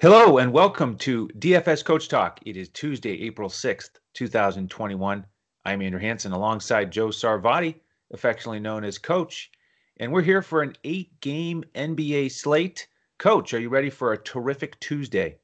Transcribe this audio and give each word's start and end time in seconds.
Hello 0.00 0.38
and 0.38 0.52
welcome 0.52 0.98
to 0.98 1.28
DFS 1.38 1.84
Coach 1.84 2.08
Talk. 2.08 2.40
It 2.44 2.56
is 2.56 2.68
Tuesday, 2.68 3.22
April 3.22 3.48
6th, 3.48 3.90
2021. 4.14 5.24
I'm 5.64 5.82
Andrew 5.82 6.00
Hanson 6.00 6.32
alongside 6.32 6.90
Joe 6.90 7.08
Sarvati, 7.08 7.76
affectionately 8.12 8.58
known 8.58 8.82
as 8.84 8.98
Coach, 8.98 9.52
and 9.98 10.12
we're 10.12 10.22
here 10.22 10.42
for 10.42 10.62
an 10.62 10.74
eight 10.82 11.20
game 11.20 11.62
NBA 11.76 12.32
slate. 12.32 12.88
Coach, 13.18 13.54
are 13.54 13.60
you 13.60 13.68
ready 13.68 13.88
for 13.88 14.12
a 14.12 14.18
terrific 14.18 14.78
Tuesday? 14.80 15.38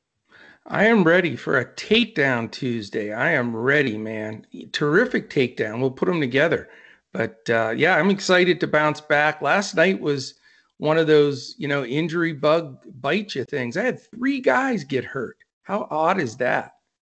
I 0.67 0.85
am 0.87 1.05
ready 1.05 1.37
for 1.37 1.57
a 1.57 1.73
takedown 1.75 2.51
Tuesday. 2.51 3.13
I 3.13 3.31
am 3.31 3.57
ready, 3.57 3.97
man. 3.97 4.45
Terrific 4.73 5.31
takedown. 5.31 5.81
We'll 5.81 5.93
put 5.93 6.07
them 6.07 6.21
together. 6.21 6.69
But 7.13 7.49
uh, 7.49 7.73
yeah, 7.77 7.95
I'm 7.97 8.11
excited 8.11 8.59
to 8.61 8.67
bounce 8.67 9.01
back. 9.01 9.41
Last 9.41 9.77
night 9.77 10.01
was 10.01 10.35
one 10.81 10.97
of 10.97 11.07
those, 11.07 11.55
you 11.59 11.69
know, 11.69 11.85
injury 11.85 12.33
bug 12.33 12.79
bite 13.03 13.35
you 13.35 13.45
things. 13.45 13.77
I 13.77 13.85
had 13.85 14.01
three 14.01 14.41
guys 14.41 14.83
get 14.83 15.05
hurt. 15.05 15.37
How 15.63 15.87
odd 15.91 16.19
is 16.19 16.39
that? 16.39 16.77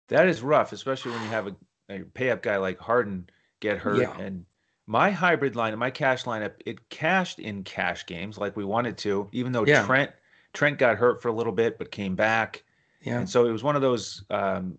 That 0.09 0.27
is 0.27 0.41
rough, 0.41 0.73
especially 0.73 1.11
when 1.11 1.23
you 1.23 1.29
have 1.29 1.47
a, 1.47 1.55
a 1.89 1.99
pay 1.99 2.29
up 2.29 2.43
guy 2.43 2.57
like 2.57 2.77
Harden 2.77 3.29
get 3.61 3.77
hurt. 3.77 4.01
Yeah. 4.01 4.17
And 4.19 4.45
my 4.85 5.11
hybrid 5.11 5.55
line, 5.55 5.77
my 5.79 5.91
cash 5.91 6.25
lineup, 6.25 6.55
it 6.65 6.89
cashed 6.89 7.39
in 7.39 7.63
cash 7.63 8.05
games 8.05 8.37
like 8.37 8.57
we 8.57 8.65
wanted 8.65 8.97
to, 8.99 9.29
even 9.31 9.53
though 9.53 9.65
yeah. 9.65 9.85
Trent 9.85 10.11
Trent 10.51 10.77
got 10.77 10.97
hurt 10.97 11.21
for 11.21 11.29
a 11.29 11.33
little 11.33 11.53
bit 11.53 11.77
but 11.77 11.89
came 11.89 12.15
back. 12.15 12.65
Yeah. 13.01 13.19
And 13.19 13.29
so 13.29 13.45
it 13.45 13.51
was 13.51 13.63
one 13.63 13.77
of 13.77 13.81
those 13.81 14.25
um, 14.29 14.77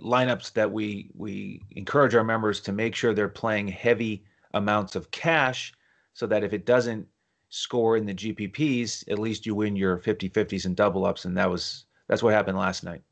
lineups 0.00 0.52
that 0.54 0.72
we 0.72 1.10
we 1.14 1.62
encourage 1.76 2.16
our 2.16 2.24
members 2.24 2.60
to 2.62 2.72
make 2.72 2.96
sure 2.96 3.14
they're 3.14 3.28
playing 3.28 3.68
heavy 3.68 4.24
amounts 4.54 4.96
of 4.96 5.08
cash 5.12 5.72
so 6.14 6.26
that 6.26 6.42
if 6.42 6.52
it 6.52 6.66
doesn't 6.66 7.06
score 7.48 7.96
in 7.96 8.06
the 8.06 8.14
GPPs, 8.14 9.10
at 9.10 9.18
least 9.18 9.46
you 9.46 9.54
win 9.54 9.76
your 9.76 9.98
50-50s 9.98 10.66
and 10.66 10.76
double 10.76 11.04
ups 11.06 11.24
and 11.24 11.36
that 11.36 11.50
was 11.50 11.84
that's 12.08 12.22
what 12.22 12.34
happened 12.34 12.58
last 12.58 12.84
night. 12.84 13.02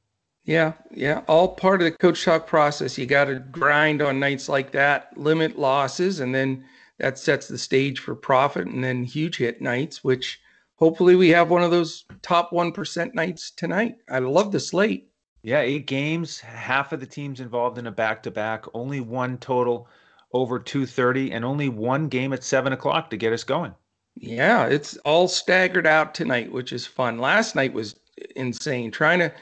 Yeah, 0.45 0.75
yeah, 0.91 1.23
all 1.27 1.49
part 1.49 1.81
of 1.81 1.87
the 1.87 1.91
coach 1.91 2.25
talk 2.25 2.47
process. 2.47 2.97
You 2.97 3.07
got 3.07 3.25
to 3.25 3.41
grind 3.41 4.01
on 4.01 4.21
nights 4.21 4.49
like 4.49 4.71
that, 4.73 5.17
limit 5.17 5.59
losses 5.59 6.21
and 6.21 6.35
then 6.35 6.65
that 6.99 7.19
sets 7.19 7.49
the 7.49 7.59
stage 7.59 7.99
for 7.99 8.15
profit 8.15 8.67
and 8.67 8.83
then 8.83 9.05
huge 9.05 9.37
hit 9.37 9.61
nights 9.61 10.03
which 10.03 10.41
hopefully 10.77 11.17
we 11.17 11.31
have 11.31 11.51
one 11.51 11.63
of 11.63 11.71
those 11.71 12.05
top 12.23 12.51
1% 12.53 13.15
nights 13.15 13.51
tonight. 13.51 13.97
I 14.09 14.21
love 14.21 14.53
the 14.53 14.61
slate. 14.61 15.11
Yeah, 15.43 15.61
eight 15.61 15.87
games, 15.87 16.41
half 16.41 16.93
of 16.93 17.01
the 17.01 17.07
teams 17.07 17.41
involved 17.41 17.79
in 17.79 17.87
a 17.87 17.93
back 17.93 18.23
to 18.25 18.31
back, 18.31 18.65
only 18.75 19.01
one 19.01 19.39
total 19.39 19.89
over 20.33 20.59
230, 20.59 21.33
and 21.33 21.45
only 21.45 21.69
one 21.69 22.09
game 22.09 22.33
at 22.33 22.43
seven 22.43 22.73
o'clock 22.73 23.11
to 23.11 23.17
get 23.17 23.33
us 23.33 23.45
going. 23.45 23.73
Yeah, 24.17 24.67
it's 24.67 24.97
all 24.99 25.29
staggered 25.29 25.87
out 25.87 26.15
tonight, 26.15 26.51
which 26.51 26.73
is 26.73 26.87
fun. 26.87 27.19
Last 27.19 27.55
night 27.55 27.73
was 27.73 27.97
insane. 28.35 28.91
Trying 28.91 29.19
to 29.19 29.33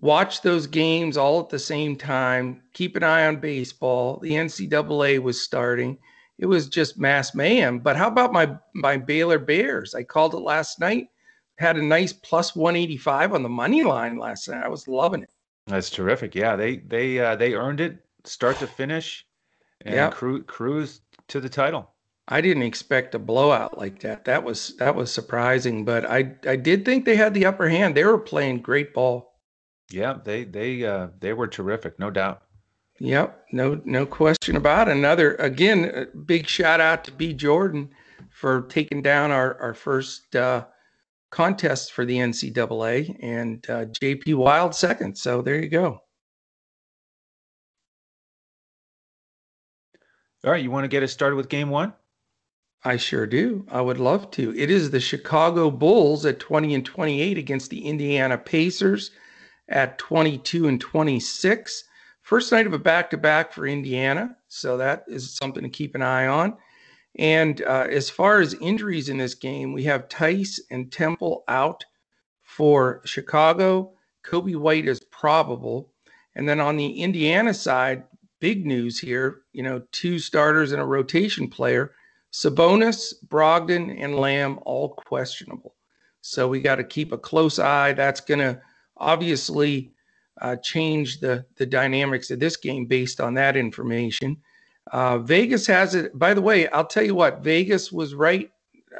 watch 0.00 0.42
those 0.42 0.66
games 0.66 1.16
all 1.16 1.40
at 1.40 1.48
the 1.48 1.58
same 1.58 1.96
time, 1.96 2.62
keep 2.74 2.94
an 2.94 3.02
eye 3.02 3.26
on 3.26 3.36
baseball. 3.36 4.18
The 4.22 4.32
NCAA 4.32 5.20
was 5.20 5.40
starting 5.40 5.98
it 6.38 6.46
was 6.46 6.68
just 6.68 6.98
mass 6.98 7.34
mayhem. 7.34 7.80
But 7.80 7.96
how 7.96 8.08
about 8.08 8.32
my 8.32 8.56
my 8.74 8.96
Baylor 8.96 9.38
Bears? 9.38 9.94
I 9.94 10.04
called 10.04 10.34
it 10.34 10.38
last 10.38 10.80
night. 10.80 11.08
Had 11.58 11.76
a 11.76 11.82
nice 11.82 12.12
plus 12.12 12.54
185 12.54 13.34
on 13.34 13.42
the 13.42 13.48
money 13.48 13.82
line 13.82 14.16
last 14.16 14.48
night. 14.48 14.62
I 14.64 14.68
was 14.68 14.86
loving 14.86 15.22
it. 15.22 15.30
That's 15.66 15.90
terrific. 15.90 16.34
Yeah, 16.34 16.56
they 16.56 16.76
they 16.76 17.18
uh, 17.18 17.36
they 17.36 17.54
earned 17.54 17.80
it 17.80 17.98
start 18.24 18.58
to 18.58 18.66
finish, 18.66 19.26
and 19.84 19.94
yep. 19.94 20.14
cru- 20.14 20.44
cruise 20.44 21.00
to 21.28 21.40
the 21.40 21.48
title. 21.48 21.90
I 22.30 22.42
didn't 22.42 22.64
expect 22.64 23.14
a 23.14 23.18
blowout 23.18 23.78
like 23.78 24.00
that. 24.00 24.26
That 24.26 24.44
was 24.44 24.76
that 24.76 24.94
was 24.94 25.10
surprising, 25.10 25.86
but 25.86 26.04
I 26.04 26.34
I 26.46 26.56
did 26.56 26.84
think 26.84 27.04
they 27.06 27.16
had 27.16 27.32
the 27.32 27.46
upper 27.46 27.70
hand. 27.70 27.96
They 27.96 28.04
were 28.04 28.18
playing 28.18 28.60
great 28.60 28.92
ball. 28.92 29.32
Yeah, 29.90 30.18
they 30.22 30.44
they 30.44 30.84
uh, 30.84 31.08
they 31.18 31.32
were 31.32 31.48
terrific, 31.48 31.98
no 31.98 32.10
doubt. 32.10 32.42
Yep, 33.00 33.46
no 33.52 33.80
no 33.86 34.04
question 34.04 34.56
about 34.56 34.88
it. 34.88 34.96
Another 34.96 35.36
again, 35.36 36.08
big 36.26 36.46
shout 36.46 36.80
out 36.82 37.04
to 37.04 37.12
B 37.12 37.32
Jordan 37.32 37.88
for 38.30 38.62
taking 38.62 39.00
down 39.00 39.30
our 39.30 39.58
our 39.58 39.72
first 39.72 40.36
uh, 40.36 40.66
contest 41.30 41.94
for 41.94 42.04
the 42.04 42.18
NCAA 42.18 43.16
and 43.22 43.64
uh, 43.70 43.86
JP 43.86 44.34
Wild 44.34 44.74
second. 44.74 45.16
So 45.16 45.40
there 45.40 45.62
you 45.62 45.70
go. 45.70 46.02
All 50.44 50.50
right, 50.52 50.62
you 50.62 50.70
want 50.70 50.84
to 50.84 50.88
get 50.88 51.02
us 51.02 51.12
started 51.12 51.36
with 51.36 51.48
game 51.48 51.70
one? 51.70 51.94
I 52.84 52.96
sure 52.96 53.26
do. 53.26 53.66
I 53.68 53.80
would 53.80 53.98
love 53.98 54.30
to. 54.32 54.56
It 54.56 54.70
is 54.70 54.90
the 54.90 55.00
Chicago 55.00 55.70
Bulls 55.70 56.24
at 56.24 56.38
20 56.38 56.74
and 56.74 56.84
28 56.84 57.36
against 57.36 57.70
the 57.70 57.84
Indiana 57.84 58.38
Pacers 58.38 59.10
at 59.68 59.98
22 59.98 60.68
and 60.68 60.80
26. 60.80 61.84
First 62.22 62.52
night 62.52 62.66
of 62.66 62.72
a 62.72 62.78
back 62.78 63.10
to 63.10 63.16
back 63.16 63.52
for 63.52 63.66
Indiana. 63.66 64.36
So 64.48 64.76
that 64.76 65.04
is 65.08 65.34
something 65.34 65.62
to 65.62 65.68
keep 65.68 65.94
an 65.94 66.02
eye 66.02 66.26
on. 66.26 66.56
And 67.18 67.62
uh, 67.62 67.86
as 67.90 68.08
far 68.10 68.40
as 68.40 68.54
injuries 68.54 69.08
in 69.08 69.18
this 69.18 69.34
game, 69.34 69.72
we 69.72 69.82
have 69.84 70.08
Theis 70.08 70.60
and 70.70 70.92
Temple 70.92 71.42
out 71.48 71.84
for 72.42 73.00
Chicago. 73.04 73.92
Coby 74.24 74.56
White 74.56 74.86
is 74.86 75.00
probable. 75.00 75.90
And 76.36 76.48
then 76.48 76.60
on 76.60 76.76
the 76.76 77.02
Indiana 77.02 77.54
side, 77.54 78.04
big 78.40 78.66
news 78.66 79.00
here 79.00 79.42
you 79.52 79.64
know, 79.64 79.82
two 79.90 80.20
starters 80.20 80.70
and 80.70 80.80
a 80.80 80.84
rotation 80.84 81.48
player. 81.48 81.92
Sabonis, 82.32 83.14
Brogdon, 83.26 83.96
and 84.02 84.16
Lamb 84.16 84.58
all 84.64 84.90
questionable. 84.90 85.74
So 86.20 86.48
we 86.48 86.60
got 86.60 86.76
to 86.76 86.84
keep 86.84 87.12
a 87.12 87.18
close 87.18 87.58
eye. 87.58 87.92
That's 87.92 88.20
going 88.20 88.40
to 88.40 88.60
obviously 88.96 89.92
uh, 90.40 90.56
change 90.56 91.20
the 91.20 91.44
the 91.56 91.66
dynamics 91.66 92.30
of 92.30 92.40
this 92.40 92.56
game 92.56 92.86
based 92.86 93.20
on 93.20 93.34
that 93.34 93.56
information. 93.56 94.36
Uh, 94.92 95.18
Vegas 95.18 95.66
has 95.66 95.94
it. 95.94 96.18
By 96.18 96.34
the 96.34 96.42
way, 96.42 96.68
I'll 96.68 96.86
tell 96.86 97.04
you 97.04 97.14
what, 97.14 97.42
Vegas 97.42 97.92
was 97.92 98.14
right 98.14 98.50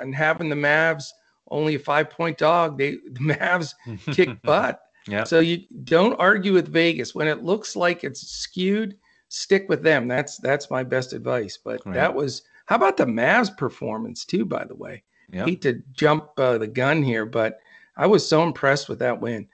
on 0.01 0.13
having 0.13 0.49
the 0.49 0.57
Mavs 0.57 1.05
only 1.51 1.75
a 1.77 1.79
five 1.79 2.11
point 2.11 2.39
dog. 2.39 2.79
They 2.79 2.93
the 3.13 3.21
Mavs 3.21 3.75
kick 4.15 4.41
butt. 4.43 4.81
Yeah. 5.07 5.25
So 5.25 5.41
you 5.41 5.65
don't 5.85 6.15
argue 6.15 6.53
with 6.53 6.69
Vegas 6.69 7.15
when 7.15 7.29
it 7.29 7.43
looks 7.43 7.77
like 7.77 8.05
it's 8.05 8.21
skewed. 8.21 8.97
Stick 9.31 9.67
with 9.69 9.83
them. 9.83 10.09
That's 10.09 10.39
that's 10.39 10.71
my 10.71 10.83
best 10.83 11.13
advice. 11.13 11.59
But 11.63 11.85
right. 11.85 11.95
that 11.95 12.15
was 12.15 12.43
how 12.69 12.77
about 12.77 12.99
the 12.99 13.07
Mavs 13.07 13.57
performance 13.57 14.27
too? 14.27 14.45
By 14.45 14.67
the 14.67 14.75
way, 14.75 15.03
yep. 15.33 15.47
hate 15.47 15.63
to 15.63 15.83
jump 15.93 16.29
uh, 16.37 16.59
the 16.59 16.67
gun 16.67 17.03
here, 17.03 17.25
but 17.25 17.61
I 17.97 18.07
was 18.07 18.29
so 18.29 18.43
impressed 18.43 18.91
with 18.91 18.99
that 18.99 19.19
win. 19.19 19.49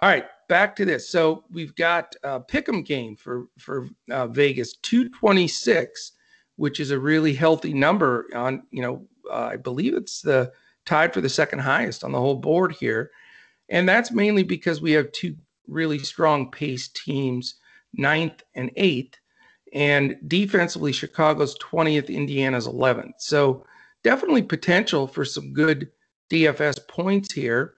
All 0.00 0.08
right, 0.08 0.26
back 0.48 0.76
to 0.76 0.84
this. 0.84 1.10
So 1.10 1.42
we've 1.50 1.74
got 1.74 2.14
a 2.22 2.38
pick'em 2.40 2.86
game 2.86 3.16
for 3.16 3.48
for 3.58 3.88
uh, 4.08 4.28
Vegas, 4.28 4.76
two 4.76 5.08
twenty 5.08 5.48
six, 5.48 6.12
which 6.56 6.78
is 6.78 6.92
a 6.92 6.98
really 6.98 7.34
healthy 7.34 7.74
number. 7.74 8.28
On 8.36 8.62
you 8.70 8.82
know, 8.82 9.04
uh, 9.28 9.50
I 9.52 9.56
believe 9.56 9.94
it's 9.94 10.22
the 10.22 10.52
tied 10.86 11.12
for 11.12 11.20
the 11.20 11.28
second 11.28 11.58
highest 11.58 12.04
on 12.04 12.12
the 12.12 12.20
whole 12.20 12.36
board 12.36 12.70
here, 12.70 13.10
and 13.68 13.88
that's 13.88 14.12
mainly 14.12 14.44
because 14.44 14.80
we 14.80 14.92
have 14.92 15.10
two 15.10 15.34
really 15.66 15.98
strong 15.98 16.52
pace 16.52 16.86
teams, 16.86 17.56
ninth 17.94 18.44
and 18.54 18.70
eighth, 18.76 19.18
and 19.72 20.16
defensively 20.26 20.92
Chicago's 20.92 21.54
twentieth, 21.54 22.10
Indiana's 22.10 22.66
eleventh. 22.66 23.16
So 23.18 23.64
definitely 24.02 24.42
potential 24.42 25.06
for 25.06 25.24
some 25.24 25.52
good 25.52 25.90
DFS 26.30 26.86
points 26.88 27.32
here. 27.32 27.74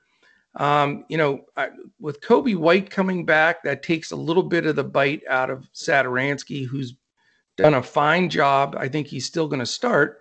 Um, 0.57 1.05
you 1.09 1.17
know, 1.17 1.47
I, 1.57 1.71
with 1.99 2.21
Coby 2.21 2.57
White 2.57 2.91
coming 2.91 3.25
back, 3.25 3.63
that 3.63 3.83
takes 3.83 4.11
a 4.11 4.17
little 4.17 4.43
bit 4.43 4.67
of 4.67 4.77
the 4.77 4.85
bite 4.85 5.23
out 5.29 5.51
of 5.51 5.69
Satoransky, 5.73 6.67
who's 6.67 6.95
done 7.57 7.75
a 7.75 7.83
fine 7.83 8.29
job. 8.29 8.77
I 8.79 8.89
think 8.89 9.07
he's 9.07 9.27
still 9.27 9.49
going 9.49 9.61
to 9.61 9.67
start. 9.67 10.21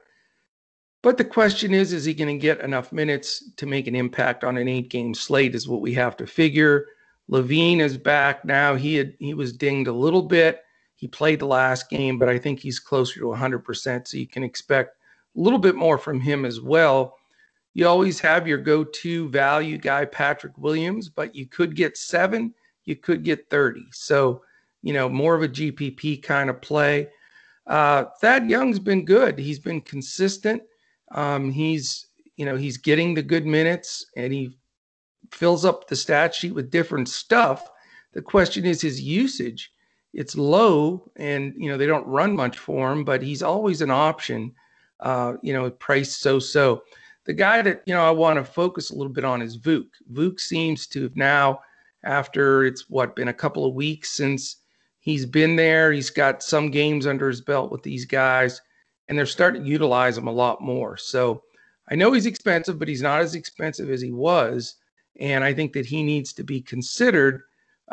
But 1.04 1.18
the 1.18 1.26
question 1.26 1.74
is, 1.74 1.94
is 1.94 2.06
he 2.06 2.14
going 2.14 2.34
to 2.34 2.42
get 2.42 2.62
enough 2.62 2.92
minutes 2.92 3.52
to 3.58 3.66
make 3.66 3.88
an 3.88 3.96
impact 3.96 4.44
on 4.44 4.58
an 4.58 4.68
eight-game 4.68 5.16
slate? 5.16 5.56
Is 5.56 5.68
what 5.68 5.82
we 5.82 5.94
have 5.96 6.16
to 6.18 6.28
figure. 6.28 6.86
LaVine 7.30 7.80
is 7.80 7.98
back 7.98 8.46
now. 8.46 8.76
He 8.76 8.96
had 8.96 9.16
he 9.20 9.34
was 9.34 9.54
dinged 9.54 9.88
a 9.88 9.94
little 9.94 10.22
bit. 10.22 10.62
He 11.02 11.08
played 11.08 11.40
the 11.40 11.48
last 11.48 11.90
game, 11.90 12.20
but 12.20 12.30
I 12.30 12.38
think 12.38 12.60
he's 12.60 12.80
closer 12.80 13.20
to 13.22 13.26
100%. 13.26 14.08
So 14.08 14.18
you 14.18 14.28
can 14.28 14.44
expect 14.44 14.98
a 15.36 15.40
little 15.40 15.58
bit 15.58 15.76
more 15.76 15.98
from 15.98 16.20
him 16.20 16.46
as 16.46 16.62
well. 16.62 17.18
You 17.74 17.88
always 17.88 18.20
have 18.20 18.48
your 18.48 18.60
go 18.60 18.84
to 18.84 19.28
value 19.30 19.80
guy, 19.80 20.06
Patrick 20.06 20.56
Williams, 20.60 21.10
but 21.10 21.34
you 21.34 21.48
could 21.48 21.76
get 21.76 21.98
seven, 21.98 22.54
you 22.86 22.96
could 22.96 23.24
get 23.24 23.50
30. 23.50 23.88
So, 23.92 24.44
you 24.84 24.94
know, 24.94 25.10
more 25.10 25.34
of 25.34 25.42
a 25.42 25.50
GPP 25.50 26.22
kind 26.22 26.52
of 26.52 26.62
play. 26.62 27.08
Uh, 27.66 28.06
Thad 28.22 28.48
Young's 28.48 28.78
been 28.78 29.04
good. 29.04 29.40
He's 29.40 29.60
been 29.60 29.82
consistent. 29.82 30.62
Um, 31.16 31.50
he's, 31.50 32.10
you 32.36 32.46
know, 32.46 32.56
he's 32.56 32.78
getting 32.78 33.16
the 33.16 33.24
good 33.24 33.48
minutes 33.48 34.06
and 34.16 34.32
he 34.32 34.56
fills 35.32 35.66
up 35.66 35.88
the 35.88 35.96
stat 35.96 36.36
sheet 36.36 36.54
with 36.54 36.70
different 36.70 37.10
stuff. 37.10 37.68
The 38.14 38.22
question 38.22 38.66
is 38.66 38.84
his 38.84 39.02
usage. 39.02 39.72
It's 40.14 40.36
low 40.36 41.10
and, 41.16 41.54
you 41.58 41.70
know, 41.70 41.78
they 41.78 41.88
don't 41.88 42.06
run 42.08 42.36
much 42.36 42.58
for 42.58 42.92
him, 42.92 43.04
but 43.04 43.22
he's 43.22 43.42
always 43.42 43.82
an 43.82 43.92
option, 43.92 44.54
uh, 45.00 45.34
you 45.42 45.54
know, 45.54 45.70
price 45.70 46.16
so 46.16 46.40
so 46.40 46.84
the 47.26 47.34
guy 47.34 47.62
that 47.62 47.84
you 47.86 47.94
know 47.94 48.04
I 48.04 48.12
want 48.12 48.38
to 48.38 48.44
focus 48.44 48.90
a 48.90 48.96
little 48.96 49.12
bit 49.14 49.26
on 49.26 49.42
is 49.42 49.58
Vuk. 49.58 49.88
Vuk 50.12 50.40
seems 50.40 50.88
to 50.88 51.04
have 51.04 51.16
now 51.16 51.62
after 52.04 52.66
it's 52.66 52.90
what 52.90 53.16
been 53.16 53.28
a 53.28 53.34
couple 53.34 53.66
of 53.66 53.76
weeks 53.76 54.12
since 54.12 54.58
he's 55.00 55.26
been 55.26 55.56
there. 55.56 55.92
He's 55.92 56.10
got 56.10 56.44
some 56.44 56.72
games 56.72 57.06
under 57.06 57.28
his 57.28 57.42
belt 57.42 57.72
with 57.72 57.84
these 57.84 58.06
guys, 58.06 58.62
and 59.08 59.18
they're 59.18 59.26
starting 59.26 59.64
to 59.64 59.70
utilize 59.70 60.18
him 60.18 60.28
a 60.28 60.32
lot 60.32 60.62
more. 60.62 60.98
So 60.98 61.44
I 61.90 61.96
know 61.96 62.12
he's 62.12 62.26
expensive, 62.26 62.80
but 62.80 62.88
he's 62.88 63.02
not 63.02 63.22
as 63.22 63.36
expensive 63.36 63.90
as 63.90 64.02
he 64.02 64.12
was. 64.12 64.76
And 65.20 65.44
I 65.44 65.54
think 65.54 65.74
that 65.74 65.86
he 65.86 66.04
needs 66.04 66.34
to 66.34 66.44
be 66.44 66.62
considered, 66.62 67.42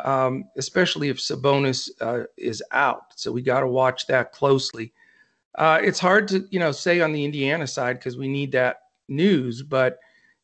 um, 0.03 0.45
especially 0.57 1.09
if 1.09 1.17
Sabonis 1.17 1.89
uh, 2.01 2.23
is 2.37 2.63
out. 2.71 3.03
So 3.15 3.31
we 3.31 3.41
got 3.41 3.61
to 3.61 3.67
watch 3.67 4.07
that 4.07 4.31
closely. 4.31 4.93
Uh, 5.57 5.79
it's 5.81 5.99
hard 5.99 6.27
to, 6.29 6.47
you 6.51 6.59
know, 6.59 6.71
say 6.71 7.01
on 7.01 7.11
the 7.11 7.25
Indiana 7.25 7.67
side 7.67 7.99
because 7.99 8.17
we 8.17 8.27
need 8.27 8.51
that 8.53 8.77
news. 9.07 9.61
But 9.61 9.99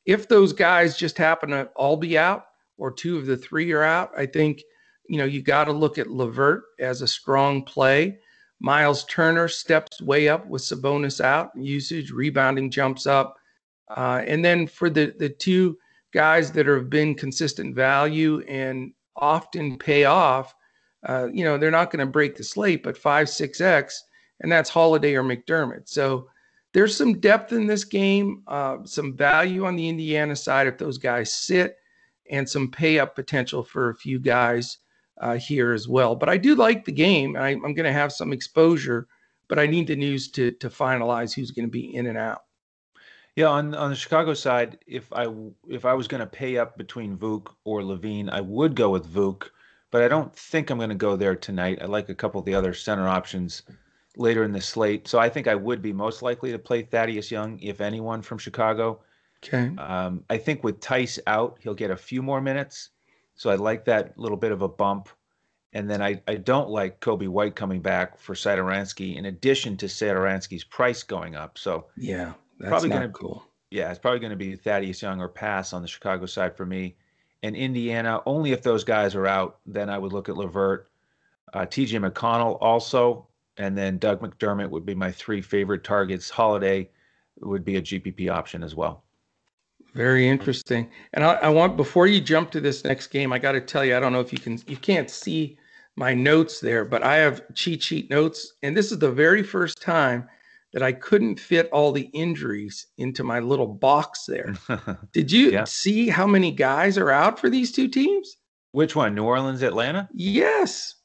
if 0.06 0.28
those 0.28 0.54
guys 0.54 0.98
just 0.98 1.18
happen 1.18 1.50
to 1.50 1.70
all 1.76 1.98
be 1.98 2.18
out, 2.18 2.46
or 2.78 2.92
two 2.92 3.18
of 3.18 3.26
the 3.26 3.38
three 3.38 3.72
are 3.72 3.84
out, 3.84 4.12
I 4.18 4.26
think, 4.26 4.62
you 5.08 5.18
know, 5.18 5.26
you 5.26 5.42
got 5.42 5.66
to 5.66 5.72
look 5.72 5.98
at 5.98 6.10
LeVert 6.10 6.64
as 6.80 7.02
a 7.02 7.08
strong 7.08 7.64
play. 7.64 8.20
Miles 8.60 9.06
Turner 9.06 9.48
steps 9.48 10.02
way 10.02 10.28
up 10.28 10.46
with 10.48 10.62
Sabonis 10.62 11.24
out, 11.24 11.52
usage, 11.56 12.12
rebounding 12.12 12.70
jumps 12.70 13.06
up. 13.06 13.38
Uh, 13.96 14.24
and 14.26 14.44
then 14.44 14.66
for 14.68 14.90
the 14.90 15.14
the 15.20 15.30
two 15.30 15.78
guys 16.14 16.52
that 16.52 16.66
have 16.66 16.90
been 16.90 17.14
consistent 17.14 17.76
value 17.76 18.42
and 18.48 18.94
often 19.16 19.78
pay 19.78 20.06
off, 20.06 20.54
uh, 21.08 21.28
you 21.32 21.44
know, 21.44 21.58
they're 21.58 21.72
not 21.72 21.92
going 21.92 22.06
to 22.06 22.12
break 22.12 22.36
the 22.36 22.44
slate, 22.44 22.84
but 22.84 22.98
five, 22.98 23.30
six 23.30 23.62
X, 23.62 24.04
and 24.42 24.52
that's 24.52 24.70
Holiday 24.70 25.16
or 25.16 25.24
McDermott. 25.24 25.88
So 25.88 26.28
there's 26.74 26.96
some 26.96 27.20
depth 27.20 27.54
in 27.54 27.68
this 27.68 27.86
game, 27.86 28.44
uh, 28.48 28.78
some 28.84 29.16
value 29.16 29.66
on 29.66 29.76
the 29.76 29.88
Indiana 29.88 30.36
side 30.36 30.68
if 30.68 30.78
those 30.78 30.98
guys 30.98 31.34
sit, 31.34 31.78
and 32.32 32.50
some 32.50 32.70
pay 32.70 33.00
up 33.00 33.16
potential 33.16 33.64
for 33.64 33.90
a 33.90 33.96
few 33.96 34.20
guys 34.20 34.80
uh, 35.22 35.36
here 35.36 35.72
as 35.72 35.88
well. 35.88 36.16
But 36.16 36.30
I 36.30 36.38
do 36.38 36.56
like 36.56 36.84
the 36.84 36.92
game. 36.92 37.36
I, 37.38 37.50
I'm 37.50 37.62
going 37.62 37.84
to 37.86 37.94
have 37.94 38.12
some 38.12 38.34
exposure, 38.34 39.08
but 39.48 39.60
I 39.60 39.68
need 39.68 39.88
the 39.88 39.96
news 39.96 40.30
to 40.32 40.52
to 40.52 40.70
finalize 40.70 41.34
who's 41.34 41.52
going 41.52 41.68
to 41.68 41.72
be 41.72 41.96
in 41.96 42.08
and 42.08 42.18
out. 42.18 42.42
Yeah, 43.36 43.48
on 43.48 43.76
on 43.76 43.90
the 43.90 43.96
Chicago 43.96 44.34
side, 44.34 44.80
if 44.88 45.12
I 45.12 45.28
if 45.68 45.84
I 45.86 45.94
was 45.94 46.08
going 46.08 46.22
to 46.22 46.28
pay 46.28 46.58
up 46.58 46.78
between 46.78 47.18
Vuk 47.18 47.54
or 47.66 47.82
LaVine, 47.82 48.30
I 48.30 48.40
would 48.42 48.76
go 48.76 48.90
with 48.90 49.14
Vuk, 49.14 49.50
but 49.92 50.02
I 50.02 50.08
don't 50.08 50.34
think 50.34 50.70
I'm 50.70 50.78
going 50.78 50.90
to 50.90 50.96
go 50.96 51.18
there 51.18 51.36
tonight. 51.36 51.80
I 51.82 51.86
like 51.86 52.08
a 52.08 52.16
couple 52.16 52.40
of 52.40 52.46
the 52.46 52.56
other 52.56 52.74
center 52.74 53.08
options 53.08 53.64
later 54.16 54.46
in 54.46 54.54
the 54.54 54.62
slate, 54.62 55.08
so 55.10 55.20
I 55.20 55.28
think 55.28 55.48
I 55.48 55.56
would 55.56 55.82
be 55.82 55.92
most 55.92 56.22
likely 56.22 56.52
to 56.54 56.60
play 56.60 56.84
Thaddeus 56.84 57.30
Young, 57.30 57.60
if 57.60 57.82
anyone 57.82 58.22
from 58.22 58.38
Chicago. 58.38 59.02
Okay. 59.44 59.76
Um, 59.78 60.24
I 60.30 60.38
think 60.38 60.64
with 60.64 60.80
Theis 60.80 61.20
out, 61.28 61.58
he'll 61.60 61.74
get 61.74 61.92
a 61.92 61.98
few 61.98 62.24
more 62.24 62.40
minutes, 62.40 62.92
so 63.36 63.50
I 63.50 63.56
like 63.56 63.84
that 63.86 64.18
little 64.18 64.38
bit 64.38 64.54
of 64.54 64.62
a 64.62 64.70
bump. 64.70 65.10
And 65.74 65.90
then 65.90 66.02
I, 66.02 66.22
I 66.26 66.36
don't 66.36 66.70
like 66.70 67.02
Coby 67.02 67.28
White 67.28 67.58
coming 67.58 67.82
back 67.82 68.18
for 68.18 68.34
Satoransky, 68.34 69.18
in 69.18 69.26
addition 69.26 69.76
to 69.78 69.88
Satoransky's 69.88 70.64
price 70.64 71.04
going 71.04 71.36
up. 71.36 71.58
So 71.58 71.88
yeah, 71.98 72.32
that's 72.60 72.70
probably 72.70 72.90
going 72.90 73.02
to 73.02 73.10
cool. 73.10 73.46
Yeah, 73.72 73.90
it's 73.90 74.00
probably 74.00 74.20
going 74.20 74.32
to 74.32 74.38
be 74.38 74.56
Thaddeus 74.56 75.02
Young 75.02 75.20
or 75.20 75.28
pass 75.28 75.74
on 75.74 75.82
the 75.82 75.88
Chicago 75.88 76.26
side 76.26 76.56
for 76.56 76.66
me. 76.66 76.96
And 77.44 77.56
Indiana, 77.56 78.22
only 78.26 78.52
if 78.52 78.62
those 78.62 78.84
guys 78.84 79.16
are 79.16 79.28
out, 79.28 79.60
then 79.66 79.90
I 79.90 79.98
would 79.98 80.14
look 80.14 80.30
at 80.30 80.38
LeVert, 80.38 80.88
uh, 81.54 81.66
T.J. 81.66 81.98
McConnell 82.00 82.58
also, 82.62 83.28
and 83.58 83.78
then 83.78 83.98
Doug 83.98 84.22
McDermott 84.22 84.70
would 84.70 84.86
be 84.86 84.96
my 84.96 85.12
three 85.12 85.42
favorite 85.42 85.84
targets. 85.84 86.30
Holiday 86.30 86.90
would 87.42 87.66
be 87.66 87.76
a 87.76 87.82
GPP 87.82 88.32
option 88.32 88.64
as 88.64 88.76
well. 88.76 89.04
Very 89.94 90.28
interesting. 90.28 90.90
And 91.14 91.24
I, 91.24 91.34
I 91.34 91.50
want 91.50 91.78
before 91.78 92.08
you 92.08 92.20
jump 92.20 92.52
to 92.52 92.62
this 92.62 92.84
next 92.84 93.08
game, 93.08 93.32
I 93.32 93.40
got 93.40 93.54
to 93.54 93.62
tell 93.62 93.86
you, 93.86 93.96
I 93.96 94.00
don't 94.00 94.12
know 94.12 94.20
if 94.20 94.34
you 94.34 94.40
can, 94.40 94.60
you 94.68 94.78
can't 94.78 95.10
see 95.10 95.58
my 95.96 96.14
notes 96.14 96.60
there, 96.60 96.84
but 96.84 97.04
I 97.04 97.16
have 97.18 97.42
cheat 97.54 97.82
sheet 97.82 98.10
notes, 98.10 98.54
and 98.64 98.76
this 98.76 98.92
is 98.92 99.00
the 99.00 99.12
very 99.12 99.44
first 99.44 99.82
time 99.82 100.28
that 100.76 100.84
I 100.84 100.92
couldn't 100.92 101.40
fit 101.40 101.70
all 101.72 101.94
the 101.94 102.10
injuries 102.14 102.88
into 102.98 103.24
my 103.24 103.40
little 103.40 103.66
box 103.66 104.26
there. 104.28 104.56
Did 105.14 105.32
you 105.32 105.52
yeah. 105.52 105.64
see 105.64 106.10
how 106.10 106.28
many 106.28 106.52
guys 106.52 106.98
are 106.98 107.10
out 107.10 107.40
for 107.40 107.50
these 107.50 107.72
two 107.72 107.88
teams? 107.88 108.36
Which 108.74 108.94
one? 108.94 109.16
New 109.16 109.24
Orleans, 109.24 109.64
Atlanta? 109.64 110.10
Yes. 110.14 110.96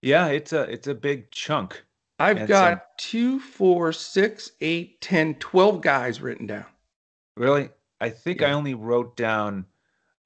Yeah, 0.00 0.28
it's 0.28 0.54
a 0.54 0.62
it's 0.62 0.86
a 0.86 0.94
big 0.94 1.30
chunk. 1.30 1.84
I've 2.18 2.38
and 2.38 2.48
got 2.48 2.70
some... 2.70 2.80
two, 2.96 3.38
four, 3.38 3.92
six, 3.92 4.52
eight, 4.62 5.02
ten, 5.02 5.34
twelve 5.34 5.82
guys 5.82 6.22
written 6.22 6.46
down. 6.46 6.64
Really? 7.36 7.68
I 8.00 8.08
think 8.08 8.40
yeah. 8.40 8.48
I 8.48 8.52
only 8.52 8.72
wrote 8.72 9.14
down 9.14 9.66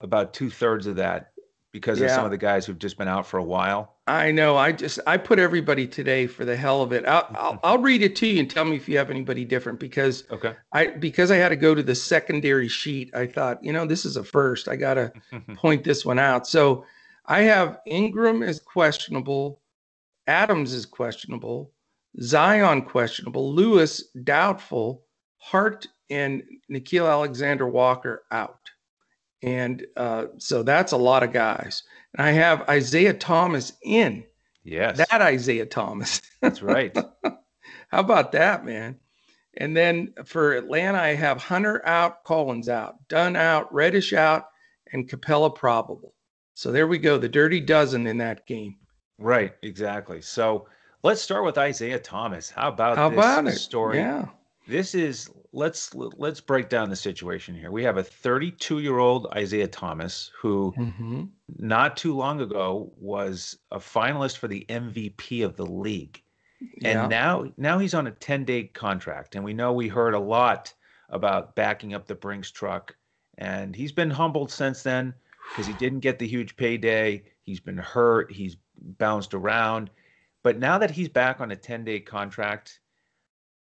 about 0.00 0.32
two 0.32 0.48
thirds 0.48 0.86
of 0.86 0.94
that 0.96 1.32
because 1.76 2.00
yeah. 2.00 2.06
of 2.06 2.12
some 2.12 2.24
of 2.24 2.30
the 2.30 2.38
guys 2.38 2.64
who've 2.64 2.78
just 2.78 2.96
been 2.96 3.06
out 3.06 3.26
for 3.26 3.36
a 3.36 3.44
while. 3.44 3.96
I 4.06 4.30
know. 4.30 4.56
I 4.56 4.72
just 4.72 4.98
I 5.06 5.18
put 5.18 5.38
everybody 5.38 5.86
today 5.86 6.26
for 6.26 6.46
the 6.46 6.56
hell 6.56 6.80
of 6.80 6.92
it. 6.92 7.04
I'll, 7.04 7.28
I'll, 7.34 7.60
I'll 7.64 7.78
read 7.78 8.02
it 8.02 8.16
to 8.16 8.26
you 8.26 8.40
and 8.40 8.50
tell 8.50 8.64
me 8.64 8.76
if 8.76 8.88
you 8.88 8.96
have 8.96 9.10
anybody 9.10 9.44
different 9.44 9.78
because 9.78 10.24
okay. 10.30 10.54
I 10.72 10.86
because 10.86 11.30
I 11.30 11.36
had 11.36 11.50
to 11.50 11.56
go 11.56 11.74
to 11.74 11.82
the 11.82 11.94
secondary 11.94 12.68
sheet. 12.68 13.14
I 13.14 13.26
thought 13.26 13.62
you 13.62 13.72
know 13.72 13.84
this 13.84 14.06
is 14.06 14.16
a 14.16 14.24
first. 14.24 14.68
I 14.68 14.76
got 14.76 14.94
to 14.94 15.12
point 15.56 15.84
this 15.84 16.04
one 16.04 16.18
out. 16.18 16.46
So 16.46 16.86
I 17.26 17.42
have 17.42 17.80
Ingram 17.86 18.42
is 18.42 18.58
questionable, 18.58 19.60
Adams 20.26 20.72
is 20.72 20.86
questionable, 20.86 21.72
Zion 22.22 22.82
questionable, 22.82 23.52
Lewis 23.52 24.02
doubtful, 24.24 25.04
Hart 25.36 25.86
and 26.08 26.42
Nickeil 26.70 27.10
Alexander 27.10 27.68
Walker 27.68 28.24
out. 28.30 28.70
And 29.42 29.86
uh, 29.96 30.26
so 30.38 30.62
that's 30.62 30.92
a 30.92 30.96
lot 30.96 31.22
of 31.22 31.32
guys. 31.32 31.82
And 32.14 32.26
I 32.26 32.32
have 32.32 32.68
Isaiah 32.68 33.14
Thomas 33.14 33.72
in. 33.82 34.24
Yes. 34.64 34.98
That 34.98 35.22
Isaiah 35.22 35.66
Thomas. 35.66 36.22
That's 36.40 36.62
right. 36.62 36.96
How 37.88 38.00
about 38.00 38.32
that, 38.32 38.64
man? 38.64 38.98
And 39.58 39.76
then 39.76 40.12
for 40.24 40.52
Atlanta, 40.54 40.98
I 40.98 41.14
have 41.14 41.38
Hunter 41.38 41.86
out, 41.86 42.24
Collins 42.24 42.68
out, 42.68 42.96
Dunn 43.08 43.36
out, 43.36 43.72
Reddish 43.72 44.12
out, 44.12 44.48
and 44.92 45.08
Capela 45.08 45.54
probable. 45.54 46.14
So 46.54 46.72
there 46.72 46.86
we 46.86 46.98
go, 46.98 47.18
the 47.18 47.28
dirty 47.28 47.60
dozen 47.60 48.06
in 48.06 48.18
that 48.18 48.46
game. 48.46 48.76
Right, 49.18 49.54
exactly. 49.62 50.20
So 50.20 50.68
let's 51.02 51.22
start 51.22 51.44
with 51.44 51.58
Isaiah 51.58 51.98
Thomas. 51.98 52.50
How 52.50 52.68
about 52.68 52.96
How 52.96 53.08
this 53.08 53.18
about 53.18 53.46
it? 53.46 53.52
story? 53.52 53.98
Yeah. 53.98 54.26
This 54.66 54.94
is 54.94 55.30
let's 55.56 55.94
let's 55.94 56.40
break 56.40 56.68
down 56.68 56.90
the 56.90 56.96
situation 56.96 57.54
here. 57.54 57.72
We 57.72 57.82
have 57.82 57.96
a 57.96 58.02
32 58.02 58.80
year 58.80 58.98
old 58.98 59.26
Isaiah 59.34 59.66
Thomas 59.66 60.30
who 60.38 60.72
mm-hmm. 60.76 61.24
not 61.58 61.96
too 61.96 62.14
long 62.14 62.42
ago 62.42 62.92
was 62.98 63.56
a 63.72 63.78
finalist 63.78 64.36
for 64.36 64.48
the 64.48 64.66
MVP 64.68 65.44
of 65.44 65.56
the 65.56 65.64
league, 65.64 66.22
yeah. 66.60 67.02
and 67.02 67.10
now 67.10 67.50
now 67.56 67.78
he's 67.78 67.94
on 67.94 68.06
a 68.06 68.12
10 68.12 68.44
day 68.44 68.64
contract. 68.64 69.34
And 69.34 69.42
we 69.42 69.54
know 69.54 69.72
we 69.72 69.88
heard 69.88 70.14
a 70.14 70.20
lot 70.20 70.72
about 71.08 71.56
backing 71.56 71.94
up 71.94 72.06
the 72.06 72.14
Brinks 72.14 72.50
truck, 72.50 72.94
and 73.38 73.74
he's 73.74 73.92
been 73.92 74.10
humbled 74.10 74.52
since 74.52 74.82
then 74.82 75.14
because 75.50 75.66
he 75.66 75.72
didn't 75.74 76.00
get 76.00 76.18
the 76.18 76.28
huge 76.28 76.54
payday. 76.56 77.22
He's 77.42 77.60
been 77.60 77.78
hurt. 77.78 78.30
He's 78.30 78.58
bounced 78.98 79.32
around, 79.32 79.90
but 80.42 80.58
now 80.58 80.76
that 80.76 80.90
he's 80.90 81.08
back 81.08 81.40
on 81.40 81.50
a 81.50 81.56
10 81.56 81.82
day 81.84 81.98
contract 81.98 82.80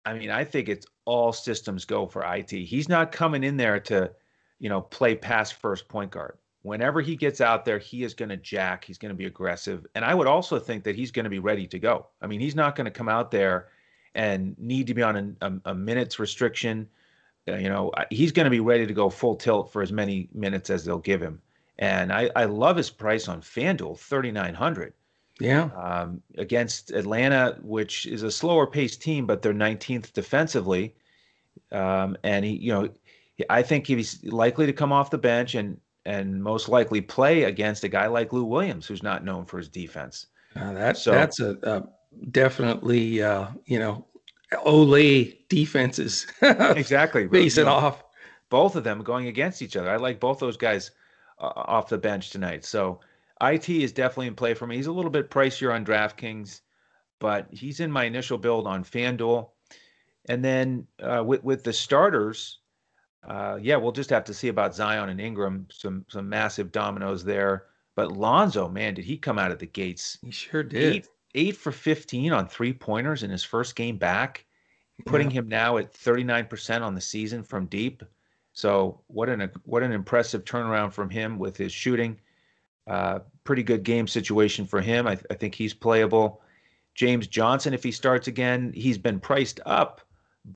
I 0.05 0.13
mean, 0.13 0.29
I 0.29 0.43
think 0.43 0.67
it's 0.67 0.85
all 1.05 1.33
systems 1.33 1.85
go 1.85 2.05
for 2.07 2.23
IT. 2.23 2.51
He's 2.51 2.89
not 2.89 3.11
coming 3.11 3.43
in 3.43 3.57
there 3.57 3.79
to, 3.81 4.11
you 4.59 4.69
know, 4.69 4.81
play 4.81 5.15
pass 5.15 5.51
first 5.51 5.87
point 5.87 6.11
guard. 6.11 6.37
Whenever 6.61 7.01
he 7.01 7.15
gets 7.15 7.41
out 7.41 7.65
there, 7.65 7.77
he 7.77 8.03
is 8.03 8.13
going 8.13 8.29
to 8.29 8.37
jack. 8.37 8.85
He's 8.85 8.97
going 8.97 9.09
to 9.09 9.15
be 9.15 9.25
aggressive. 9.25 9.85
And 9.95 10.05
I 10.05 10.13
would 10.13 10.27
also 10.27 10.59
think 10.59 10.83
that 10.85 10.95
he's 10.95 11.11
going 11.11 11.25
to 11.25 11.29
be 11.29 11.39
ready 11.39 11.67
to 11.67 11.77
go. 11.77 12.07
I 12.21 12.27
mean, 12.27 12.39
he's 12.39 12.55
not 12.55 12.75
going 12.75 12.85
to 12.85 12.91
come 12.91 13.09
out 13.09 13.31
there 13.31 13.67
and 14.15 14.57
need 14.57 14.87
to 14.87 14.93
be 14.93 15.03
on 15.03 15.35
a, 15.41 15.47
a, 15.47 15.53
a 15.65 15.75
minutes 15.75 16.19
restriction. 16.19 16.87
Uh, 17.47 17.55
you 17.55 17.67
know, 17.67 17.91
he's 18.09 18.31
going 18.31 18.45
to 18.45 18.49
be 18.49 18.61
ready 18.61 18.87
to 18.87 18.93
go 18.93 19.09
full 19.09 19.35
tilt 19.35 19.73
for 19.73 19.81
as 19.81 19.91
many 19.91 20.29
minutes 20.33 20.69
as 20.69 20.85
they'll 20.85 20.99
give 20.99 21.21
him. 21.21 21.41
And 21.79 22.13
I, 22.13 22.29
I 22.35 22.45
love 22.45 22.77
his 22.77 22.89
price 22.89 23.27
on 23.27 23.41
FanDuel, 23.41 23.97
3,900. 23.97 24.93
Yeah. 25.39 25.69
Um, 25.75 26.21
against 26.37 26.91
Atlanta, 26.91 27.57
which 27.61 28.05
is 28.05 28.23
a 28.23 28.31
slower 28.31 28.67
paced 28.67 29.01
team, 29.01 29.25
but 29.25 29.41
they're 29.41 29.53
19th 29.53 30.13
defensively. 30.13 30.95
Um, 31.71 32.17
and 32.23 32.45
he, 32.45 32.53
you 32.53 32.71
know, 32.71 32.89
I 33.49 33.63
think 33.63 33.87
he's 33.87 34.23
likely 34.25 34.65
to 34.65 34.73
come 34.73 34.91
off 34.91 35.09
the 35.09 35.17
bench 35.17 35.55
and 35.55 35.79
and 36.05 36.43
most 36.43 36.67
likely 36.67 36.99
play 36.99 37.43
against 37.43 37.83
a 37.85 37.87
guy 37.87 38.07
like 38.07 38.33
Lou 38.33 38.43
Williams, 38.43 38.85
who's 38.85 39.03
not 39.03 39.23
known 39.23 39.45
for 39.45 39.57
his 39.57 39.69
defense. 39.69 40.27
Uh, 40.55 40.73
that 40.73 40.97
so, 40.97 41.11
that's 41.11 41.39
a, 41.39 41.57
a 41.63 41.83
definitely 42.31 43.23
uh, 43.23 43.47
you 43.65 43.79
know 43.79 44.05
Ole 44.63 45.31
defenses 45.49 46.27
exactly 46.41 47.27
facing 47.27 47.61
you 47.61 47.69
know, 47.69 47.75
off. 47.75 48.03
Both 48.49 48.75
of 48.75 48.83
them 48.83 49.01
going 49.01 49.27
against 49.27 49.63
each 49.63 49.75
other. 49.75 49.89
I 49.89 49.95
like 49.95 50.19
both 50.19 50.37
those 50.37 50.57
guys 50.57 50.91
uh, 51.39 51.51
off 51.55 51.89
the 51.89 51.97
bench 51.97 52.29
tonight. 52.29 52.65
So 52.65 52.99
IT 53.41 53.69
is 53.69 53.91
definitely 53.91 54.27
in 54.27 54.35
play 54.35 54.53
for 54.53 54.67
me. 54.67 54.75
He's 54.75 54.87
a 54.87 54.91
little 54.91 55.11
bit 55.11 55.29
pricier 55.29 55.73
on 55.73 55.85
DraftKings, 55.85 56.61
but 57.19 57.47
he's 57.51 57.79
in 57.79 57.91
my 57.91 58.05
initial 58.05 58.37
build 58.37 58.67
on 58.67 58.83
FanDuel. 58.83 59.49
And 60.29 60.43
then 60.43 60.87
uh, 61.01 61.23
with 61.25 61.43
with 61.43 61.63
the 61.63 61.73
starters, 61.73 62.59
uh, 63.27 63.57
yeah, 63.61 63.75
we'll 63.75 63.91
just 63.91 64.09
have 64.09 64.23
to 64.25 64.33
see 64.33 64.47
about 64.47 64.75
Zion 64.75 65.09
and 65.09 65.19
Ingram. 65.19 65.67
Some 65.71 66.05
some 66.07 66.29
massive 66.29 66.71
dominoes 66.71 67.23
there. 67.23 67.65
But 67.95 68.11
Lonzo, 68.11 68.69
man, 68.69 68.93
did 68.95 69.05
he 69.05 69.17
come 69.17 69.37
out 69.37 69.51
of 69.51 69.59
the 69.59 69.67
gates? 69.67 70.17
He 70.23 70.31
sure 70.31 70.63
did. 70.63 70.93
Eight, 70.93 71.07
eight 71.35 71.57
for 71.57 71.71
15 71.71 72.33
on 72.33 72.47
three 72.47 72.73
pointers 72.73 73.23
in 73.23 73.29
his 73.29 73.43
first 73.43 73.75
game 73.75 73.97
back, 73.97 74.45
putting 75.05 75.29
yeah. 75.29 75.41
him 75.41 75.47
now 75.47 75.77
at 75.77 75.93
39% 75.93 76.81
on 76.81 76.95
the 76.95 77.01
season 77.01 77.43
from 77.43 77.67
deep. 77.67 78.03
So 78.53 79.01
what 79.07 79.29
an 79.29 79.49
what 79.65 79.83
an 79.83 79.91
impressive 79.91 80.43
turnaround 80.43 80.93
from 80.93 81.09
him 81.09 81.39
with 81.39 81.57
his 81.57 81.71
shooting. 81.71 82.19
Uh, 82.87 83.19
pretty 83.43 83.63
good 83.63 83.83
game 83.83 84.07
situation 84.07 84.65
for 84.65 84.81
him. 84.81 85.07
I, 85.07 85.17
I 85.29 85.35
think 85.35 85.55
he's 85.55 85.73
playable. 85.73 86.41
James 86.95 87.27
Johnson, 87.27 87.73
if 87.73 87.83
he 87.83 87.91
starts 87.91 88.27
again, 88.27 88.71
he's 88.73 88.97
been 88.97 89.19
priced 89.19 89.59
up, 89.65 90.01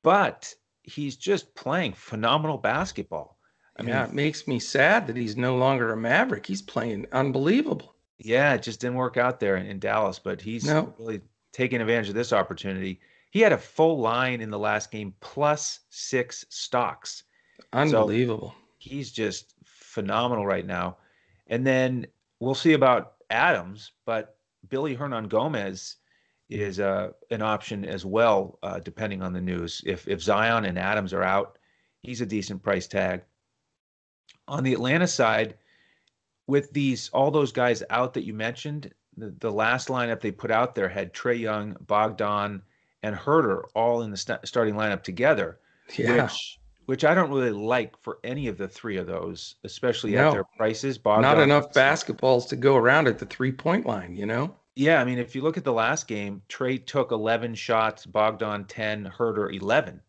but 0.04 0.54
he's 0.84 1.16
just 1.16 1.54
playing 1.56 1.94
phenomenal 1.94 2.58
basketball. 2.58 3.38
I 3.78 3.84
yeah, 3.84 4.02
mean, 4.02 4.10
it 4.10 4.14
makes 4.14 4.48
me 4.48 4.60
sad 4.60 5.08
that 5.08 5.16
he's 5.16 5.38
no 5.38 5.56
longer 5.56 5.92
a 5.92 5.98
Maverick. 5.98 6.46
He's 6.46 6.62
playing 6.62 7.06
unbelievable. 7.12 7.96
Yeah, 8.18 8.54
it 8.54 8.64
just 8.64 8.80
didn't 8.80 8.96
work 8.96 9.18
out 9.18 9.40
there 9.40 9.58
in, 9.58 9.68
in 9.68 9.80
Dallas, 9.80 10.20
but 10.20 10.42
he's 10.42 10.66
no. 10.66 10.94
really 10.98 11.22
taking 11.54 11.82
advantage 11.82 12.10
of 12.10 12.16
this 12.16 12.34
opportunity. 12.34 13.00
He 13.32 13.40
had 13.42 13.54
a 13.54 13.58
full 13.58 14.00
line 14.00 14.42
in 14.42 14.50
the 14.50 14.60
last 14.60 14.90
game, 14.92 15.14
plus 15.20 15.82
six 15.90 16.46
stocks. 16.50 17.24
Unbelievable. 17.74 18.56
So 18.56 18.64
he's 18.80 19.12
just 19.12 19.54
phenomenal 19.66 20.46
right 20.46 20.66
now. 20.66 20.98
And 21.48 21.66
then 21.66 22.08
we'll 22.40 22.56
see 22.56 22.74
about 22.74 23.14
Adams, 23.30 23.92
but 24.06 24.38
Willy 24.72 24.96
Hernangomez 24.96 25.96
is 26.50 26.80
uh, 26.80 27.12
an 27.30 27.42
option 27.42 27.84
as 27.86 28.06
well, 28.06 28.58
uh, 28.64 28.80
depending 28.80 29.22
on 29.22 29.34
the 29.34 29.42
news. 29.42 29.82
If 29.86 30.08
if 30.08 30.22
Zion 30.22 30.66
and 30.66 30.80
Adams 30.80 31.14
are 31.14 31.24
out, 31.24 31.58
he's 32.02 32.22
a 32.22 32.26
decent 32.26 32.64
price 32.64 32.88
tag. 32.88 33.24
On 34.48 34.64
the 34.64 34.74
Atlanta 34.74 35.08
side, 35.08 35.56
with 36.48 36.72
these 36.72 37.10
all 37.10 37.32
those 37.32 37.52
guys 37.52 37.84
out 37.90 38.14
that 38.14 38.24
you 38.24 38.34
mentioned, 38.34 38.94
the, 39.18 39.36
the 39.40 39.52
last 39.52 39.90
lineup 39.90 40.22
they 40.22 40.32
put 40.32 40.52
out 40.52 40.74
there 40.74 40.88
had 40.90 41.14
Trae 41.14 41.40
Young, 41.40 41.76
Bogdan, 41.82 42.62
and 43.04 43.16
Huerter 43.16 43.64
all 43.76 44.02
in 44.04 44.12
the 44.12 44.18
st- 44.18 44.48
starting 44.48 44.76
lineup 44.76 45.04
together, 45.04 45.60
yeah. 45.98 46.24
which 46.24 46.60
which 46.88 47.04
I 47.04 47.14
don't 47.14 47.30
really 47.30 47.52
like 47.52 48.02
for 48.02 48.18
any 48.24 48.48
of 48.48 48.58
the 48.58 48.68
three 48.68 48.96
of 48.96 49.08
those, 49.08 49.56
especially 49.66 50.14
no, 50.14 50.30
at 50.30 50.32
their 50.32 50.44
prices. 50.58 50.98
Bogdan, 50.98 51.22
not 51.22 51.40
enough 51.40 51.74
basketballs 51.74 52.48
to 52.48 52.56
go 52.56 52.78
around 52.78 53.08
at 53.08 53.20
the 53.20 53.26
three 53.26 53.52
point 53.52 53.86
line, 53.86 54.16
you 54.16 54.26
know. 54.26 54.56
Yeah, 54.76 55.02
I 55.02 55.04
mean, 55.04 55.20
if 55.20 55.36
you 55.36 55.42
look 55.42 55.58
at 55.58 55.66
the 55.66 55.74
last 55.74 56.08
game, 56.08 56.42
Trae 56.48 56.84
took 56.86 57.12
11 57.12 57.56
shots, 57.56 58.06
Bogdan 58.06 58.66
10, 58.66 59.12
Huerter 59.18 59.54
11, 59.54 60.00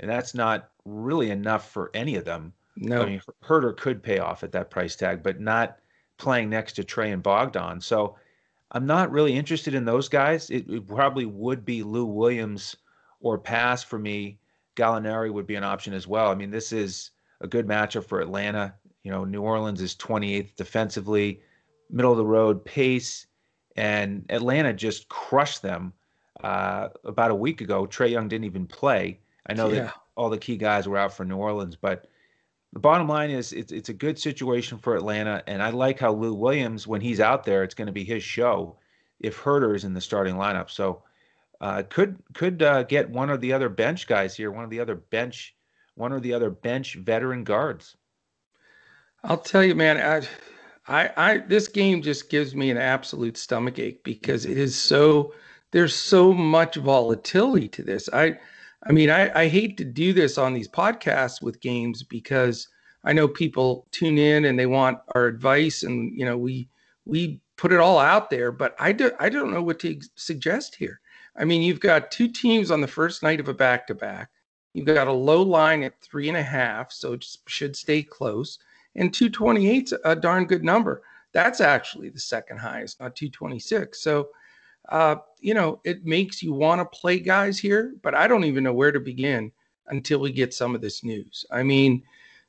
and 0.00 0.10
that's 0.10 0.34
not 0.34 0.70
really 0.84 1.30
enough 1.30 1.70
for 1.70 1.90
any 1.94 2.16
of 2.16 2.24
them. 2.24 2.52
No, 2.76 3.02
I 3.02 3.06
mean, 3.06 3.22
Huerter 3.44 3.76
could 3.76 4.02
pay 4.02 4.18
off 4.18 4.44
at 4.44 4.52
that 4.52 4.70
price 4.70 4.96
tag, 4.96 5.22
but 5.22 5.40
not 5.40 5.78
playing 6.18 6.50
next 6.50 6.74
to 6.74 6.84
Trae 6.84 7.12
and 7.12 7.22
Bogdan. 7.22 7.80
So 7.80 8.16
I'm 8.72 8.86
not 8.86 9.10
really 9.10 9.34
interested 9.34 9.74
in 9.74 9.86
those 9.86 10.10
guys. 10.10 10.50
It, 10.50 10.68
it 10.68 10.86
probably 10.86 11.24
would 11.24 11.64
be 11.64 11.82
Lou 11.82 12.04
Williams 12.04 12.76
or 13.20 13.38
pass 13.38 13.82
for 13.82 13.98
me. 13.98 14.38
Gallinari 14.78 15.32
would 15.32 15.46
be 15.46 15.56
an 15.56 15.64
option 15.64 15.92
as 15.92 16.06
well. 16.06 16.30
I 16.30 16.34
mean, 16.34 16.50
this 16.50 16.72
is 16.72 17.10
a 17.40 17.46
good 17.46 17.66
matchup 17.66 18.04
for 18.04 18.20
Atlanta. 18.20 18.74
You 19.02 19.10
know, 19.10 19.24
New 19.24 19.42
Orleans 19.42 19.80
is 19.80 19.94
28th 19.96 20.56
defensively, 20.56 21.40
middle 21.90 22.12
of 22.12 22.18
the 22.18 22.26
road 22.26 22.64
pace 22.64 23.26
and 23.78 24.26
Atlanta 24.28 24.72
just 24.72 25.08
crushed 25.08 25.62
them 25.62 25.92
uh, 26.42 26.88
about 27.04 27.30
a 27.30 27.34
week 27.34 27.60
ago. 27.60 27.86
Trae 27.86 28.10
Young 28.10 28.26
didn't 28.26 28.44
even 28.44 28.66
play. 28.66 29.20
I 29.46 29.54
know 29.54 29.68
yeah. 29.68 29.84
that 29.84 29.94
all 30.16 30.30
the 30.30 30.36
key 30.36 30.56
guys 30.56 30.88
were 30.88 30.98
out 30.98 31.12
for 31.12 31.24
New 31.24 31.36
Orleans, 31.36 31.76
but 31.76 32.08
the 32.72 32.80
bottom 32.80 33.08
line 33.08 33.30
is 33.30 33.52
it's 33.52 33.70
it's 33.70 33.88
a 33.88 33.94
good 33.94 34.18
situation 34.18 34.78
for 34.78 34.96
Atlanta, 34.96 35.44
and 35.46 35.62
I 35.62 35.70
like 35.70 36.00
how 36.00 36.12
Lou 36.12 36.34
Williams, 36.34 36.88
when 36.88 37.00
he's 37.00 37.20
out 37.20 37.44
there, 37.44 37.62
it's 37.62 37.74
going 37.74 37.86
to 37.86 37.92
be 37.92 38.04
his 38.04 38.22
show. 38.22 38.76
If 39.20 39.38
Huerter 39.38 39.76
is 39.76 39.84
in 39.84 39.94
the 39.94 40.00
starting 40.00 40.34
lineup, 40.34 40.70
so 40.70 41.04
uh, 41.60 41.82
could 41.88 42.16
could 42.34 42.62
uh, 42.62 42.84
get 42.84 43.10
one 43.10 43.30
of 43.30 43.40
the 43.40 43.52
other 43.52 43.68
bench 43.68 44.06
guys 44.06 44.36
here, 44.36 44.50
one 44.50 44.64
of 44.64 44.70
the 44.70 44.80
other 44.80 44.94
bench, 44.94 45.56
one 45.94 46.12
or 46.12 46.20
the 46.20 46.32
other 46.32 46.50
bench 46.50 46.94
veteran 46.94 47.44
guards. 47.44 47.96
I'll 49.24 49.38
tell 49.38 49.64
you, 49.64 49.74
man. 49.74 49.96
I, 49.98 50.26
I, 50.88 51.10
I 51.16 51.38
this 51.38 51.68
game 51.68 52.02
just 52.02 52.30
gives 52.30 52.54
me 52.54 52.70
an 52.70 52.78
absolute 52.78 53.36
stomach 53.36 53.78
ache 53.78 54.02
because 54.04 54.46
it 54.46 54.56
is 54.56 54.76
so 54.76 55.34
there's 55.72 55.94
so 55.94 56.32
much 56.32 56.76
volatility 56.76 57.68
to 57.68 57.82
this. 57.82 58.08
I 58.12 58.38
I 58.86 58.92
mean 58.92 59.10
I, 59.10 59.42
I 59.42 59.48
hate 59.48 59.76
to 59.78 59.84
do 59.84 60.12
this 60.12 60.38
on 60.38 60.54
these 60.54 60.68
podcasts 60.68 61.42
with 61.42 61.60
games 61.60 62.02
because 62.02 62.68
I 63.04 63.12
know 63.12 63.28
people 63.28 63.86
tune 63.90 64.18
in 64.18 64.44
and 64.44 64.58
they 64.58 64.66
want 64.66 64.98
our 65.14 65.26
advice 65.26 65.82
and 65.82 66.16
you 66.16 66.24
know 66.24 66.38
we 66.38 66.68
we 67.04 67.40
put 67.56 67.72
it 67.72 67.80
all 67.80 67.98
out 67.98 68.30
there, 68.30 68.52
but 68.52 68.76
I 68.78 68.92
do 68.92 69.10
I 69.18 69.28
don't 69.28 69.52
know 69.52 69.62
what 69.62 69.80
to 69.80 70.00
suggest 70.14 70.76
here. 70.76 71.00
I 71.38 71.44
mean 71.44 71.62
you've 71.62 71.80
got 71.80 72.10
two 72.10 72.28
teams 72.28 72.70
on 72.70 72.80
the 72.80 72.88
first 72.88 73.22
night 73.22 73.40
of 73.40 73.48
a 73.48 73.54
back 73.54 73.86
to 73.86 73.94
back. 73.94 74.30
You've 74.74 74.86
got 74.86 75.08
a 75.08 75.12
low 75.12 75.42
line 75.42 75.82
at 75.82 76.00
three 76.00 76.28
and 76.28 76.36
a 76.36 76.42
half, 76.42 76.92
so 76.92 77.14
it 77.14 77.24
should 77.46 77.74
stay 77.74 78.02
close 78.02 78.58
and 78.98 79.12
228's 79.12 79.94
a 80.04 80.16
darn 80.16 80.44
good 80.44 80.64
number. 80.64 81.02
That's 81.32 81.60
actually 81.60 82.08
the 82.10 82.20
second 82.20 82.58
highest, 82.58 83.00
not 83.00 83.16
226. 83.16 84.00
So, 84.02 84.28
uh, 84.88 85.16
you 85.40 85.54
know, 85.54 85.80
it 85.84 86.04
makes 86.04 86.42
you 86.42 86.52
want 86.52 86.80
to 86.80 86.98
play 86.98 87.18
guys 87.18 87.58
here, 87.58 87.94
but 88.02 88.14
I 88.14 88.26
don't 88.26 88.44
even 88.44 88.64
know 88.64 88.72
where 88.72 88.92
to 88.92 89.00
begin 89.00 89.52
until 89.86 90.18
we 90.18 90.32
get 90.32 90.54
some 90.54 90.74
of 90.74 90.80
this 90.80 91.04
news. 91.04 91.44
I 91.50 91.62
mean, 91.62 92.02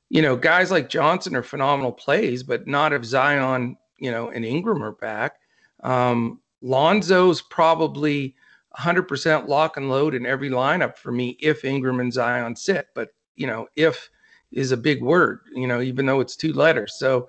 you 0.09 0.21
know, 0.21 0.35
guys 0.35 0.71
like 0.71 0.89
Johnson 0.89 1.35
are 1.35 1.43
phenomenal 1.43 1.91
plays, 1.91 2.41
but 2.41 2.67
not 2.67 2.93
if 2.93 3.03
Zion, 3.03 3.77
you 3.97 4.11
know, 4.11 4.29
and 4.29 4.43
Ingram 4.43 4.83
are 4.83 4.93
back. 4.93 5.35
Um, 5.83 6.41
Lonzo's 6.61 7.41
probably 7.41 8.35
100% 8.79 9.47
lock 9.47 9.77
and 9.77 9.89
load 9.89 10.15
in 10.15 10.25
every 10.25 10.49
lineup 10.49 10.97
for 10.97 11.11
me 11.11 11.37
if 11.41 11.65
Ingram 11.65 11.99
and 11.99 12.13
Zion 12.13 12.55
sit. 12.55 12.87
But, 12.95 13.09
you 13.35 13.47
know, 13.47 13.67
if 13.75 14.09
is 14.51 14.71
a 14.71 14.77
big 14.77 15.03
word, 15.03 15.41
you 15.53 15.67
know, 15.67 15.81
even 15.81 16.05
though 16.05 16.19
it's 16.21 16.35
two 16.35 16.53
letters. 16.53 16.95
So 16.97 17.27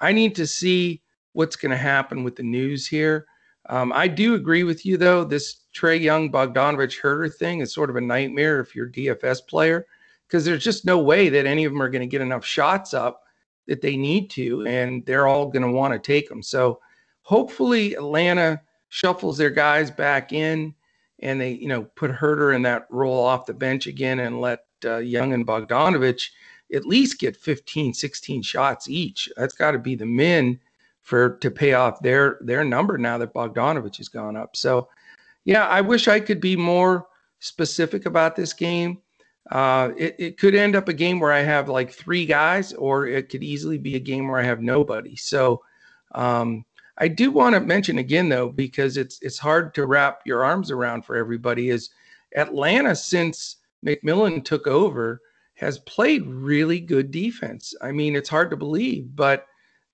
I 0.00 0.12
need 0.12 0.34
to 0.36 0.46
see 0.46 1.02
what's 1.32 1.56
going 1.56 1.70
to 1.70 1.76
happen 1.76 2.24
with 2.24 2.36
the 2.36 2.42
news 2.42 2.86
here. 2.86 3.26
Um, 3.68 3.92
I 3.92 4.08
do 4.08 4.34
agree 4.34 4.64
with 4.64 4.84
you, 4.84 4.96
though. 4.96 5.24
This 5.24 5.64
Trae 5.74 6.00
Young 6.00 6.30
Bogdanovic 6.30 7.00
Huerter 7.00 7.32
thing 7.32 7.60
is 7.60 7.72
sort 7.72 7.90
of 7.90 7.96
a 7.96 8.00
nightmare 8.00 8.60
if 8.60 8.74
you're 8.74 8.88
DFS 8.88 9.46
player, 9.46 9.86
because 10.26 10.44
there's 10.44 10.64
just 10.64 10.84
no 10.84 10.98
way 10.98 11.28
that 11.28 11.46
any 11.46 11.64
of 11.64 11.72
them 11.72 11.82
are 11.82 11.90
going 11.90 12.02
to 12.02 12.06
get 12.06 12.20
enough 12.20 12.44
shots 12.44 12.92
up 12.92 13.22
that 13.68 13.80
they 13.80 13.96
need 13.96 14.30
to, 14.30 14.66
and 14.66 15.06
they're 15.06 15.28
all 15.28 15.46
going 15.46 15.62
to 15.62 15.70
want 15.70 15.92
to 15.92 15.98
take 15.98 16.28
them. 16.28 16.42
So 16.42 16.80
hopefully 17.22 17.94
Atlanta 17.94 18.60
shuffles 18.88 19.38
their 19.38 19.50
guys 19.50 19.90
back 19.90 20.32
in 20.32 20.74
and 21.22 21.40
they, 21.40 21.52
you 21.52 21.68
know, 21.68 21.84
put 21.84 22.10
Huerter 22.10 22.54
in 22.54 22.62
that 22.62 22.86
role 22.90 23.24
off 23.24 23.46
the 23.46 23.54
bench 23.54 23.86
again 23.86 24.20
and 24.20 24.40
let 24.40 24.64
uh, 24.84 24.98
Young 24.98 25.32
and 25.32 25.46
Bogdanovic– 25.46 26.28
at 26.72 26.86
least 26.86 27.18
get 27.18 27.36
15, 27.36 27.94
16 27.94 28.42
shots 28.42 28.88
each. 28.88 29.28
That's 29.36 29.54
got 29.54 29.72
to 29.72 29.78
be 29.78 29.94
the 29.94 30.06
men 30.06 30.58
for 31.02 31.36
to 31.38 31.50
pay 31.50 31.74
off 31.74 32.00
their 32.00 32.38
their 32.40 32.64
number 32.64 32.96
now 32.96 33.18
that 33.18 33.34
Bogdanovic 33.34 33.96
has 33.96 34.08
gone 34.08 34.36
up. 34.36 34.56
So, 34.56 34.88
yeah, 35.44 35.66
I 35.66 35.80
wish 35.80 36.08
I 36.08 36.20
could 36.20 36.40
be 36.40 36.56
more 36.56 37.08
specific 37.40 38.06
about 38.06 38.36
this 38.36 38.52
game. 38.52 38.98
Uh, 39.50 39.90
it, 39.96 40.14
it 40.18 40.38
could 40.38 40.54
end 40.54 40.76
up 40.76 40.88
a 40.88 40.92
game 40.92 41.18
where 41.18 41.32
I 41.32 41.40
have 41.40 41.68
like 41.68 41.92
three 41.92 42.24
guys, 42.24 42.72
or 42.72 43.06
it 43.06 43.28
could 43.28 43.42
easily 43.42 43.76
be 43.76 43.96
a 43.96 44.00
game 44.00 44.28
where 44.28 44.40
I 44.40 44.44
have 44.44 44.62
nobody. 44.62 45.16
So, 45.16 45.62
um, 46.14 46.64
I 47.02 47.08
do 47.08 47.32
want 47.32 47.56
to 47.56 47.60
mention 47.60 47.98
again 47.98 48.28
though, 48.28 48.50
because 48.50 48.96
it's 48.96 49.18
it's 49.22 49.36
hard 49.38 49.74
to 49.74 49.86
wrap 49.86 50.20
your 50.24 50.44
arms 50.44 50.70
around 50.70 51.04
for 51.04 51.16
everybody. 51.16 51.68
Is 51.68 51.90
Atlanta 52.36 52.94
since 52.94 53.56
McMillan 53.84 54.44
took 54.44 54.68
over 54.68 55.20
has 55.54 55.80
played 55.80 56.24
really 56.28 56.78
good 56.78 57.10
defense. 57.10 57.74
I 57.82 57.90
mean, 57.90 58.14
it's 58.14 58.28
hard 58.28 58.50
to 58.50 58.56
believe, 58.56 59.16
but 59.16 59.46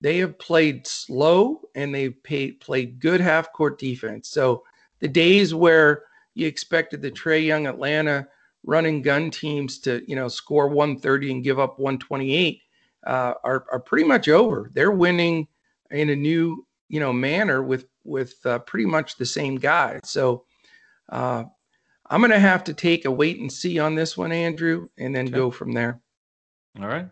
they 0.03 0.19
have 0.19 0.39
played 0.39 0.87
slow 0.87 1.63
and 1.75 1.95
they've 1.95 2.23
paid, 2.23 2.61
played 2.61 3.01
good 3.01 3.23
half 3.23 3.55
court 3.55 3.79
defense. 3.79 4.29
So 4.29 4.63
the 5.01 5.09
days 5.09 5.55
where 5.55 6.05
you 6.35 6.47
expected 6.47 7.01
the 7.01 7.11
Trae 7.11 7.43
Young 7.43 7.67
Atlanta 7.67 8.29
running 8.65 9.01
gun 9.01 9.31
teams 9.31 9.79
to, 9.81 10.03
you 10.07 10.15
know, 10.15 10.29
score 10.29 10.69
130 10.69 11.33
and 11.33 11.45
give 11.45 11.59
up 11.59 11.79
128 11.79 12.61
uh, 13.07 13.35
are, 13.43 13.65
are 13.73 13.81
pretty 13.81 14.07
much 14.07 14.29
over. 14.29 14.71
They're 14.75 14.91
winning 14.91 15.49
in 15.91 16.11
a 16.11 16.17
new, 16.17 16.67
you 16.89 17.01
know, 17.01 17.13
manner 17.13 17.63
with, 17.63 17.87
with 18.05 18.35
uh, 18.45 18.59
pretty 18.61 18.87
much 18.87 19.17
the 19.17 19.27
same 19.27 19.57
guy. 19.57 20.01
So 20.05 20.45
uh, 21.11 21.45
I'm 22.11 22.21
going 22.21 22.31
to 22.31 22.39
have 22.39 22.65
to 22.65 22.75
take 22.75 23.05
a 23.05 23.11
wait 23.11 23.39
and 23.39 23.53
see 23.53 23.79
on 23.79 23.95
this 23.95 24.17
one, 24.17 24.33
Andrew, 24.33 24.89
and 24.99 25.15
then 25.15 25.27
okay. 25.27 25.37
go 25.37 25.51
from 25.51 25.73
there. 25.73 26.01
All 26.81 26.89
right. 26.89 27.09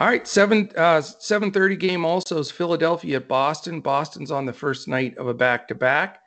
All 0.00 0.06
right, 0.06 0.28
seven 0.28 0.70
uh, 0.76 1.00
seven 1.00 1.50
thirty 1.50 1.74
game 1.74 2.04
also 2.04 2.38
is 2.38 2.52
Philadelphia 2.52 3.16
at 3.16 3.26
Boston. 3.26 3.80
Boston's 3.80 4.30
on 4.30 4.46
the 4.46 4.52
first 4.52 4.86
night 4.86 5.18
of 5.18 5.26
a 5.26 5.34
back 5.34 5.66
to 5.68 5.74
back. 5.74 6.20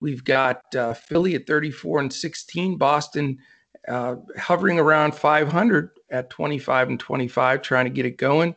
We've 0.00 0.22
got 0.22 0.62
uh, 0.76 0.94
Philly 0.94 1.34
at 1.34 1.44
thirty 1.44 1.72
four 1.72 1.98
and 1.98 2.12
sixteen. 2.12 2.76
Boston 2.76 3.38
uh, 3.88 4.16
hovering 4.36 4.78
around 4.78 5.16
five 5.16 5.50
hundred 5.50 5.90
at 6.10 6.30
twenty 6.30 6.60
five 6.60 6.90
and 6.90 7.00
twenty 7.00 7.26
five, 7.26 7.60
trying 7.60 7.86
to 7.86 7.90
get 7.90 8.06
it 8.06 8.18
going. 8.18 8.54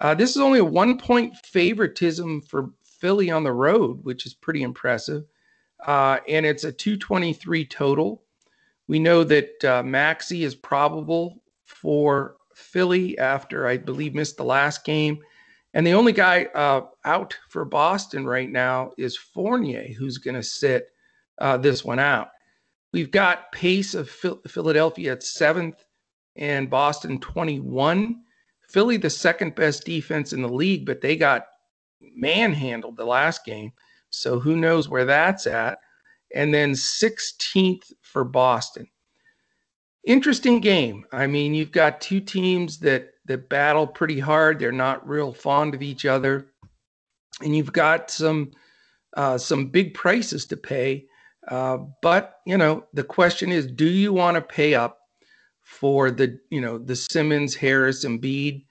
Uh, 0.00 0.14
this 0.14 0.30
is 0.30 0.38
only 0.38 0.60
a 0.60 0.64
one 0.64 0.96
point 0.96 1.36
favoritism 1.44 2.40
for 2.40 2.70
Philly 3.02 3.32
on 3.32 3.42
the 3.42 3.52
road, 3.52 4.04
which 4.04 4.26
is 4.26 4.32
pretty 4.32 4.62
impressive. 4.62 5.24
Uh, 5.84 6.18
and 6.28 6.46
it's 6.46 6.62
a 6.62 6.70
223 6.70 7.66
total. 7.66 8.22
We 8.86 9.00
know 9.00 9.24
that 9.24 9.64
uh, 9.64 9.82
Maxey 9.82 10.44
is 10.44 10.54
probable 10.54 11.42
for 11.64 12.36
Philly 12.54 13.18
after 13.18 13.66
I 13.66 13.76
believe 13.76 14.14
missed 14.14 14.36
the 14.36 14.44
last 14.44 14.84
game. 14.84 15.18
And 15.74 15.84
the 15.84 15.94
only 15.94 16.12
guy 16.12 16.44
uh, 16.54 16.82
out 17.04 17.36
for 17.48 17.64
Boston 17.64 18.24
right 18.24 18.48
now 18.48 18.92
is 18.96 19.16
Fournier, 19.16 19.92
who's 19.98 20.18
going 20.18 20.36
to 20.36 20.42
sit 20.42 20.86
uh, 21.38 21.56
this 21.56 21.84
one 21.84 21.98
out. 21.98 22.28
We've 22.92 23.10
got 23.10 23.50
pace 23.50 23.94
of 23.94 24.08
Philadelphia 24.10 25.10
at 25.10 25.24
seventh 25.24 25.84
and 26.36 26.70
Boston 26.70 27.18
21. 27.18 28.22
Philly, 28.68 28.96
the 28.96 29.10
second 29.10 29.56
best 29.56 29.84
defense 29.84 30.32
in 30.32 30.40
the 30.40 30.48
league, 30.48 30.86
but 30.86 31.00
they 31.00 31.16
got 31.16 31.46
manhandled 32.14 32.96
the 32.96 33.04
last 33.04 33.44
game. 33.44 33.72
So 34.10 34.38
who 34.38 34.56
knows 34.56 34.88
where 34.88 35.04
that's 35.04 35.46
at? 35.46 35.78
And 36.34 36.52
then 36.52 36.72
16th 36.72 37.92
for 38.00 38.24
Boston. 38.24 38.86
Interesting 40.04 40.60
game. 40.60 41.04
I 41.12 41.26
mean, 41.26 41.54
you've 41.54 41.72
got 41.72 42.00
two 42.00 42.20
teams 42.20 42.78
that 42.80 43.10
that 43.26 43.48
battle 43.48 43.86
pretty 43.86 44.18
hard. 44.18 44.58
They're 44.58 44.72
not 44.72 45.08
real 45.08 45.32
fond 45.32 45.74
of 45.76 45.82
each 45.82 46.04
other, 46.06 46.48
and 47.40 47.54
you've 47.54 47.72
got 47.72 48.10
some 48.10 48.50
uh, 49.16 49.38
some 49.38 49.68
big 49.68 49.94
prices 49.94 50.44
to 50.46 50.56
pay. 50.56 51.06
Uh, 51.48 51.78
but 52.02 52.40
you 52.46 52.56
know, 52.56 52.84
the 52.92 53.04
question 53.04 53.52
is, 53.52 53.66
do 53.66 53.86
you 53.86 54.12
want 54.12 54.34
to 54.34 54.40
pay 54.40 54.74
up 54.74 54.98
for 55.60 56.10
the 56.10 56.38
you 56.50 56.60
know 56.60 56.78
the 56.78 56.96
Simmons, 56.96 57.54
Harris, 57.54 58.04
and 58.04 58.20
Embiid, 58.20 58.64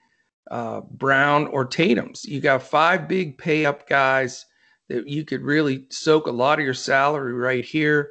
uh, 0.50 0.80
Brown, 0.80 1.46
or 1.48 1.64
Tatum's? 1.64 2.24
You 2.24 2.40
got 2.40 2.62
five 2.62 3.08
big 3.08 3.38
pay 3.38 3.64
up 3.64 3.88
guys 3.88 4.46
that 4.88 5.08
you 5.08 5.24
could 5.24 5.42
really 5.42 5.86
soak 5.90 6.26
a 6.26 6.32
lot 6.32 6.58
of 6.58 6.64
your 6.64 6.74
salary 6.74 7.32
right 7.32 7.64
here. 7.64 8.10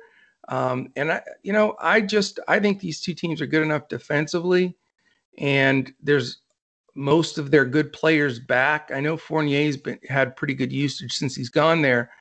Um, 0.50 0.92
and 0.96 1.12
I, 1.12 1.22
you 1.44 1.54
know, 1.54 1.76
I 1.80 2.02
just 2.02 2.40
I 2.48 2.60
think 2.60 2.80
these 2.80 3.02
two 3.02 3.14
teams 3.14 3.42
are 3.42 3.46
good 3.46 3.64
enough 3.64 3.88
defensively, 3.88 4.76
and 5.38 5.94
there's 6.02 6.40
most 6.96 7.38
of 7.38 7.52
their 7.52 7.66
good 7.66 7.94
players 7.94 8.40
back. 8.40 8.92
I 8.94 9.00
know 9.00 9.16
Fournier's 9.16 9.78
been 9.78 10.00
had 10.10 10.36
pretty 10.36 10.54
good 10.54 10.72
usage 10.72 11.14
since 11.14 11.36
he's 11.36 11.50
gone 11.50 11.82
there, 11.82 12.12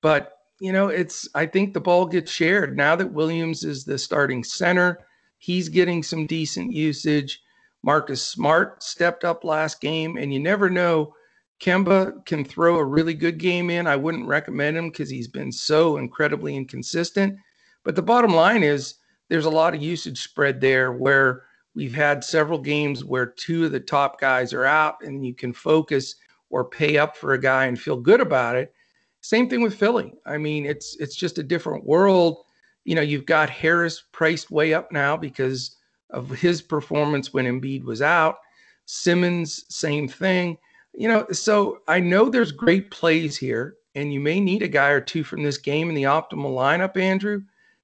but 0.00 0.38
you 0.60 0.70
know, 0.70 0.88
it's 0.88 1.28
I 1.34 1.46
think 1.46 1.74
the 1.74 1.80
ball 1.80 2.06
gets 2.06 2.30
shared 2.30 2.76
now 2.76 2.94
that 2.94 3.12
Williams 3.12 3.64
is 3.64 3.84
the 3.84 3.98
starting 3.98 4.44
center. 4.44 5.00
He's 5.38 5.68
getting 5.68 6.04
some 6.04 6.26
decent 6.26 6.72
usage. 6.72 7.42
Marcus 7.82 8.24
Smart 8.24 8.82
stepped 8.82 9.24
up 9.24 9.44
last 9.44 9.80
game, 9.80 10.16
and 10.16 10.32
you 10.32 10.40
never 10.40 10.70
know. 10.70 11.14
Kemba 11.60 12.24
can 12.26 12.44
throw 12.44 12.76
a 12.76 12.84
really 12.84 13.14
good 13.14 13.38
game 13.38 13.70
in. 13.70 13.86
I 13.86 13.94
wouldn't 13.94 14.26
recommend 14.26 14.76
him 14.76 14.90
because 14.90 15.08
he's 15.08 15.28
been 15.28 15.52
so 15.52 15.96
incredibly 15.96 16.56
inconsistent. 16.56 17.38
But 17.84 17.94
the 17.94 18.02
bottom 18.02 18.34
line 18.34 18.64
is 18.64 18.96
there's 19.28 19.44
a 19.44 19.50
lot 19.50 19.74
of 19.74 19.82
usage 19.82 20.22
spread 20.22 20.60
there 20.60 20.92
where 20.92 21.44
we've 21.74 21.94
had 21.94 22.24
several 22.24 22.58
games 22.58 23.04
where 23.04 23.26
two 23.26 23.64
of 23.66 23.72
the 23.72 23.80
top 23.80 24.20
guys 24.20 24.52
are 24.52 24.64
out 24.64 24.96
and 25.02 25.24
you 25.24 25.34
can 25.34 25.52
focus 25.52 26.16
or 26.50 26.64
pay 26.64 26.98
up 26.98 27.16
for 27.16 27.32
a 27.32 27.40
guy 27.40 27.66
and 27.66 27.80
feel 27.80 27.96
good 27.96 28.20
about 28.20 28.56
it. 28.56 28.74
Same 29.20 29.48
thing 29.48 29.62
with 29.62 29.74
Philly. 29.74 30.12
I 30.26 30.36
mean, 30.38 30.66
it's 30.66 30.96
it's 30.98 31.14
just 31.14 31.38
a 31.38 31.44
different 31.44 31.84
world. 31.84 32.44
You 32.84 32.96
know, 32.96 33.02
you've 33.02 33.26
got 33.26 33.48
Harris 33.48 34.02
priced 34.12 34.50
way 34.50 34.74
up 34.74 34.90
now 34.90 35.16
because 35.16 35.76
of 36.12 36.30
his 36.30 36.62
performance 36.62 37.32
when 37.32 37.46
Embiid 37.46 37.84
was 37.84 38.02
out. 38.02 38.38
Simmons, 38.86 39.64
same 39.68 40.08
thing. 40.08 40.58
You 40.94 41.08
know, 41.08 41.26
so 41.32 41.78
I 41.88 42.00
know 42.00 42.28
there's 42.28 42.52
great 42.52 42.90
plays 42.90 43.36
here, 43.36 43.76
and 43.94 44.12
you 44.12 44.20
may 44.20 44.40
need 44.40 44.62
a 44.62 44.68
guy 44.68 44.90
or 44.90 45.00
two 45.00 45.24
from 45.24 45.42
this 45.42 45.58
game 45.58 45.88
in 45.88 45.94
the 45.94 46.04
optimal 46.04 46.54
lineup, 46.54 46.96
Andrew 46.96 47.42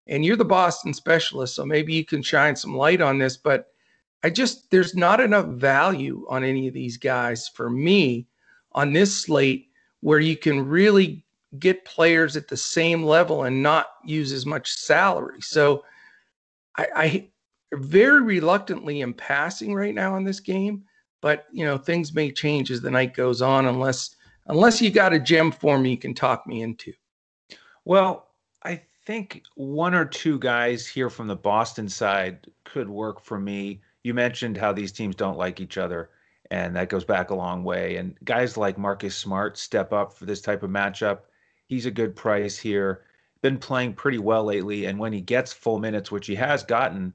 and 0.09 0.24
you're 0.24 0.37
the 0.37 0.44
Boston 0.44 0.94
specialist, 0.94 1.55
so 1.55 1.64
maybe 1.64 1.92
you 1.92 2.05
can 2.05 2.22
shine 2.22 2.57
some 2.57 2.74
light 2.74 3.00
on 3.00 3.18
this. 3.18 3.37
But 3.37 3.68
I 4.22 4.31
just, 4.31 4.70
there's 4.70 4.94
not 4.94 5.20
enough 5.20 5.46
value 5.46 6.26
on 6.29 6.42
any 6.42 6.66
of 6.66 6.74
these 6.74 6.96
guys 6.96 7.48
for 7.48 7.70
me 7.70 8.26
on 8.72 8.92
this 8.92 9.22
slate 9.22 9.68
where 10.00 10.18
you 10.18 10.37
can 10.37 10.66
really 10.66 11.24
get 11.59 11.85
players 11.85 12.37
at 12.37 12.48
the 12.48 12.57
same 12.57 13.02
level 13.02 13.44
and 13.44 13.62
not 13.62 13.87
use 14.05 14.33
as 14.33 14.46
much 14.46 14.72
salary. 14.72 15.40
So 15.40 15.85
I, 16.76 16.87
I 16.94 17.29
very 17.72 18.22
reluctantly 18.22 19.02
am 19.02 19.14
passing 19.14 19.74
right 19.74 19.94
now 19.94 20.14
on 20.14 20.24
this 20.24 20.40
game, 20.40 20.85
but 21.20 21.46
you 21.52 21.64
know, 21.64 21.76
things 21.76 22.14
may 22.14 22.31
change 22.31 22.70
as 22.70 22.81
the 22.81 22.90
night 22.90 23.14
goes 23.14 23.42
on 23.42 23.66
unless 23.66 24.16
unless 24.46 24.81
you 24.81 24.90
got 24.90 25.12
a 25.12 25.18
gem 25.18 25.50
for 25.50 25.78
me 25.78 25.90
you 25.90 25.98
can 25.98 26.14
talk 26.14 26.46
me 26.46 26.62
into. 26.62 26.92
Well, 27.85 28.28
I 28.62 28.83
think 29.07 29.42
one 29.54 29.94
or 29.94 30.04
two 30.04 30.38
guys 30.38 30.87
here 30.87 31.11
from 31.11 31.26
the 31.26 31.37
Boston 31.37 31.88
side 31.88 32.46
could 32.64 32.88
work 32.88 33.20
for 33.22 33.38
me. 33.38 33.81
You 34.02 34.14
mentioned 34.14 34.57
how 34.57 34.72
these 34.72 34.92
teams 34.92 35.16
don't 35.16 35.38
like 35.38 35.61
each 35.61 35.78
other, 35.78 36.11
and 36.50 36.74
that 36.76 36.88
goes 36.88 37.04
back 37.04 37.31
a 37.31 37.35
long 37.35 37.64
way. 37.64 37.96
And 37.96 38.16
guys 38.24 38.57
like 38.57 38.78
Marcus 38.78 39.16
Smart 39.16 39.59
step 39.59 39.92
up 39.92 40.12
for 40.12 40.24
this 40.24 40.40
type 40.40 40.62
of 40.62 40.70
matchup. 40.70 41.20
He's 41.66 41.87
a 41.87 41.90
good 41.90 42.16
price 42.16 42.57
here. 42.57 43.02
Been 43.42 43.59
playing 43.59 43.94
pretty 43.94 44.18
well 44.18 44.44
lately, 44.44 44.87
and 44.87 44.98
when 44.98 45.12
he 45.12 45.20
gets 45.20 45.52
full 45.52 45.78
minutes, 45.78 46.11
which 46.11 46.26
he 46.26 46.35
has 46.35 46.62
gotten, 46.62 47.14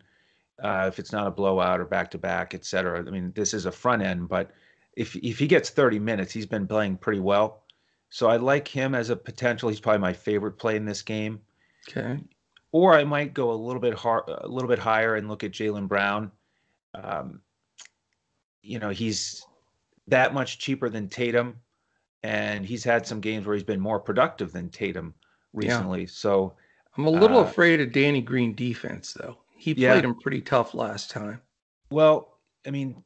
uh, 0.61 0.85
if 0.87 0.99
it's 0.99 1.11
not 1.11 1.27
a 1.27 1.31
blowout 1.31 1.79
or 1.79 1.85
back 1.85 2.11
to 2.11 2.17
back, 2.17 2.53
et 2.53 2.65
cetera. 2.65 2.99
I 2.99 3.09
mean, 3.09 3.31
this 3.35 3.53
is 3.53 3.65
a 3.65 3.71
front 3.71 4.01
end, 4.01 4.27
but 4.29 4.51
if 4.95 5.15
if 5.15 5.39
he 5.39 5.47
gets 5.47 5.69
30 5.69 5.99
minutes, 5.99 6.31
he's 6.31 6.45
been 6.45 6.67
playing 6.67 6.97
pretty 6.97 7.19
well. 7.19 7.63
So 8.09 8.29
I 8.29 8.37
like 8.37 8.67
him 8.67 8.93
as 8.93 9.09
a 9.09 9.15
potential. 9.15 9.69
He's 9.69 9.79
probably 9.79 9.99
my 9.99 10.13
favorite 10.13 10.53
play 10.53 10.75
in 10.75 10.85
this 10.85 11.01
game. 11.01 11.41
Okay. 11.89 12.19
Or 12.71 12.93
I 12.93 13.03
might 13.03 13.33
go 13.33 13.51
a 13.51 13.53
little 13.53 13.81
bit 13.81 13.93
hard, 13.95 14.25
a 14.27 14.47
little 14.47 14.69
bit 14.69 14.79
higher 14.79 15.15
and 15.15 15.27
look 15.27 15.43
at 15.43 15.51
Jaylen 15.51 15.87
Brown. 15.87 16.31
Um, 16.93 17.41
you 18.61 18.79
know, 18.79 18.89
he's 18.89 19.45
that 20.07 20.33
much 20.33 20.59
cheaper 20.59 20.89
than 20.89 21.09
Tatum, 21.09 21.59
and 22.23 22.65
he's 22.65 22.83
had 22.83 23.05
some 23.05 23.19
games 23.19 23.45
where 23.45 23.55
he's 23.55 23.63
been 23.63 23.79
more 23.79 23.99
productive 23.99 24.51
than 24.51 24.69
Tatum 24.69 25.13
recently. 25.53 26.01
Yeah. 26.01 26.09
So 26.11 26.53
I'm 26.97 27.05
a 27.05 27.09
little 27.09 27.39
uh, 27.39 27.43
afraid 27.43 27.81
of 27.81 27.91
Danny 27.91 28.21
Green 28.21 28.53
defense, 28.53 29.13
though. 29.13 29.37
He 29.55 29.73
played 29.73 29.83
yeah. 29.83 29.99
him 30.01 30.15
pretty 30.15 30.41
tough 30.41 30.73
last 30.73 31.09
time. 31.09 31.41
Well, 31.89 32.39
I 32.65 32.71
mean, 32.71 33.03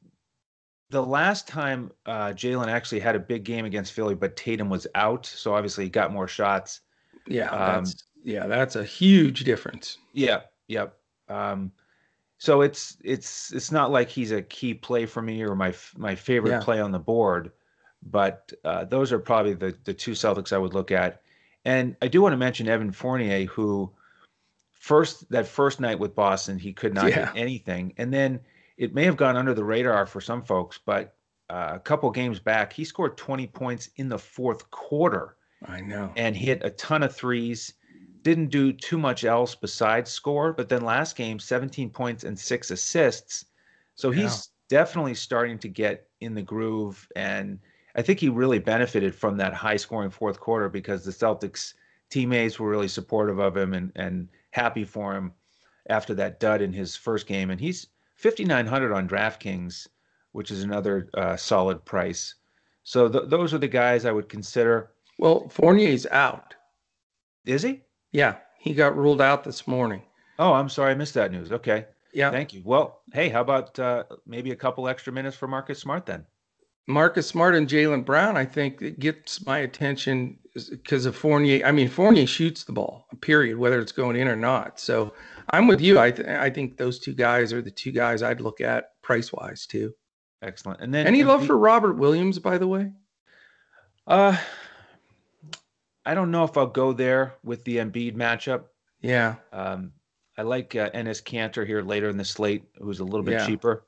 the 0.89 1.03
last 1.03 1.47
time 1.47 1.91
uh, 2.05 2.29
Jaylen 2.29 2.67
actually 2.67 2.99
had 2.99 3.15
a 3.15 3.19
big 3.19 3.43
game 3.43 3.65
against 3.65 3.93
Philly, 3.93 4.15
but 4.15 4.36
Tatum 4.36 4.69
was 4.69 4.88
out, 4.95 5.25
so 5.25 5.53
obviously 5.53 5.86
he 5.86 5.89
got 5.89 6.12
more 6.12 6.27
shots. 6.27 6.81
Yeah, 7.27 7.49
um, 7.49 7.86
yeah, 8.23 8.47
that's 8.47 8.75
a 8.75 8.83
huge 8.83 9.43
difference. 9.43 9.97
Yeah, 10.13 10.41
yep. 10.67 10.97
Um, 11.27 11.71
so 12.38 12.62
it's 12.62 12.97
it's 13.03 13.51
it's 13.51 13.71
not 13.71 13.91
like 13.91 14.10
he's 14.10 14.31
a 14.31 14.41
key 14.41 14.73
play 14.73 15.05
for 15.05 15.21
me 15.21 15.43
or 15.43 15.55
my 15.55 15.73
my 15.97 16.15
favorite 16.15 16.51
yeah. 16.51 16.60
play 16.62 16.79
on 16.79 16.91
the 16.91 16.99
board, 16.99 17.51
but 18.03 18.51
uh, 18.63 18.86
those 18.86 19.12
are 19.12 19.19
probably 19.19 19.53
the 19.53 19.75
the 19.83 19.93
two 19.93 20.12
Celtics 20.12 20.53
I 20.53 20.57
would 20.57 20.73
look 20.73 20.91
at. 20.91 21.21
And 21.65 21.97
I 22.01 22.07
do 22.07 22.21
want 22.21 22.33
to 22.33 22.38
mention 22.38 22.69
Evan 22.69 22.91
Fournier, 22.91 23.45
who 23.45 23.91
first 24.88 25.30
that 25.30 25.47
first 25.47 25.80
night 25.80 26.00
with 26.00 26.15
Boston 26.15 26.58
he 26.58 26.73
could 26.73 26.93
not 26.93 27.10
yeah. 27.10 27.32
hit 27.32 27.41
anything, 27.41 27.93
and 27.97 28.13
then 28.13 28.39
it 28.78 28.93
may 28.93 29.06
have 29.06 29.17
gone 29.17 29.36
under 29.36 29.54
the 29.54 29.63
radar 29.63 30.06
for 30.06 30.21
some 30.21 30.41
folks, 30.41 30.80
but 30.86 31.15
uh, 31.50 31.71
a 31.73 31.80
couple 31.80 32.10
games 32.12 32.39
back 32.39 32.73
he 32.73 32.84
scored 32.84 33.17
20 33.17 33.47
points 33.47 33.89
in 33.95 34.10
the 34.10 34.19
fourth 34.19 34.69
quarter. 34.71 35.36
I 35.65 35.82
know, 35.82 36.12
and 36.15 36.36
hit 36.36 36.62
a 36.63 36.69
ton 36.71 37.04
of 37.04 37.15
threes 37.15 37.73
didn't 38.28 38.50
do 38.50 38.73
too 38.73 38.97
much 38.97 39.23
else 39.23 39.56
besides 39.56 40.12
score. 40.12 40.52
But 40.52 40.67
then 40.67 40.82
last 40.82 41.15
game, 41.15 41.39
17 41.39 41.89
points 41.89 42.26
and 42.26 42.38
six 42.38 42.71
assists. 42.71 43.45
So 43.95 44.12
yeah. 44.12 44.23
he's 44.23 44.50
definitely 44.67 45.13
starting 45.13 45.58
to 45.60 45.69
get 45.69 46.10
in 46.19 46.36
the 46.36 46.41
groove. 46.41 47.08
And 47.15 47.58
I 47.95 48.02
think 48.02 48.19
he 48.19 48.28
really 48.28 48.60
benefited 48.60 49.15
from 49.15 49.38
that 49.38 49.54
high 49.54 49.78
scoring 49.78 50.10
fourth 50.10 50.41
quarter 50.41 50.67
because 50.67 51.06
the 51.06 51.12
Celtics 51.12 51.73
teammates 52.10 52.60
were 52.60 52.69
really 52.69 52.89
supportive 52.89 53.39
of 53.39 53.56
him 53.56 53.73
and, 53.73 53.93
and 53.95 54.28
happy 54.57 54.83
for 54.83 55.15
him 55.15 55.31
after 55.89 56.13
that 56.15 56.39
dud 56.39 56.61
in 56.61 56.73
his 56.73 56.95
first 56.95 57.27
game. 57.27 57.51
And 57.51 57.61
he's 57.61 57.87
5,900 58.15 58.91
on 58.91 59.07
DraftKings, 59.07 59.87
which 60.31 60.51
is 60.51 60.63
another 60.63 61.09
uh, 61.13 61.37
solid 61.37 61.85
price. 61.85 62.35
So 62.83 63.07
th- 63.07 63.25
those 63.27 63.53
are 63.53 63.59
the 63.59 63.67
guys 63.67 64.05
I 64.05 64.11
would 64.11 64.29
consider. 64.29 64.91
Well, 65.19 65.47
Fournier's 65.49 66.05
out. 66.07 66.55
Is 67.45 67.63
he? 67.63 67.81
Yeah, 68.11 68.37
he 68.57 68.73
got 68.73 68.97
ruled 68.97 69.21
out 69.21 69.43
this 69.43 69.67
morning. 69.67 70.01
Oh, 70.39 70.53
I'm 70.53 70.69
sorry, 70.69 70.91
I 70.91 70.95
missed 70.95 71.13
that 71.13 71.31
news. 71.31 71.51
Okay. 71.51 71.85
Yeah. 72.13 72.31
Thank 72.31 72.53
you. 72.53 72.61
Well, 72.65 73.01
hey, 73.13 73.29
how 73.29 73.41
about 73.41 73.77
uh, 73.79 74.03
maybe 74.25 74.51
a 74.51 74.55
couple 74.55 74.87
extra 74.87 75.13
minutes 75.13 75.37
for 75.37 75.47
Marcus 75.47 75.79
Smart 75.79 76.05
then? 76.05 76.25
Marcus 76.88 77.28
Smart 77.28 77.54
and 77.54 77.67
Jaylen 77.67 78.06
Brown, 78.06 78.38
I 78.38 78.45
think, 78.45 78.82
it 78.82 79.00
gets 79.00 79.45
my 79.45 79.60
attention 79.60 80.39
because 80.71 81.06
of 81.06 81.15
Fournier. 81.15 81.65
I 81.65 81.71
mean, 81.71 81.89
Fournier 81.89 82.26
shoots 82.26 82.63
the 82.63 82.71
ball, 82.71 83.06
period, 83.21 83.58
whether 83.58 83.80
it's 83.80 83.91
going 83.91 84.15
in 84.15 84.28
or 84.28 84.36
not. 84.36 84.80
So 84.80 85.13
I'm 85.52 85.67
with 85.67 85.82
you. 85.82 86.00
I 86.00 86.12
th- 86.12 86.28
I 86.28 86.50
think 86.50 86.78
those 86.78 87.00
two 87.00 87.13
guys 87.13 87.52
are 87.54 87.62
the 87.62 87.71
two 87.71 87.91
guys 87.91 88.23
I'd 88.23 88.41
look 88.41 88.62
at 88.62 89.02
price 89.02 89.32
wise 89.34 89.65
too. 89.65 89.93
Excellent. 90.41 90.82
And 90.82 90.93
then 90.93 91.08
any 91.08 91.23
love 91.23 91.45
for 91.45 91.58
Robert 91.58 91.97
Williams, 91.97 92.39
by 92.39 92.58
the 92.58 92.67
way? 92.67 92.91
Uh, 94.06 94.38
I 96.06 96.13
don't 96.13 96.32
know 96.32 96.45
if 96.45 96.56
I'll 96.58 96.67
go 96.67 96.93
there 96.93 97.36
with 97.43 97.65
the 97.65 97.78
Embiid 97.78 98.15
matchup. 98.15 98.63
Yeah. 99.02 99.36
Um, 99.52 99.91
I 100.38 100.43
like 100.43 100.76
uh, 100.76 100.89
Enes 100.91 101.21
Kanter 101.21 101.65
here 101.65 101.82
later 101.82 102.08
in 102.10 102.17
the 102.17 102.26
slate, 102.26 102.63
who's 102.80 103.00
a 103.00 103.04
little 103.04 103.23
bit 103.23 103.34
yeah. 103.34 103.45
cheaper. 103.45 103.87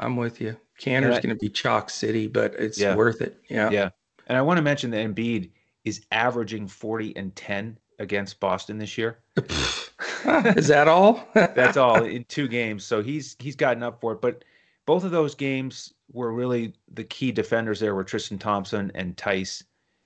I'm 0.00 0.16
with 0.16 0.40
you. 0.40 0.56
Kanter's 0.80 1.16
going 1.16 1.28
to 1.28 1.36
be 1.36 1.48
chalk 1.48 1.90
city, 1.90 2.26
but 2.26 2.54
it's 2.54 2.80
yeah. 2.80 2.96
worth 2.96 3.20
it. 3.20 3.38
Yeah. 3.48 3.70
Yeah. 3.70 3.90
And 4.26 4.36
I 4.36 4.42
want 4.42 4.56
to 4.56 4.62
mention 4.62 4.90
that 4.90 5.06
Embiid 5.06 5.50
is 5.84 6.04
averaging 6.10 6.66
40 6.66 7.16
and 7.16 7.34
10 7.36 7.78
against 7.98 8.40
Boston 8.40 8.78
this 8.78 8.96
year. 8.96 9.18
is 9.36 10.68
that 10.68 10.88
all? 10.88 11.28
That's 11.34 11.76
all 11.76 12.04
in 12.04 12.24
two 12.24 12.48
games. 12.48 12.84
So 12.84 13.02
he's 13.02 13.36
he's 13.38 13.56
gotten 13.56 13.82
up 13.82 14.00
for 14.00 14.12
it. 14.12 14.22
But 14.22 14.44
both 14.86 15.04
of 15.04 15.10
those 15.10 15.34
games 15.34 15.92
were 16.12 16.32
really 16.32 16.74
the 16.92 17.04
key 17.04 17.30
defenders 17.30 17.78
there 17.78 17.94
were 17.94 18.04
Tristan 18.04 18.38
Thompson 18.38 18.90
and 18.94 19.16
Theis. 19.16 19.62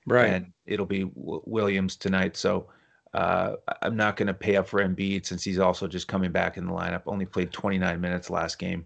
Right. 0.07 0.27
And 0.27 0.53
it'll 0.67 0.87
be 0.87 1.05
w- 1.05 1.43
Williams 1.47 1.97
tonight. 1.97 2.37
So 2.37 2.69
uh, 3.15 3.55
I'm 3.81 3.97
not 3.97 4.17
going 4.17 4.27
to 4.27 4.35
pay 4.35 4.57
up 4.57 4.67
for 4.67 4.83
Embiid 4.83 5.25
since 5.25 5.45
he's 5.45 5.59
also 5.59 5.87
just 5.87 6.09
coming 6.09 6.33
back 6.33 6.57
in 6.57 6.67
the 6.67 6.73
lineup. 6.73 7.03
Only 7.07 7.25
played 7.25 7.53
29 7.53 8.01
minutes 8.01 8.29
last 8.29 8.59
game. 8.59 8.85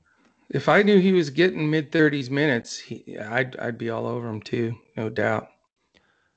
If 0.50 0.68
I 0.68 0.82
knew 0.82 0.98
he 0.98 1.12
was 1.12 1.30
getting 1.30 1.70
mid 1.70 1.92
30s 1.92 2.30
minutes, 2.30 2.78
he, 2.78 3.18
I'd 3.18 3.56
I'd 3.58 3.78
be 3.78 3.90
all 3.90 4.06
over 4.06 4.28
him 4.28 4.40
too, 4.40 4.74
no 4.96 5.08
doubt. 5.10 5.48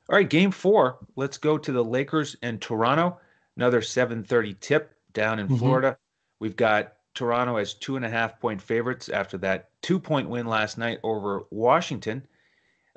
All 0.09 0.17
right, 0.17 0.29
game 0.29 0.51
four. 0.51 0.97
Let's 1.15 1.37
go 1.37 1.57
to 1.57 1.71
the 1.71 1.83
Lakers 1.83 2.35
and 2.41 2.61
Toronto. 2.61 3.17
Another 3.55 3.79
7:30 3.81 4.59
tip 4.59 4.93
down 5.13 5.39
in 5.39 5.47
mm-hmm. 5.47 5.57
Florida. 5.57 5.97
We've 6.39 6.55
got 6.55 6.93
Toronto 7.13 7.57
as 7.57 7.73
two 7.73 7.95
and 7.95 8.05
a 8.05 8.09
half 8.09 8.39
point 8.39 8.61
favorites 8.61 9.09
after 9.09 9.37
that 9.39 9.69
two 9.81 9.99
point 9.99 10.29
win 10.29 10.45
last 10.47 10.77
night 10.77 10.99
over 11.03 11.43
Washington. 11.49 12.25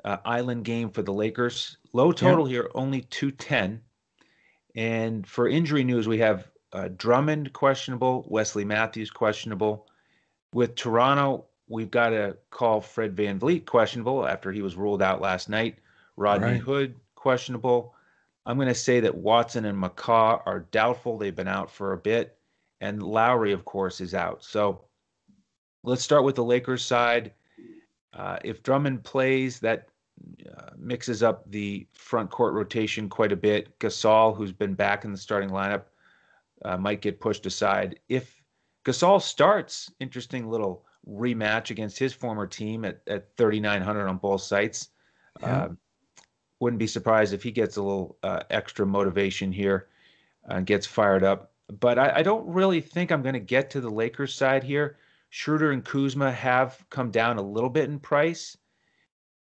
Uh, 0.03 0.17
island 0.25 0.65
game 0.65 0.89
for 0.89 1.01
the 1.01 1.13
Lakers. 1.13 1.77
Low 1.93 2.11
total 2.11 2.45
here, 2.45 2.69
only 2.75 3.01
210. 3.01 3.81
And 4.75 5.25
for 5.25 5.47
injury 5.47 5.83
news, 5.83 6.07
we 6.07 6.19
have 6.19 6.47
uh, 6.73 6.89
Drummond 6.95 7.53
questionable, 7.53 8.23
Wesley 8.29 8.65
Matthews 8.65 9.09
questionable. 9.09 9.87
With 10.55 10.75
Toronto, 10.75 11.47
we've 11.67 11.91
got 11.91 12.11
to 12.11 12.37
call 12.49 12.79
Fred 12.79 13.13
VanVleet 13.13 13.65
questionable 13.65 14.25
after 14.25 14.53
he 14.53 14.61
was 14.61 14.77
ruled 14.77 15.01
out 15.01 15.19
last 15.19 15.49
night. 15.49 15.79
Rodney 16.15 16.47
right. 16.47 16.61
Hood 16.61 16.95
questionable. 17.15 17.93
I'm 18.45 18.55
going 18.55 18.69
to 18.69 18.73
say 18.73 19.01
that 19.01 19.13
Watson 19.13 19.65
and 19.65 19.77
McCaw 19.77 20.41
are 20.45 20.61
doubtful. 20.71 21.17
They've 21.17 21.35
been 21.35 21.49
out 21.49 21.69
for 21.69 21.91
a 21.91 21.97
bit. 21.97 22.37
And 22.79 23.03
Lowry, 23.03 23.51
of 23.51 23.65
course, 23.65 23.99
is 23.99 24.13
out. 24.13 24.45
So 24.45 24.79
let's 25.83 26.03
start 26.03 26.23
with 26.23 26.35
the 26.35 26.43
Lakers 26.45 26.85
side. 26.85 27.33
Uh, 28.13 28.37
if 28.45 28.63
Drummond 28.63 29.03
plays, 29.03 29.59
that 29.59 29.89
uh, 30.49 30.69
mixes 30.77 31.21
up 31.21 31.51
the 31.51 31.85
front 31.91 32.31
court 32.31 32.53
rotation 32.53 33.09
quite 33.09 33.33
a 33.33 33.35
bit. 33.35 33.77
Gasol, 33.79 34.33
who's 34.33 34.53
been 34.53 34.73
back 34.73 35.03
in 35.03 35.11
the 35.11 35.17
starting 35.17 35.49
lineup, 35.49 35.83
uh, 36.63 36.77
might 36.77 37.01
get 37.01 37.19
pushed 37.19 37.45
aside. 37.45 37.99
If 38.07 38.34
Gasol 38.85 39.21
starts, 39.21 39.91
interesting 39.99 40.47
little 40.47 40.85
rematch 41.07 41.69
against 41.71 41.99
his 41.99 42.13
former 42.13 42.47
team 42.47 42.85
at, 42.85 43.01
at 43.07 43.35
3,900 43.37 44.07
on 44.07 44.17
both 44.17 44.41
sites. 44.41 44.89
Yeah. 45.41 45.63
Uh, 45.63 45.69
wouldn't 46.59 46.79
be 46.79 46.87
surprised 46.87 47.33
if 47.33 47.43
he 47.43 47.51
gets 47.51 47.75
a 47.75 47.81
little 47.81 48.17
uh, 48.23 48.41
extra 48.49 48.85
motivation 48.85 49.51
here 49.51 49.87
and 50.45 50.65
gets 50.65 50.85
fired 50.85 51.23
up. 51.23 51.51
But 51.79 51.99
I, 51.99 52.17
I 52.17 52.23
don't 52.23 52.47
really 52.47 52.79
think 52.79 53.11
I'm 53.11 53.21
going 53.21 53.33
to 53.33 53.39
get 53.39 53.69
to 53.71 53.81
the 53.81 53.89
Lakers 53.89 54.33
side 54.33 54.63
here. 54.63 54.97
Schroeder 55.29 55.71
and 55.71 55.83
Kuzma 55.83 56.31
have 56.31 56.83
come 56.89 57.11
down 57.11 57.37
a 57.37 57.41
little 57.41 57.69
bit 57.69 57.89
in 57.89 57.99
price, 57.99 58.55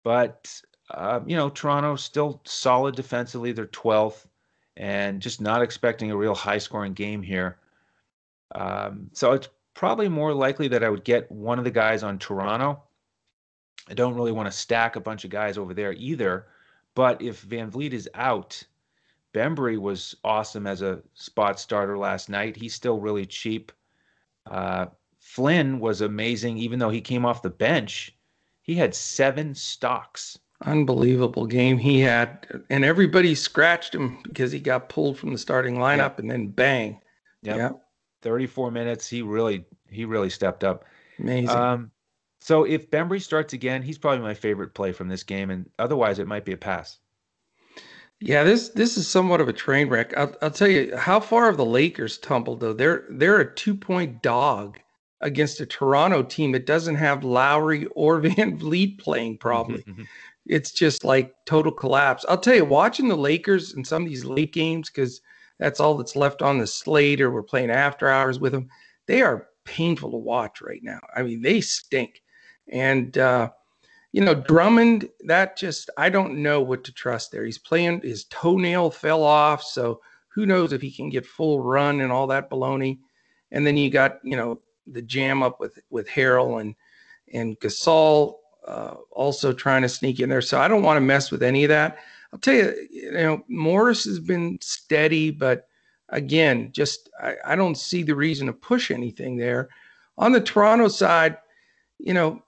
but 0.05 0.51
uh, 0.91 1.21
you 1.27 1.37
know 1.37 1.51
Toronto's 1.51 2.03
still 2.03 2.41
solid 2.45 2.95
defensively. 2.95 3.53
They're 3.53 3.67
12th, 3.67 4.25
and 4.77 5.21
just 5.21 5.41
not 5.41 5.61
expecting 5.61 6.11
a 6.11 6.17
real 6.17 6.35
high-scoring 6.35 6.95
game 6.95 7.23
here. 7.23 7.59
Um, 8.55 9.11
so 9.13 9.33
it's 9.33 9.49
probably 9.75 10.09
more 10.09 10.35
likely 10.35 10.69
that 10.69 10.85
I 10.85 10.89
would 10.89 11.05
get 11.05 11.31
one 11.31 11.59
of 11.59 11.65
the 11.65 11.71
guys 11.71 12.03
on 12.03 12.19
Toronto. 12.19 12.83
I 13.89 13.95
don't 13.95 14.15
really 14.15 14.33
want 14.33 14.47
to 14.47 14.57
stack 14.57 14.97
a 14.97 15.01
bunch 15.01 15.25
of 15.25 15.31
guys 15.31 15.59
over 15.59 15.75
there 15.75 15.93
either. 15.93 16.47
But 16.95 17.23
if 17.23 17.45
VanVleet 17.47 17.93
is 17.93 18.09
out, 18.15 18.63
Bembry 19.35 19.79
was 19.79 20.15
awesome 20.25 20.67
as 20.67 20.83
a 20.83 21.01
spot 21.15 21.59
starter 21.59 21.97
last 21.97 22.29
night. 22.29 22.57
He's 22.57 22.75
still 22.75 23.01
really 23.01 23.27
cheap. 23.27 23.73
Uh, 24.47 24.87
Flynn 25.19 25.81
was 25.81 26.01
amazing, 26.01 26.59
even 26.59 26.79
though 26.79 26.91
he 26.91 27.01
came 27.01 27.25
off 27.25 27.43
the 27.43 27.51
bench. 27.51 28.15
He 28.61 28.75
had 28.75 28.95
seven 28.95 29.55
stocks. 29.55 30.39
Unbelievable 30.65 31.47
game 31.47 31.79
he 31.79 32.01
had, 32.01 32.47
and 32.71 32.85
everybody 32.85 33.35
scratched 33.35 33.95
him 33.95 34.19
because 34.23 34.53
he 34.53 34.61
got 34.61 34.89
pulled 34.89 35.19
from 35.19 35.33
the 35.33 35.39
starting 35.39 35.77
lineup, 35.77 35.97
yep. 35.97 36.19
and 36.21 36.31
then 36.31 36.49
bang. 36.49 37.01
Yep. 37.43 37.57
yep. 37.57 37.81
34 38.23 38.71
minutes. 38.71 39.09
He 39.09 39.23
really 39.23 39.65
he 39.91 40.05
really 40.05 40.31
stepped 40.31 40.65
up. 40.65 40.85
Amazing. 41.19 41.51
Um, 41.51 41.91
so 42.41 42.65
if 42.65 42.91
Bembry 42.91 43.23
starts 43.23 43.53
again, 43.53 43.83
he's 43.83 43.99
probably 43.99 44.21
my 44.21 44.35
favorite 44.35 44.75
play 44.75 44.93
from 44.93 45.09
this 45.09 45.23
game, 45.23 45.51
and 45.51 45.69
otherwise 45.79 46.19
it 46.19 46.27
might 46.27 46.45
be 46.45 46.53
a 46.53 46.57
pass. 46.57 46.99
Yeah, 48.21 48.45
this 48.45 48.69
this 48.71 48.97
is 48.97 49.09
somewhat 49.09 49.41
of 49.41 49.49
a 49.49 49.53
train 49.53 49.89
wreck. 49.89 50.17
I'll, 50.17 50.35
I'll 50.43 50.51
tell 50.51 50.69
you 50.69 50.97
how 50.97 51.19
far 51.21 51.47
have 51.47 51.57
the 51.57 51.65
Lakers 51.65 52.19
tumbled 52.19 52.61
though. 52.61 52.73
They're 52.73 53.05
they're 53.11 53.41
a 53.41 53.55
two 53.55 53.75
point 53.75 54.23
dog 54.23 54.79
against 55.21 55.61
a 55.61 55.67
Toronto 55.67 56.23
team 56.23 56.53
that 56.53 56.67
doesn't 56.67 56.97
have 56.97 57.25
Lowry 57.25 57.87
or 57.95 58.21
VanVleet 58.23 58.99
playing. 58.99 59.39
Probably, 59.39 59.85
it's 60.47 60.71
just 60.71 61.05
like 61.05 61.35
total 61.47 61.73
collapse. 61.73 62.25
I'll 62.29 62.39
tell 62.39 62.55
you, 62.55 62.65
watching 62.65 63.09
the 63.09 63.17
Lakers 63.17 63.75
in 63.75 63.85
some 63.85 64.03
of 64.03 64.09
these 64.09 64.25
late 64.25 64.53
games 64.53 64.89
because 64.89 65.21
that's 65.63 65.79
all 65.79 65.97
that's 65.97 66.17
left 66.17 66.43
on 66.43 66.59
the 66.59 66.67
slate, 66.67 67.21
or 67.21 67.31
we're 67.31 67.43
playing 67.43 67.71
after 67.71 68.09
hours 68.09 68.41
with 68.41 68.51
them. 68.51 68.69
They 69.07 69.23
are 69.23 69.47
painful 69.65 70.11
to 70.11 70.17
watch 70.17 70.61
right 70.61 70.83
now. 70.83 70.99
I 71.15 71.23
mean, 71.23 71.41
they 71.41 71.61
stink. 71.61 72.21
And, 72.69 73.17
uh, 73.17 73.51
you 74.11 74.23
know, 74.23 74.35
Drummond, 74.35 75.09
that 75.27 75.57
just, 75.57 75.89
I 75.97 76.09
don't 76.11 76.43
know 76.43 76.61
what 76.61 76.83
to 76.85 76.93
trust 76.93 77.31
there. 77.31 77.45
He's 77.45 77.59
playing, 77.59 78.01
his 78.01 78.25
toenail 78.25 78.91
fell 78.91 79.23
off. 79.23 79.63
So 79.63 80.01
who 80.29 80.47
knows 80.47 80.73
if 80.73 80.83
he 80.83 80.91
can 80.91 81.11
get 81.11 81.25
full 81.25 81.63
run 81.63 82.01
and 82.01 82.11
all 82.11 82.27
that 82.27 82.51
baloney. 82.51 82.99
And 83.53 83.65
then 83.65 83.77
you 83.77 83.89
got, 83.89 84.19
you 84.25 84.37
know, 84.37 84.61
the 84.89 85.03
jam 85.03 85.43
up 85.45 85.61
with, 85.61 85.79
with 85.91 86.09
Harrell 86.09 86.61
and, 86.61 86.75
and 87.33 87.59
Gasol 87.61 88.35
uh, 88.67 88.95
also 89.11 89.53
trying 89.53 89.83
to 89.83 89.89
sneak 89.89 90.19
in 90.19 90.29
there. 90.29 90.43
So 90.43 90.61
I 90.61 90.67
don't 90.67 90.83
want 90.83 90.97
to 90.97 91.03
mess 91.03 91.31
with 91.31 91.43
any 91.43 91.63
of 91.65 91.69
that. 91.69 91.99
I'll 92.33 92.39
tell 92.39 92.55
you, 92.55 92.89
you 92.91 93.13
know, 93.13 93.45
Morris 93.49 94.05
has 94.05 94.19
been 94.19 94.59
steady, 94.63 95.31
but 95.31 95.67
again, 96.09 96.71
just 96.73 97.11
I, 97.21 97.37
I 97.45 97.57
don't 97.57 97.77
see 97.77 98.03
the 98.03 98.15
reason 98.15 98.47
to 98.47 98.53
push 98.53 98.91
anything 98.91 99.37
there. 99.37 99.69
On 100.19 100.33
the 100.33 100.41
Toronto 100.41 100.89
side, 100.89 101.37
you 101.99 102.15
know, 102.15 102.43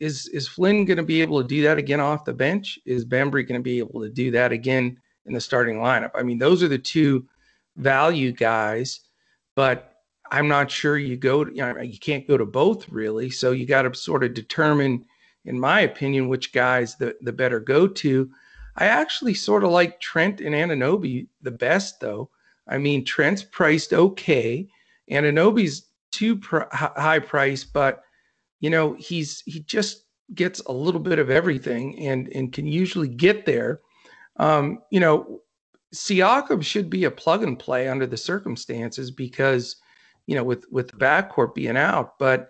is 0.00 0.28
is 0.28 0.48
Flynn 0.48 0.84
going 0.84 0.98
to 0.98 1.02
be 1.02 1.20
able 1.20 1.42
to 1.42 1.48
do 1.48 1.62
that 1.62 1.78
again 1.78 2.00
off 2.00 2.24
the 2.24 2.32
bench? 2.32 2.78
Is 2.86 3.04
Bembry 3.04 3.46
going 3.46 3.60
to 3.60 3.64
be 3.64 3.78
able 3.78 4.00
to 4.02 4.08
do 4.08 4.30
that 4.32 4.52
again 4.52 4.98
in 5.26 5.32
the 5.32 5.40
starting 5.40 5.76
lineup? 5.76 6.10
I 6.14 6.22
mean, 6.22 6.38
those 6.38 6.62
are 6.62 6.68
the 6.68 6.78
two 6.78 7.26
value 7.76 8.32
guys, 8.32 9.00
but 9.54 9.94
I'm 10.30 10.48
not 10.48 10.70
sure 10.70 10.96
you 10.96 11.16
go. 11.16 11.44
To, 11.44 11.50
you 11.50 11.62
know, 11.62 11.80
you 11.80 11.98
can't 11.98 12.26
go 12.26 12.36
to 12.36 12.46
both 12.46 12.88
really. 12.88 13.30
So 13.30 13.50
you 13.50 13.66
got 13.66 13.82
to 13.82 13.94
sort 13.94 14.24
of 14.24 14.34
determine, 14.34 15.04
in 15.44 15.58
my 15.58 15.80
opinion, 15.80 16.28
which 16.28 16.52
guys 16.52 16.96
the 16.96 17.16
the 17.20 17.32
better 17.32 17.60
go 17.60 17.86
to. 17.88 18.30
I 18.78 18.86
actually 18.86 19.34
sort 19.34 19.64
of 19.64 19.70
like 19.70 20.00
Trent 20.00 20.40
and 20.40 20.54
Anunoby 20.54 21.26
the 21.42 21.50
best, 21.50 22.00
though. 22.00 22.30
I 22.68 22.78
mean, 22.78 23.04
Trent's 23.04 23.42
priced 23.42 23.92
okay, 23.92 24.68
Anunoby's 25.10 25.86
too 26.12 26.36
pr- 26.36 26.70
high 26.72 27.18
price, 27.18 27.64
but 27.64 28.02
you 28.60 28.70
know, 28.70 28.94
he's 28.94 29.42
he 29.46 29.60
just 29.60 30.04
gets 30.34 30.60
a 30.60 30.72
little 30.72 31.00
bit 31.00 31.18
of 31.18 31.30
everything 31.30 31.98
and 31.98 32.28
and 32.34 32.52
can 32.52 32.66
usually 32.66 33.08
get 33.08 33.46
there. 33.46 33.80
Um, 34.36 34.80
you 34.90 35.00
know, 35.00 35.40
Siakam 35.94 36.62
should 36.62 36.90
be 36.90 37.04
a 37.04 37.10
plug 37.10 37.42
and 37.42 37.58
play 37.58 37.88
under 37.88 38.06
the 38.06 38.16
circumstances 38.16 39.10
because, 39.10 39.76
you 40.26 40.34
know, 40.34 40.44
with 40.44 40.66
with 40.70 40.88
the 40.88 40.96
backcourt 40.96 41.54
being 41.54 41.76
out, 41.76 42.18
but 42.18 42.48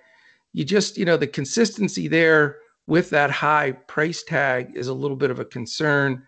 you 0.53 0.64
just, 0.64 0.99
you 0.99 1.05
know, 1.05 1.17
the 1.17 1.27
consistency 1.27 2.09
there 2.09 2.57
with 2.88 3.11
that 3.11 3.31
high 3.31 3.70
price 3.70 4.22
tag 4.22 4.72
is 4.74 4.88
a 4.88 4.94
little 4.94 5.16
bit 5.16 5.31
of 5.31 5.38
a 5.38 5.44
concern, 5.44 6.22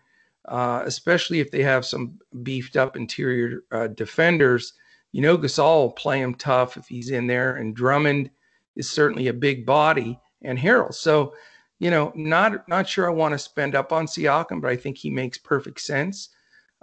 uh, 0.45 0.83
especially 0.85 1.39
if 1.39 1.49
they 1.49 1.63
have 1.63 1.83
some 1.83 2.19
beefed 2.43 2.77
up 2.77 2.95
interior 2.95 3.63
uh, 3.71 3.87
defenders. 3.87 4.73
You 5.11 5.23
know, 5.23 5.39
Gasol 5.39 5.81
will 5.81 5.91
play 5.91 6.21
him 6.21 6.35
tough 6.35 6.77
if 6.77 6.87
he's 6.87 7.09
in 7.09 7.25
there, 7.25 7.55
and 7.55 7.75
Drummond 7.75 8.29
is 8.75 8.87
certainly 8.87 9.27
a 9.27 9.33
big 9.33 9.65
body 9.65 10.19
and 10.43 10.57
Harrell. 10.57 10.93
So, 10.93 11.33
you 11.79 11.89
know, 11.89 12.13
not 12.15 12.69
not 12.69 12.87
sure 12.87 13.09
I 13.09 13.13
want 13.13 13.33
to 13.33 13.39
spend 13.39 13.73
up 13.73 13.91
on 13.91 14.05
Siakam, 14.05 14.61
but 14.61 14.69
I 14.69 14.75
think 14.75 14.97
he 14.97 15.09
makes 15.09 15.39
perfect 15.39 15.81
sense. 15.81 16.29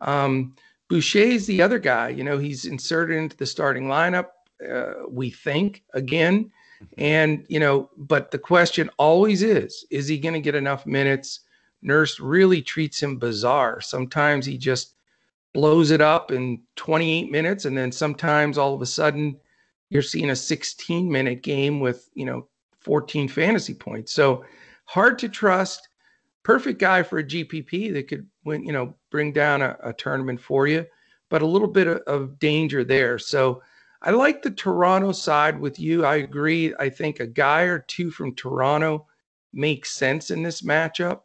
Um, 0.00 0.56
Boucher 0.88 1.20
is 1.20 1.46
the 1.46 1.62
other 1.62 1.78
guy. 1.78 2.08
You 2.08 2.24
know, 2.24 2.36
he's 2.36 2.64
inserted 2.64 3.16
into 3.16 3.36
the 3.36 3.46
starting 3.46 3.84
lineup. 3.84 4.26
uh, 4.68 4.94
we 5.08 5.30
think 5.30 5.84
again. 5.94 6.50
And, 6.96 7.44
you 7.48 7.60
know, 7.60 7.90
but 7.96 8.30
the 8.30 8.38
question 8.38 8.90
always 8.98 9.42
is 9.42 9.84
is 9.90 10.08
he 10.08 10.18
going 10.18 10.34
to 10.34 10.40
get 10.40 10.54
enough 10.54 10.86
minutes? 10.86 11.40
Nurse 11.82 12.18
really 12.18 12.62
treats 12.62 13.02
him 13.02 13.18
bizarre. 13.18 13.80
Sometimes 13.80 14.46
he 14.46 14.58
just 14.58 14.94
blows 15.54 15.90
it 15.90 16.00
up 16.00 16.30
in 16.30 16.62
28 16.76 17.30
minutes. 17.30 17.64
And 17.64 17.76
then 17.76 17.92
sometimes 17.92 18.58
all 18.58 18.74
of 18.74 18.82
a 18.82 18.86
sudden 18.86 19.38
you're 19.90 20.02
seeing 20.02 20.30
a 20.30 20.36
16 20.36 21.10
minute 21.10 21.42
game 21.42 21.80
with, 21.80 22.10
you 22.14 22.24
know, 22.24 22.48
14 22.80 23.28
fantasy 23.28 23.74
points. 23.74 24.12
So 24.12 24.44
hard 24.84 25.18
to 25.20 25.28
trust. 25.28 25.88
Perfect 26.42 26.78
guy 26.78 27.02
for 27.02 27.18
a 27.18 27.24
GPP 27.24 27.92
that 27.92 28.08
could 28.08 28.26
win, 28.44 28.64
you 28.64 28.72
know, 28.72 28.94
bring 29.10 29.32
down 29.32 29.62
a, 29.62 29.76
a 29.82 29.92
tournament 29.92 30.40
for 30.40 30.66
you, 30.66 30.86
but 31.28 31.42
a 31.42 31.46
little 31.46 31.68
bit 31.68 31.86
of, 31.86 31.98
of 32.06 32.38
danger 32.38 32.84
there. 32.84 33.18
So 33.18 33.62
I 34.02 34.10
like 34.10 34.42
the 34.42 34.50
Toronto 34.50 35.12
side 35.12 35.58
with 35.58 35.78
you. 35.78 36.04
I 36.04 36.16
agree. 36.16 36.74
I 36.78 36.88
think 36.88 37.20
a 37.20 37.26
guy 37.26 37.62
or 37.62 37.80
two 37.80 38.10
from 38.10 38.34
Toronto 38.34 39.06
makes 39.52 39.90
sense 39.90 40.30
in 40.30 40.42
this 40.42 40.62
matchup. 40.62 41.20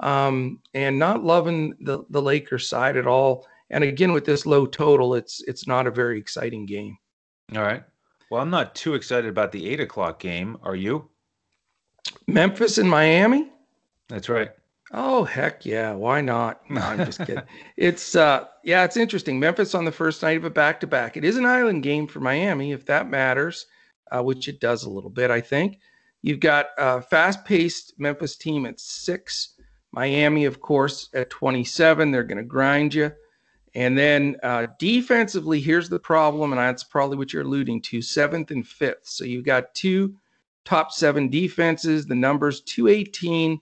Um, 0.00 0.60
and 0.74 0.98
not 0.98 1.22
loving 1.22 1.74
the, 1.80 2.04
the 2.10 2.20
Lakers 2.20 2.68
side 2.68 2.96
at 2.96 3.06
all. 3.06 3.46
And 3.70 3.84
again, 3.84 4.12
with 4.12 4.24
this 4.24 4.44
low 4.44 4.66
total, 4.66 5.14
it's 5.14 5.42
it's 5.46 5.66
not 5.66 5.86
a 5.86 5.90
very 5.90 6.18
exciting 6.18 6.66
game. 6.66 6.98
All 7.54 7.62
right. 7.62 7.84
Well, 8.30 8.42
I'm 8.42 8.50
not 8.50 8.74
too 8.74 8.94
excited 8.94 9.28
about 9.28 9.52
the 9.52 9.68
eight 9.68 9.80
o'clock 9.80 10.18
game. 10.18 10.58
Are 10.62 10.74
you? 10.74 11.08
Memphis 12.26 12.78
and 12.78 12.90
Miami. 12.90 13.50
That's 14.08 14.28
right. 14.28 14.50
Oh 14.92 15.24
heck 15.24 15.64
yeah! 15.64 15.92
Why 15.92 16.20
not? 16.20 16.68
No, 16.70 16.80
I'm 16.80 17.04
just 17.04 17.18
kidding. 17.18 17.42
it's 17.76 18.14
uh, 18.14 18.46
yeah, 18.62 18.84
it's 18.84 18.96
interesting. 18.96 19.40
Memphis 19.40 19.74
on 19.74 19.84
the 19.84 19.92
first 19.92 20.22
night 20.22 20.36
of 20.36 20.44
a 20.44 20.50
back 20.50 20.80
to 20.80 20.86
back. 20.86 21.16
It 21.16 21.24
is 21.24 21.36
an 21.36 21.46
island 21.46 21.82
game 21.82 22.06
for 22.06 22.20
Miami, 22.20 22.72
if 22.72 22.86
that 22.86 23.08
matters, 23.08 23.66
uh, 24.12 24.22
which 24.22 24.46
it 24.46 24.60
does 24.60 24.84
a 24.84 24.90
little 24.90 25.10
bit, 25.10 25.30
I 25.30 25.40
think. 25.40 25.78
You've 26.22 26.40
got 26.40 26.66
a 26.78 27.02
fast 27.02 27.44
paced 27.44 27.94
Memphis 27.98 28.36
team 28.36 28.66
at 28.66 28.80
six. 28.80 29.54
Miami, 29.92 30.44
of 30.44 30.60
course, 30.60 31.08
at 31.14 31.30
27. 31.30 32.10
They're 32.10 32.24
going 32.24 32.38
to 32.38 32.44
grind 32.44 32.94
you. 32.94 33.12
And 33.74 33.98
then 33.98 34.36
uh, 34.42 34.68
defensively, 34.78 35.60
here's 35.60 35.88
the 35.88 35.98
problem, 35.98 36.52
and 36.52 36.58
that's 36.58 36.84
probably 36.84 37.16
what 37.16 37.32
you're 37.32 37.42
alluding 37.42 37.82
to 37.82 38.02
seventh 38.02 38.50
and 38.50 38.66
fifth. 38.66 39.02
So 39.04 39.24
you've 39.24 39.44
got 39.44 39.74
two 39.74 40.14
top 40.64 40.92
seven 40.92 41.28
defenses. 41.28 42.06
The 42.06 42.14
numbers 42.14 42.60
218, 42.62 43.60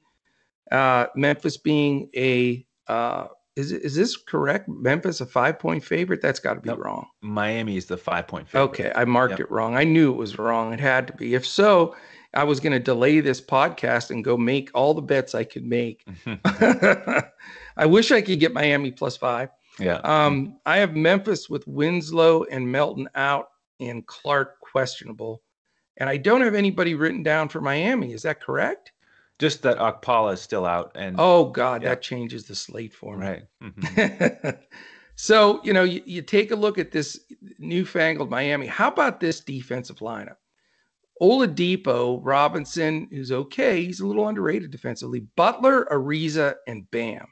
uh, 0.73 1.07
Memphis 1.15 1.57
being 1.57 2.11
a. 2.17 2.67
Uh, 2.89 3.29
is, 3.55 3.71
is 3.71 3.95
this 3.95 4.17
correct? 4.17 4.67
Memphis 4.69 5.21
a 5.21 5.27
five 5.27 5.59
point 5.59 5.85
favorite? 5.85 6.23
That's 6.23 6.41
got 6.41 6.55
to 6.55 6.61
be 6.61 6.71
nope. 6.71 6.81
wrong. 6.83 7.07
Miami 7.21 7.77
is 7.77 7.85
the 7.85 7.99
five 7.99 8.27
point 8.27 8.49
favorite. 8.49 8.71
Okay, 8.71 8.93
I 8.97 9.05
marked 9.05 9.33
yep. 9.33 9.41
it 9.41 9.51
wrong. 9.51 9.77
I 9.77 9.85
knew 9.85 10.11
it 10.11 10.17
was 10.17 10.39
wrong. 10.39 10.73
It 10.73 10.81
had 10.81 11.07
to 11.09 11.13
be. 11.13 11.35
If 11.35 11.47
so, 11.47 11.95
I 12.35 12.45
was 12.45 12.61
going 12.61 12.73
to 12.73 12.81
delay 12.81 13.21
this 13.21 13.41
podcast 13.41 14.11
and 14.11 14.25
go 14.25 14.39
make 14.39 14.71
all 14.75 14.95
the 14.95 15.03
bets 15.03 15.35
I 15.35 15.45
could 15.45 15.67
make. 15.67 16.07
I 17.77 17.87
wish 17.87 18.11
I 18.11 18.23
could 18.23 18.41
get 18.41 18.55
Miami 18.55 18.91
plus 18.91 19.19
five. 19.19 19.51
Yeah. 19.79 19.97
Um, 19.97 20.59
I 20.65 20.79
have 20.79 20.97
Memphis 20.97 21.51
with 21.51 21.67
Winslow 21.67 22.45
and 22.45 22.71
Melton 22.71 23.09
out 23.15 23.49
and 23.81 24.07
Clark 24.07 24.61
questionable. 24.61 25.43
And 25.99 26.09
I 26.09 26.17
don't 26.17 26.41
have 26.41 26.55
anybody 26.55 26.95
written 26.95 27.23
down 27.23 27.49
for 27.49 27.61
Miami. 27.61 28.13
Is 28.13 28.23
that 28.23 28.41
correct? 28.41 28.92
Just 29.43 29.63
that 29.63 29.79
Okpala 29.79 30.35
is 30.35 30.41
still 30.41 30.65
out. 30.65 30.93
And 30.95 31.17
oh 31.19 31.47
God, 31.47 31.83
yeah. 31.83 31.89
that 31.89 32.01
changes 32.01 32.45
the 32.45 32.55
slate 32.55 32.95
for 32.95 33.17
me. 33.17 33.27
Right. 33.27 33.43
Mm-hmm. 33.61 34.51
so, 35.17 35.61
you 35.65 35.73
know, 35.73 35.83
you, 35.83 36.01
you 36.07 36.23
take 36.23 36.53
a 36.53 36.55
look 36.55 36.79
at 36.79 36.93
this 36.93 37.19
newfangled 37.59 38.31
Miami. 38.31 38.69
How 38.69 38.87
about 38.87 39.19
this 39.19 39.41
defensive 39.41 39.97
lineup? 39.97 40.37
Oladipo, 41.21 42.21
Robinson, 42.23 43.09
who's 43.11 43.33
okay. 43.33 43.85
He's 43.85 43.99
a 43.99 44.07
little 44.07 44.29
underrated 44.29 44.71
defensively. 44.71 45.27
Butler, 45.35 45.89
Ariza, 45.91 46.55
and 46.69 46.89
Bam. 46.93 47.27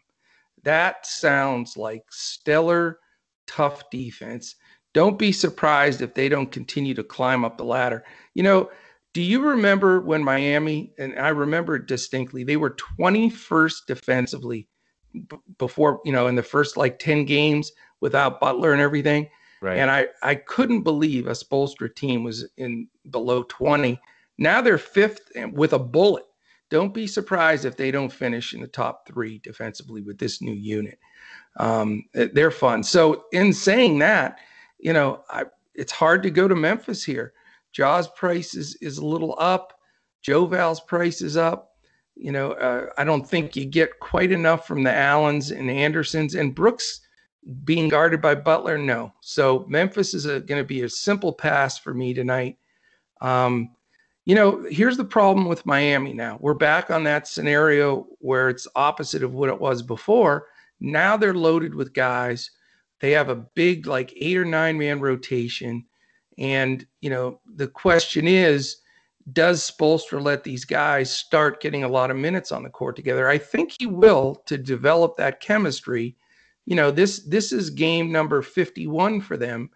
That 0.65 1.07
sounds 1.07 1.77
like 1.77 2.03
stellar, 2.11 2.99
tough 3.47 3.89
defense. 3.91 4.57
Don't 4.95 5.17
be 5.17 5.31
surprised 5.31 6.03
if 6.03 6.15
they 6.15 6.29
don't 6.29 6.51
continue 6.51 6.95
to 6.95 7.05
climb 7.05 7.45
up 7.45 7.57
the 7.57 7.65
ladder. 7.65 8.05
You 8.35 8.43
know, 8.43 8.71
do 9.13 9.23
you 9.23 9.43
remember 9.43 10.01
when 10.01 10.23
Miami, 10.23 10.93
and 10.99 11.19
I 11.19 11.29
remember 11.29 11.79
distinctly, 11.79 12.45
they 12.45 12.57
were 12.57 12.77
21st 12.99 13.87
defensively 13.87 14.69
b- 15.13 15.37
before, 15.59 16.01
you 16.05 16.13
know, 16.13 16.29
in 16.29 16.37
the 16.37 16.43
first 16.43 16.77
like 16.77 16.99
10 16.99 17.25
games 17.25 17.73
without 18.01 18.41
Butler 18.41 18.73
and 18.73 18.81
everything. 18.81 19.29
Right. 19.61 19.79
And 19.79 19.91
I, 19.91 20.07
I 20.23 20.37
couldn't 20.37 20.83
believe 20.83 21.27
a 21.27 21.33
Spoelstra 21.33 21.95
team 21.95 22.23
was 22.23 22.49
in 22.57 22.89
below 23.11 23.43
20. 23.43 24.01
Now 24.39 24.63
they're 24.63 24.79
fifth 24.79 25.31
with 25.53 25.73
a 25.73 25.79
bullet. 25.79 26.25
Don't 26.71 26.95
be 26.95 27.09
surprised 27.09 27.65
if 27.65 27.77
they 27.77 27.91
don't 27.91 28.13
finish 28.13 28.55
in 28.55 28.61
the 28.61 28.69
top 28.69 29.07
three 29.07 29.41
defensively 29.41 30.03
with 30.03 30.19
this 30.19 30.41
new 30.41 30.55
unit. 30.55 30.99
Um, 31.57 32.05
they're 32.15 32.53
fun. 32.53 32.85
So, 32.85 33.25
in 33.33 33.53
saying 33.53 33.99
that, 33.99 34.39
you 34.79 34.93
know, 34.93 35.25
I, 35.29 35.47
it's 35.75 35.91
hard 35.91 36.23
to 36.23 36.31
go 36.31 36.47
to 36.47 36.55
Memphis 36.55 37.03
here. 37.05 37.35
Ja's 37.73 38.09
price 38.09 38.55
is, 38.55 38.77
is 38.81 38.99
a 38.99 39.07
little 39.07 39.35
up. 39.39 39.75
Joe 40.23 40.47
Val's 40.47 40.81
price 40.81 41.23
is 41.23 41.37
up. 41.37 41.73
You 42.17 42.33
know, 42.33 42.53
uh, 42.53 42.87
I 42.99 43.05
don't 43.05 43.27
think 43.27 43.57
you 43.57 43.65
get 43.65 43.99
quite 44.01 44.33
enough 44.33 44.67
from 44.67 44.83
the 44.83 44.95
Allens 44.95 45.51
and 45.51 45.71
Andersons 45.71 46.35
and 46.35 46.55
Brooks 46.55 47.01
being 47.65 47.89
guarded 47.89 48.21
by 48.21 48.35
Butler. 48.35 48.77
No. 48.77 49.13
So 49.21 49.65
Memphis 49.69 50.13
is 50.13 50.27
going 50.27 50.61
to 50.61 50.65
be 50.65 50.83
a 50.83 50.89
simple 50.89 51.33
pass 51.33 51.79
for 51.79 51.95
me 51.95 52.13
tonight. 52.13 52.59
Um, 53.21 53.71
you 54.27 54.35
know, 54.35 54.65
here's 54.71 54.97
the 54.97 55.05
problem 55.05 55.49
with 55.49 55.67
Miami 55.67 56.13
now. 56.13 56.37
We're 56.41 56.55
back 56.55 56.91
on 56.91 57.05
that 57.05 57.27
scenario 57.27 58.07
where 58.19 58.51
it's 58.51 58.69
opposite 58.77 59.23
of 59.23 59.33
what 59.33 59.49
it 59.49 59.61
was 59.61 59.83
before. 59.83 60.47
Now 60.79 61.17
they're 61.17 61.35
loaded 61.35 61.75
with 61.75 61.95
guys. 61.95 62.51
They 63.01 63.13
have 63.13 63.31
a 63.31 63.35
big, 63.55 63.87
like 63.87 64.13
eight 64.17 64.37
or 64.37 64.45
nine 64.45 64.79
man 64.79 65.01
rotation. 65.01 65.87
And, 66.39 66.87
you 67.01 67.11
know, 67.11 67.41
the 67.55 67.69
question 67.69 68.27
is, 68.27 68.77
does 69.33 69.71
Spoelstra 69.71 70.23
let 70.23 70.45
these 70.45 70.65
guys 70.65 71.11
start 71.11 71.61
getting 71.61 71.85
a 71.85 71.89
lot 71.89 72.11
of 72.11 72.17
minutes 72.17 72.53
on 72.53 72.63
the 72.63 72.71
court 72.71 72.97
together? 72.97 73.29
I 73.29 73.39
think 73.39 73.75
he 73.79 73.87
will 73.87 74.43
to 74.47 74.57
develop 74.57 75.17
that 75.17 75.41
chemistry. 75.41 76.17
You 76.67 76.77
know, 76.77 76.91
this 76.91 77.21
this 77.21 77.53
is 77.53 77.71
game 77.71 78.11
number 78.11 78.43
51 78.43 79.21
for 79.21 79.37
them 79.37 79.71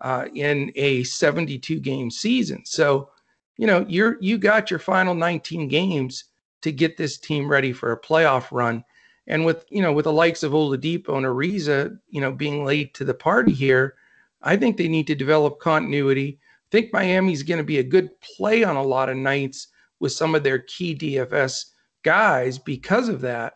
uh, 0.00 0.26
in 0.34 0.72
a 0.74 1.04
72 1.04 1.80
game 1.80 2.10
season. 2.10 2.64
So 2.64 3.10
you 3.56 3.66
know, 3.66 3.84
you're 3.88 4.16
you 4.20 4.38
got 4.38 4.70
your 4.70 4.78
final 4.78 5.14
19 5.14 5.68
games 5.68 6.24
to 6.62 6.72
get 6.72 6.96
this 6.96 7.18
team 7.18 7.48
ready 7.48 7.72
for 7.72 7.92
a 7.92 8.00
playoff 8.00 8.50
run. 8.50 8.84
And 9.26 9.44
with 9.44 9.64
you 9.68 9.82
know, 9.82 9.92
with 9.92 10.04
the 10.04 10.12
likes 10.12 10.42
of 10.42 10.52
Oladipo 10.52 11.16
and 11.16 11.26
Ariza, 11.26 11.98
you 12.08 12.20
know, 12.20 12.32
being 12.32 12.64
late 12.64 12.94
to 12.94 13.04
the 13.04 13.14
party 13.14 13.52
here, 13.52 13.96
I 14.42 14.56
think 14.56 14.76
they 14.76 14.88
need 14.88 15.06
to 15.08 15.14
develop 15.14 15.58
continuity. 15.60 16.38
I 16.40 16.68
think 16.70 16.92
Miami's 16.92 17.42
going 17.42 17.58
to 17.58 17.64
be 17.64 17.78
a 17.78 17.84
good 17.84 18.10
play 18.20 18.64
on 18.64 18.76
a 18.76 18.82
lot 18.82 19.08
of 19.08 19.16
nights 19.16 19.68
with 20.00 20.12
some 20.12 20.34
of 20.34 20.42
their 20.42 20.60
key 20.60 20.94
DFS 20.94 21.64
guys 22.04 22.58
because 22.58 23.08
of 23.08 23.20
that. 23.22 23.54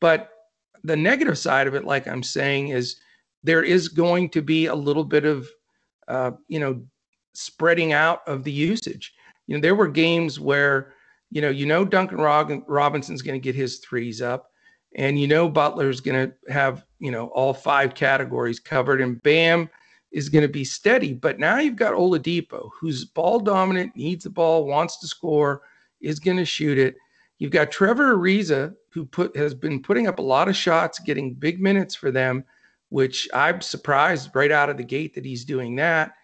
But 0.00 0.30
the 0.82 0.96
negative 0.96 1.38
side 1.38 1.66
of 1.66 1.74
it, 1.74 1.84
like 1.84 2.06
I'm 2.06 2.22
saying, 2.22 2.68
is 2.68 2.96
there 3.42 3.62
is 3.62 3.88
going 3.88 4.30
to 4.30 4.42
be 4.42 4.66
a 4.66 4.74
little 4.74 5.04
bit 5.04 5.24
of, 5.24 5.48
uh, 6.08 6.32
you 6.48 6.60
know, 6.60 6.82
spreading 7.34 7.92
out 7.92 8.26
of 8.26 8.44
the 8.44 8.52
usage 8.52 9.12
you 9.46 9.56
know, 9.56 9.60
there 9.60 9.74
were 9.74 9.88
games 9.88 10.40
where, 10.40 10.94
you 11.30 11.40
know, 11.40 11.50
you 11.50 11.66
know 11.66 11.84
Duncan 11.84 12.18
Robinson's 12.18 13.22
going 13.22 13.40
to 13.40 13.44
get 13.44 13.54
his 13.54 13.78
threes 13.78 14.22
up, 14.22 14.50
and 14.96 15.18
you 15.18 15.26
know 15.26 15.48
Butler's 15.48 16.00
going 16.00 16.30
to 16.30 16.52
have, 16.52 16.84
you 16.98 17.10
know, 17.10 17.26
all 17.28 17.52
five 17.52 17.94
categories 17.94 18.60
covered, 18.60 19.00
and 19.00 19.22
Bam 19.22 19.68
is 20.14 20.30
going 20.30 20.42
to 20.42 20.48
be 20.48 20.64
steady. 20.64 21.12
But 21.12 21.38
now 21.38 21.58
you've 21.58 21.76
got 21.76 21.92
Oladipo, 21.92 22.70
who's 22.80 23.04
ball 23.04 23.38
dominant, 23.38 23.94
needs 23.94 24.24
the 24.24 24.30
ball, 24.30 24.64
wants 24.64 24.96
to 25.00 25.06
score, 25.06 25.60
is 26.00 26.18
going 26.18 26.38
to 26.38 26.46
shoot 26.46 26.78
it. 26.78 26.96
You've 27.38 27.50
got 27.50 27.70
Trevor 27.70 28.16
Ariza, 28.16 28.74
who 28.88 29.04
put 29.04 29.36
has 29.36 29.54
been 29.54 29.82
putting 29.82 30.06
up 30.06 30.18
a 30.18 30.22
lot 30.22 30.48
of 30.48 30.56
shots, 30.56 30.98
getting 31.00 31.34
big 31.34 31.60
minutes 31.60 31.94
for 31.94 32.10
them, 32.10 32.44
which 32.88 33.28
I'm 33.34 33.60
surprised 33.60 34.30
right 34.34 34.52
out 34.52 34.70
of 34.70 34.78
the 34.78 34.84
gate 34.84 35.14
that 35.14 35.26
he's 35.26 35.44
doing 35.44 35.76
that. 35.76 36.14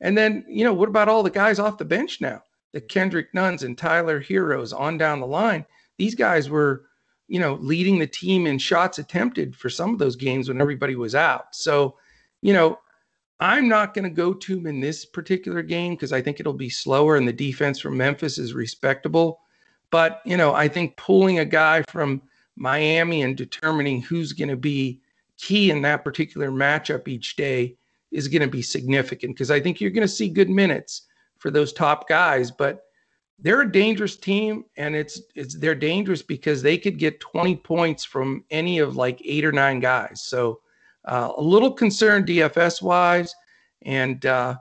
And 0.00 0.16
then, 0.16 0.44
you 0.48 0.64
know, 0.64 0.72
what 0.72 0.88
about 0.88 1.08
all 1.08 1.22
the 1.22 1.30
guys 1.30 1.58
off 1.58 1.76
the 1.76 1.84
bench 1.84 2.20
now? 2.22 2.42
the 2.72 2.80
Kendrick 2.80 3.34
Nunns 3.34 3.62
and 3.62 3.76
Tyler 3.76 4.22
Herros 4.22 4.78
on 4.78 4.98
down 4.98 5.20
the 5.20 5.26
line, 5.26 5.64
these 5.98 6.14
guys 6.14 6.48
were, 6.48 6.86
you 7.28 7.40
know, 7.40 7.54
leading 7.54 7.98
the 7.98 8.06
team 8.06 8.46
in 8.46 8.58
shots 8.58 8.98
attempted 8.98 9.56
for 9.56 9.68
some 9.68 9.92
of 9.92 9.98
those 9.98 10.16
games 10.16 10.48
when 10.48 10.60
everybody 10.60 10.96
was 10.96 11.14
out. 11.14 11.54
So, 11.54 11.96
you 12.42 12.52
know, 12.52 12.78
I'm 13.40 13.68
not 13.68 13.94
going 13.94 14.04
to 14.04 14.10
go 14.10 14.34
to 14.34 14.58
him 14.58 14.66
in 14.66 14.80
this 14.80 15.06
particular 15.06 15.62
game 15.62 15.94
because 15.94 16.12
I 16.12 16.20
think 16.20 16.38
it'll 16.38 16.52
be 16.52 16.68
slower 16.68 17.16
and 17.16 17.26
the 17.26 17.32
defense 17.32 17.80
from 17.80 17.96
Memphis 17.96 18.36
is 18.36 18.52
respectable. 18.52 19.40
But, 19.90 20.20
you 20.24 20.36
know, 20.36 20.54
I 20.54 20.68
think 20.68 20.96
pulling 20.96 21.38
a 21.38 21.44
guy 21.44 21.82
from 21.88 22.22
Miami 22.56 23.22
and 23.22 23.36
determining 23.36 24.02
who's 24.02 24.34
going 24.34 24.50
to 24.50 24.56
be 24.56 25.00
key 25.38 25.70
in 25.70 25.80
that 25.82 26.04
particular 26.04 26.50
matchup 26.50 27.08
each 27.08 27.34
day 27.36 27.76
is 28.10 28.28
going 28.28 28.42
to 28.42 28.48
be 28.48 28.62
significant 28.62 29.34
because 29.34 29.50
I 29.50 29.58
think 29.58 29.80
you're 29.80 29.90
going 29.90 30.06
to 30.06 30.08
see 30.08 30.28
good 30.28 30.50
minutes 30.50 31.06
for 31.38 31.50
those 31.50 31.72
top 31.72 32.08
guys, 32.08 32.50
but 32.50 32.82
they're 33.38 33.62
a 33.62 33.72
dangerous 33.72 34.16
team 34.16 34.64
and 34.76 34.94
it's 34.94 35.22
it's 35.34 35.56
they're 35.58 35.74
dangerous 35.74 36.20
because 36.20 36.60
they 36.60 36.76
could 36.76 36.98
get 36.98 37.20
20 37.20 37.56
points 37.56 38.04
from 38.04 38.44
any 38.50 38.78
of 38.78 38.96
like 38.96 39.22
eight 39.24 39.46
or 39.46 39.52
nine 39.52 39.80
guys. 39.80 40.22
So 40.22 40.60
uh, 41.04 41.32
a 41.36 41.42
little 41.42 41.72
concerned 41.72 42.26
DFS 42.26 42.82
wise 42.82 43.34
and 43.82 44.26
uh, 44.26 44.56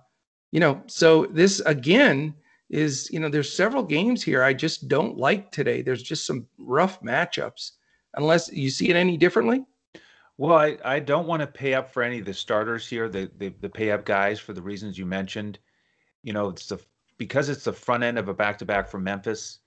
you 0.51 0.59
know, 0.59 0.81
so 0.87 1.25
this 1.27 1.59
again 1.61 2.33
is, 2.69 3.09
you 3.11 3.19
know, 3.19 3.29
there's 3.29 3.51
several 3.51 3.83
games 3.83 4.23
here 4.23 4.43
I 4.43 4.53
just 4.53 4.87
don't 4.87 5.17
like 5.17 5.51
today. 5.51 5.81
There's 5.81 6.03
just 6.03 6.25
some 6.25 6.47
rough 6.57 7.01
matchups. 7.01 7.71
Unless 8.15 8.51
you 8.51 8.69
see 8.69 8.89
it 8.89 8.95
any 8.95 9.17
differently? 9.17 9.65
Well, 10.37 10.57
I, 10.57 10.77
I 10.83 10.99
don't 10.99 11.27
want 11.27 11.41
to 11.41 11.47
pay 11.47 11.73
up 11.73 11.91
for 11.91 12.01
any 12.01 12.19
of 12.19 12.25
the 12.25 12.33
starters 12.33 12.87
here, 12.87 13.09
the, 13.09 13.29
the 13.37 13.53
the 13.59 13.69
pay 13.69 13.91
up 13.91 14.05
guys 14.05 14.39
for 14.39 14.53
the 14.53 14.61
reasons 14.61 14.97
you 14.97 15.05
mentioned. 15.05 15.59
You 16.23 16.33
know, 16.33 16.49
it's 16.49 16.67
the 16.67 16.79
because 17.17 17.49
it's 17.49 17.65
the 17.65 17.73
front 17.73 18.03
end 18.03 18.17
of 18.17 18.29
a 18.29 18.33
back 18.33 18.57
to 18.59 18.65
back 18.65 18.89
for 18.89 18.99
Memphis. 18.99 19.59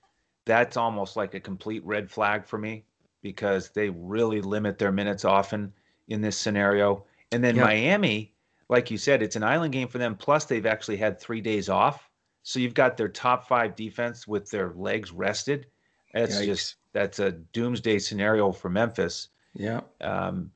That's 0.45 0.75
almost 0.75 1.15
like 1.15 1.35
a 1.35 1.39
complete 1.39 1.85
red 1.85 2.11
flag 2.11 2.45
for 2.45 2.57
me 2.57 2.85
because 3.21 3.69
they 3.69 3.89
really 3.91 4.41
limit 4.41 4.77
their 4.77 4.91
minutes 4.91 5.23
often 5.23 5.71
in 6.07 6.21
this 6.21 6.37
scenario. 6.37 7.05
And 7.31 7.43
then 7.43 7.55
Miami, 7.57 8.33
like 8.69 8.91
you 8.91 8.97
said, 8.97 9.21
it's 9.21 9.35
an 9.35 9.43
island 9.43 9.73
game 9.73 9.87
for 9.87 9.97
them. 9.97 10.15
Plus, 10.15 10.45
they've 10.45 10.65
actually 10.65 10.97
had 10.97 11.19
three 11.19 11.41
days 11.41 11.69
off, 11.69 12.09
so 12.43 12.59
you've 12.59 12.73
got 12.73 12.97
their 12.97 13.09
top 13.09 13.47
five 13.47 13.75
defense 13.75 14.27
with 14.27 14.49
their 14.49 14.73
legs 14.75 15.11
rested. 15.11 15.67
That's 16.13 16.37
Yikes. 16.37 16.45
just 16.45 16.75
that's 16.93 17.19
a 17.19 17.31
doomsday 17.31 17.99
scenario 17.99 18.51
for 18.51 18.69
Memphis. 18.69 19.29
Yeah. 19.53 19.81
Um, 20.01 20.51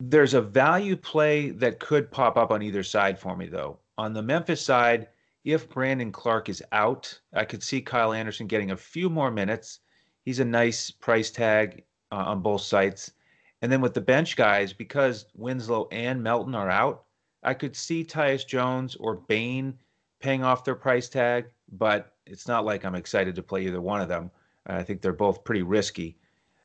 there's 0.00 0.34
a 0.34 0.42
value 0.42 0.96
play 0.96 1.50
that 1.50 1.80
could 1.80 2.10
pop 2.10 2.36
up 2.36 2.50
on 2.50 2.62
either 2.62 2.82
side 2.82 3.18
for 3.18 3.36
me, 3.36 3.46
though. 3.46 3.78
On 3.96 4.12
the 4.12 4.22
Memphis 4.22 4.64
side, 4.64 5.08
if 5.44 5.68
Brandon 5.68 6.12
Clarke 6.12 6.48
is 6.48 6.62
out, 6.72 7.18
I 7.32 7.44
could 7.44 7.62
see 7.62 7.80
Kyle 7.80 8.12
Anderson 8.12 8.46
getting 8.46 8.70
a 8.70 8.76
few 8.76 9.08
more 9.08 9.30
minutes. 9.30 9.80
He's 10.24 10.40
a 10.40 10.44
nice 10.44 10.90
price 10.90 11.30
tag 11.30 11.84
uh, 12.12 12.16
on 12.16 12.42
both 12.42 12.60
sites. 12.60 13.12
And 13.60 13.72
then 13.72 13.80
with 13.80 13.94
the 13.94 14.00
bench 14.00 14.36
guys, 14.36 14.72
because 14.72 15.26
Winslow 15.34 15.88
and 15.90 16.22
Melton 16.22 16.54
are 16.54 16.70
out, 16.70 17.04
I 17.42 17.54
could 17.54 17.74
see 17.74 18.04
Tyus 18.04 18.46
Jones 18.46 18.96
or 18.96 19.16
Bane 19.16 19.78
paying 20.20 20.42
off 20.42 20.64
their 20.64 20.74
price 20.74 21.08
tag, 21.08 21.46
but 21.72 22.14
it's 22.26 22.46
not 22.48 22.64
like 22.64 22.84
I'm 22.84 22.94
excited 22.94 23.34
to 23.36 23.42
play 23.42 23.66
either 23.66 23.80
one 23.80 24.00
of 24.00 24.08
them. 24.08 24.30
I 24.66 24.82
think 24.82 25.00
they're 25.00 25.12
both 25.12 25.44
pretty 25.44 25.62
risky. 25.62 26.18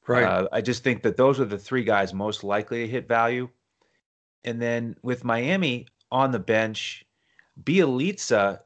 Right. 0.07 0.23
Uh, 0.23 0.47
I 0.51 0.61
just 0.61 0.83
think 0.83 1.01
that 1.03 1.15
those 1.15 1.39
are 1.39 1.45
the 1.45 1.57
three 1.57 1.83
guys 1.83 2.13
most 2.13 2.43
likely 2.43 2.85
to 2.85 2.91
hit 2.91 3.07
value. 3.07 3.49
And 4.43 4.61
then 4.61 4.97
with 5.01 5.23
Miami 5.23 5.87
on 6.11 6.31
the 6.31 6.39
bench, 6.39 7.05
Bjelica 7.63 8.59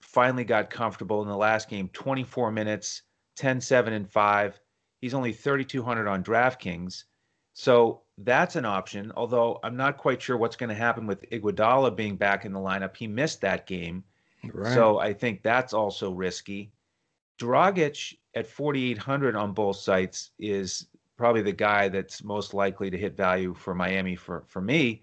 finally 0.00 0.44
got 0.44 0.70
comfortable 0.70 1.22
in 1.22 1.28
the 1.28 1.36
last 1.36 1.68
game 1.68 1.90
24 1.92 2.50
minutes, 2.50 3.02
10, 3.36 3.60
7, 3.60 3.92
and 3.92 4.08
5. 4.08 4.60
He's 5.00 5.14
only 5.14 5.32
3,200 5.32 6.08
on 6.08 6.24
DraftKings. 6.24 7.04
So 7.54 8.02
that's 8.18 8.56
an 8.56 8.64
option, 8.64 9.12
although 9.16 9.60
I'm 9.62 9.76
not 9.76 9.98
quite 9.98 10.22
sure 10.22 10.36
what's 10.36 10.56
going 10.56 10.68
to 10.68 10.74
happen 10.74 11.06
with 11.06 11.28
Iguodala 11.30 11.94
being 11.94 12.16
back 12.16 12.44
in 12.44 12.52
the 12.52 12.58
lineup. 12.58 12.96
He 12.96 13.06
missed 13.06 13.40
that 13.42 13.66
game. 13.66 14.04
Right. 14.44 14.74
So 14.74 14.98
I 14.98 15.12
think 15.12 15.42
that's 15.42 15.72
also 15.72 16.12
risky. 16.12 16.72
Dragic 17.38 18.16
at 18.34 18.46
4,800 18.46 19.36
on 19.36 19.52
both 19.52 19.76
sites 19.76 20.30
is 20.38 20.86
probably 21.16 21.42
the 21.42 21.52
guy 21.52 21.88
that's 21.88 22.24
most 22.24 22.54
likely 22.54 22.90
to 22.90 22.98
hit 22.98 23.16
value 23.16 23.54
for 23.54 23.74
Miami 23.74 24.16
for, 24.16 24.44
for 24.46 24.60
me. 24.60 25.02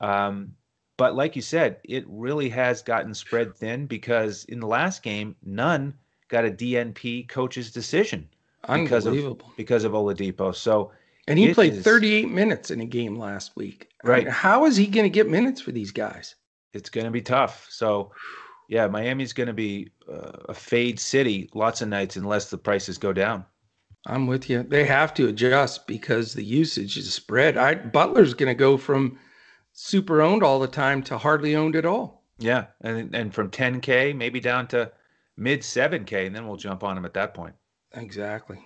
Um, 0.00 0.54
but 0.96 1.14
like 1.14 1.34
you 1.34 1.42
said, 1.42 1.78
it 1.84 2.04
really 2.08 2.50
has 2.50 2.82
gotten 2.82 3.14
spread 3.14 3.56
thin 3.56 3.86
because 3.86 4.44
in 4.44 4.60
the 4.60 4.66
last 4.66 5.02
game, 5.02 5.34
Nunn 5.42 5.94
got 6.28 6.44
a 6.44 6.50
DNP 6.50 7.28
coach's 7.28 7.72
decision 7.72 8.28
because 8.68 9.06
of 9.06 9.42
because 9.56 9.84
of 9.84 9.92
Oladipo. 9.92 10.54
So 10.54 10.92
and 11.30 11.38
he 11.38 11.54
played 11.54 11.74
is, 11.74 11.84
38 11.84 12.30
minutes 12.30 12.70
in 12.70 12.80
a 12.80 12.86
game 12.86 13.18
last 13.18 13.56
week. 13.56 13.88
Right? 14.04 14.22
I 14.22 14.24
mean, 14.24 14.32
how 14.32 14.64
is 14.66 14.76
he 14.76 14.86
going 14.86 15.04
to 15.04 15.10
get 15.10 15.28
minutes 15.28 15.60
for 15.60 15.72
these 15.72 15.92
guys? 15.92 16.34
It's 16.72 16.90
going 16.90 17.06
to 17.06 17.10
be 17.10 17.22
tough. 17.22 17.66
So 17.70 18.12
yeah, 18.68 18.86
Miami's 18.86 19.32
going 19.32 19.48
to 19.48 19.52
be 19.52 19.90
uh, 20.08 20.30
a 20.48 20.54
fade 20.54 21.00
city 21.00 21.50
lots 21.54 21.82
of 21.82 21.88
nights 21.88 22.16
unless 22.16 22.50
the 22.50 22.58
prices 22.58 22.98
go 22.98 23.12
down. 23.12 23.44
I'm 24.06 24.26
with 24.26 24.48
you. 24.48 24.62
They 24.62 24.84
have 24.84 25.12
to 25.14 25.28
adjust 25.28 25.86
because 25.86 26.32
the 26.32 26.44
usage 26.44 26.96
is 26.96 27.12
spread. 27.12 27.58
I 27.58 27.74
Butler's 27.74 28.32
going 28.32 28.48
to 28.48 28.54
go 28.54 28.76
from 28.76 29.18
super 29.72 30.22
owned 30.22 30.42
all 30.42 30.60
the 30.60 30.68
time 30.68 31.02
to 31.04 31.18
hardly 31.18 31.56
owned 31.56 31.76
at 31.76 31.84
all. 31.84 32.24
Yeah, 32.38 32.66
and 32.80 33.14
and 33.14 33.34
from 33.34 33.50
10k 33.50 34.16
maybe 34.16 34.40
down 34.40 34.68
to 34.68 34.92
mid 35.36 35.60
7k, 35.60 36.26
and 36.26 36.34
then 36.34 36.46
we'll 36.46 36.56
jump 36.56 36.84
on 36.84 36.96
him 36.96 37.04
at 37.04 37.14
that 37.14 37.34
point. 37.34 37.54
Exactly. 37.92 38.58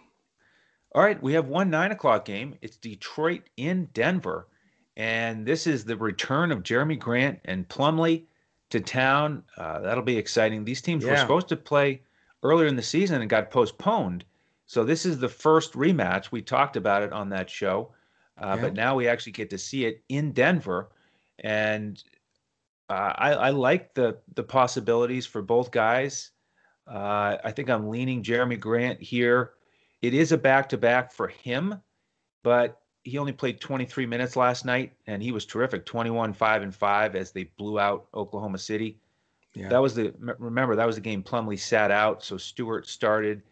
All 0.94 1.02
right, 1.02 1.20
we 1.20 1.32
have 1.32 1.48
one 1.48 1.70
nine 1.70 1.90
o'clock 1.90 2.24
game. 2.24 2.54
It's 2.62 2.76
Detroit 2.76 3.42
in 3.56 3.88
Denver, 3.94 4.46
and 4.96 5.44
this 5.44 5.66
is 5.66 5.84
the 5.84 5.96
return 5.96 6.52
of 6.52 6.62
Jerami 6.62 6.96
Grant 6.96 7.40
and 7.46 7.68
Plumlee 7.68 8.26
to 8.70 8.78
town. 8.78 9.42
Uh, 9.56 9.80
that'll 9.80 10.04
be 10.04 10.16
exciting. 10.16 10.64
These 10.64 10.82
teams 10.82 11.02
yeah. 11.04 11.10
were 11.10 11.16
supposed 11.16 11.48
to 11.48 11.56
play 11.56 12.02
earlier 12.44 12.68
in 12.68 12.76
the 12.76 12.82
season 12.82 13.20
and 13.20 13.28
got 13.28 13.50
postponed. 13.50 14.24
So 14.66 14.84
this 14.84 15.04
is 15.04 15.18
the 15.18 15.28
first 15.28 15.72
rematch. 15.72 16.30
We 16.30 16.42
talked 16.42 16.76
about 16.76 17.02
it 17.02 17.12
on 17.12 17.28
that 17.30 17.50
show, 17.50 17.90
uh, 18.38 18.54
yeah. 18.54 18.62
but 18.62 18.74
now 18.74 18.94
we 18.94 19.08
actually 19.08 19.32
get 19.32 19.50
to 19.50 19.58
see 19.58 19.86
it 19.86 20.00
in 20.08 20.30
Denver, 20.30 20.90
and 21.40 22.00
uh, 22.88 23.14
I, 23.16 23.32
I, 23.32 23.50
like 23.50 23.94
the 23.94 24.18
the 24.36 24.44
possibilities 24.44 25.26
for 25.26 25.42
both 25.42 25.72
guys. 25.72 26.30
Uh, 26.86 27.38
I 27.42 27.50
think 27.50 27.68
I'm 27.68 27.88
leaning 27.88 28.22
Jerami 28.22 28.60
Grant 28.60 29.02
here. 29.02 29.53
It 30.04 30.12
is 30.12 30.32
a 30.32 30.36
back 30.36 30.68
to 30.68 30.76
back 30.76 31.12
for 31.12 31.28
him, 31.28 31.80
but 32.42 32.78
he 33.04 33.16
only 33.16 33.32
played 33.32 33.58
23 33.58 34.04
minutes 34.04 34.36
last 34.36 34.66
night 34.66 34.92
and 35.06 35.22
he 35.22 35.32
was 35.32 35.46
terrific 35.46 35.86
21 35.86 36.32
5 36.32 36.62
and 36.62 36.74
5 36.74 37.16
as 37.16 37.30
they 37.32 37.44
blew 37.58 37.78
out 37.78 38.06
oklahoma 38.14 38.58
city 38.58 38.98
yeah. 39.54 39.68
that 39.68 39.78
was 39.78 39.94
the 39.94 40.12
remember 40.38 40.74
that 40.74 40.86
was 40.86 40.96
the 40.96 41.02
game 41.02 41.22
plumlee 41.22 41.58
sat 41.58 41.90
out 41.90 42.24
so 42.24 42.38
stewart 42.38 42.86
started 42.88 43.42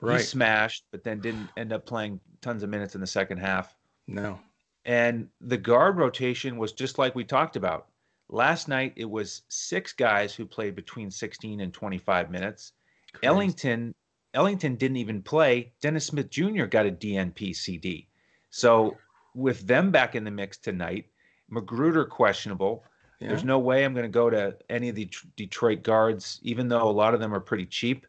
right. 0.00 0.18
he 0.18 0.22
smashed 0.22 0.84
but 0.90 1.02
then 1.02 1.20
didn't 1.20 1.48
end 1.56 1.72
up 1.72 1.86
playing 1.86 2.20
tons 2.42 2.62
of 2.62 2.68
minutes 2.68 2.94
in 2.94 3.00
the 3.00 3.06
second 3.06 3.38
half 3.38 3.74
no 4.06 4.38
and 4.84 5.28
the 5.40 5.56
guard 5.56 5.96
rotation 5.96 6.58
was 6.58 6.72
just 6.72 6.98
like 6.98 7.14
we 7.14 7.24
talked 7.24 7.56
about 7.56 7.86
last 8.28 8.68
night 8.68 8.92
it 8.96 9.08
was 9.08 9.42
six 9.48 9.94
guys 9.94 10.34
who 10.34 10.44
played 10.44 10.74
between 10.74 11.10
16 11.10 11.60
and 11.60 11.72
25 11.72 12.30
minutes 12.30 12.72
Crazy. 13.14 13.26
ellington 13.26 13.94
ellington 14.38 14.76
didn't 14.76 14.96
even 14.96 15.22
play 15.22 15.72
dennis 15.80 16.06
smith 16.06 16.30
jr 16.30 16.64
got 16.64 16.86
a 16.86 16.90
dnp 16.90 17.54
cd 17.54 18.08
so 18.50 18.96
with 19.34 19.66
them 19.66 19.90
back 19.90 20.14
in 20.14 20.24
the 20.24 20.30
mix 20.30 20.58
tonight, 20.58 21.06
Magruder 21.48 22.04
questionable. 22.04 22.84
Yeah. 23.20 23.28
There's 23.28 23.44
no 23.44 23.58
way 23.58 23.84
I'm 23.84 23.94
going 23.94 24.04
to 24.04 24.08
go 24.08 24.30
to 24.30 24.56
any 24.68 24.88
of 24.88 24.94
the 24.94 25.10
Detroit 25.36 25.82
guards, 25.82 26.40
even 26.42 26.68
though 26.68 26.88
a 26.88 26.90
lot 26.90 27.14
of 27.14 27.20
them 27.20 27.34
are 27.34 27.40
pretty 27.40 27.66
cheap. 27.66 28.06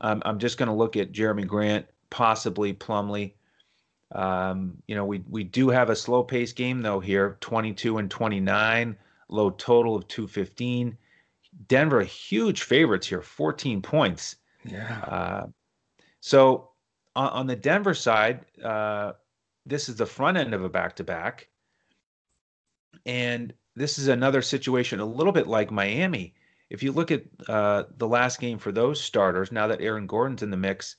Um, 0.00 0.22
I'm 0.24 0.38
just 0.38 0.58
going 0.58 0.68
to 0.68 0.74
look 0.74 0.96
at 0.96 1.12
Jerami 1.12 1.46
Grant, 1.46 1.86
possibly 2.08 2.72
Plumlee. 2.72 3.34
Um, 4.12 4.78
you 4.88 4.96
know, 4.96 5.04
we 5.04 5.22
we 5.28 5.44
do 5.44 5.68
have 5.68 5.88
a 5.88 5.94
slow 5.94 6.24
pace 6.24 6.52
game 6.52 6.82
though 6.82 6.98
here, 6.98 7.36
22 7.40 7.98
and 7.98 8.10
29, 8.10 8.96
low 9.28 9.50
total 9.50 9.94
of 9.94 10.08
215. 10.08 10.96
Denver 11.68 12.02
huge 12.02 12.62
favorites 12.62 13.06
here, 13.06 13.22
14 13.22 13.82
points. 13.82 14.36
Yeah. 14.64 15.00
Uh, 15.02 15.46
so 16.20 16.70
on, 17.16 17.28
on, 17.28 17.46
the 17.46 17.56
Denver 17.56 17.94
side, 17.94 18.44
uh, 18.62 19.12
this 19.66 19.88
is 19.88 19.96
the 19.96 20.06
front 20.06 20.36
end 20.36 20.54
of 20.54 20.64
a 20.64 20.68
back 20.68 20.96
to 20.96 21.04
back. 21.04 21.48
And 23.06 23.52
this 23.76 23.98
is 23.98 24.08
another 24.08 24.42
situation 24.42 25.00
a 25.00 25.04
little 25.04 25.32
bit 25.32 25.46
like 25.46 25.70
Miami. 25.70 26.34
If 26.68 26.82
you 26.82 26.92
look 26.92 27.10
at 27.10 27.24
uh, 27.48 27.84
the 27.96 28.06
last 28.06 28.40
game 28.40 28.58
for 28.58 28.72
those 28.72 29.02
starters, 29.02 29.50
now 29.50 29.66
that 29.68 29.80
Aaron 29.80 30.06
Gordon's 30.06 30.42
in 30.42 30.50
the 30.50 30.56
mix, 30.56 30.96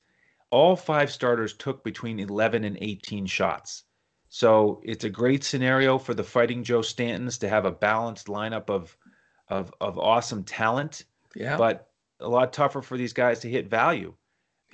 all 0.49 0.75
five 0.75 1.11
starters 1.11 1.53
took 1.53 1.83
between 1.83 2.19
11 2.19 2.63
and 2.63 2.77
18 2.81 3.25
shots. 3.25 3.83
So 4.27 4.81
it's 4.83 5.03
a 5.03 5.09
great 5.09 5.43
scenario 5.43 5.97
for 5.97 6.13
the 6.13 6.23
Fighting 6.23 6.63
Joe 6.63 6.79
Stantons 6.79 7.39
to 7.39 7.49
have 7.49 7.65
a 7.65 7.71
balanced 7.71 8.27
lineup 8.27 8.69
of 8.69 8.95
of 9.49 9.73
of 9.81 9.97
awesome 9.99 10.43
talent. 10.45 11.03
Yeah. 11.35 11.57
But 11.57 11.89
a 12.21 12.29
lot 12.29 12.53
tougher 12.53 12.81
for 12.81 12.97
these 12.97 13.11
guys 13.11 13.39
to 13.39 13.49
hit 13.49 13.69
value. 13.69 14.13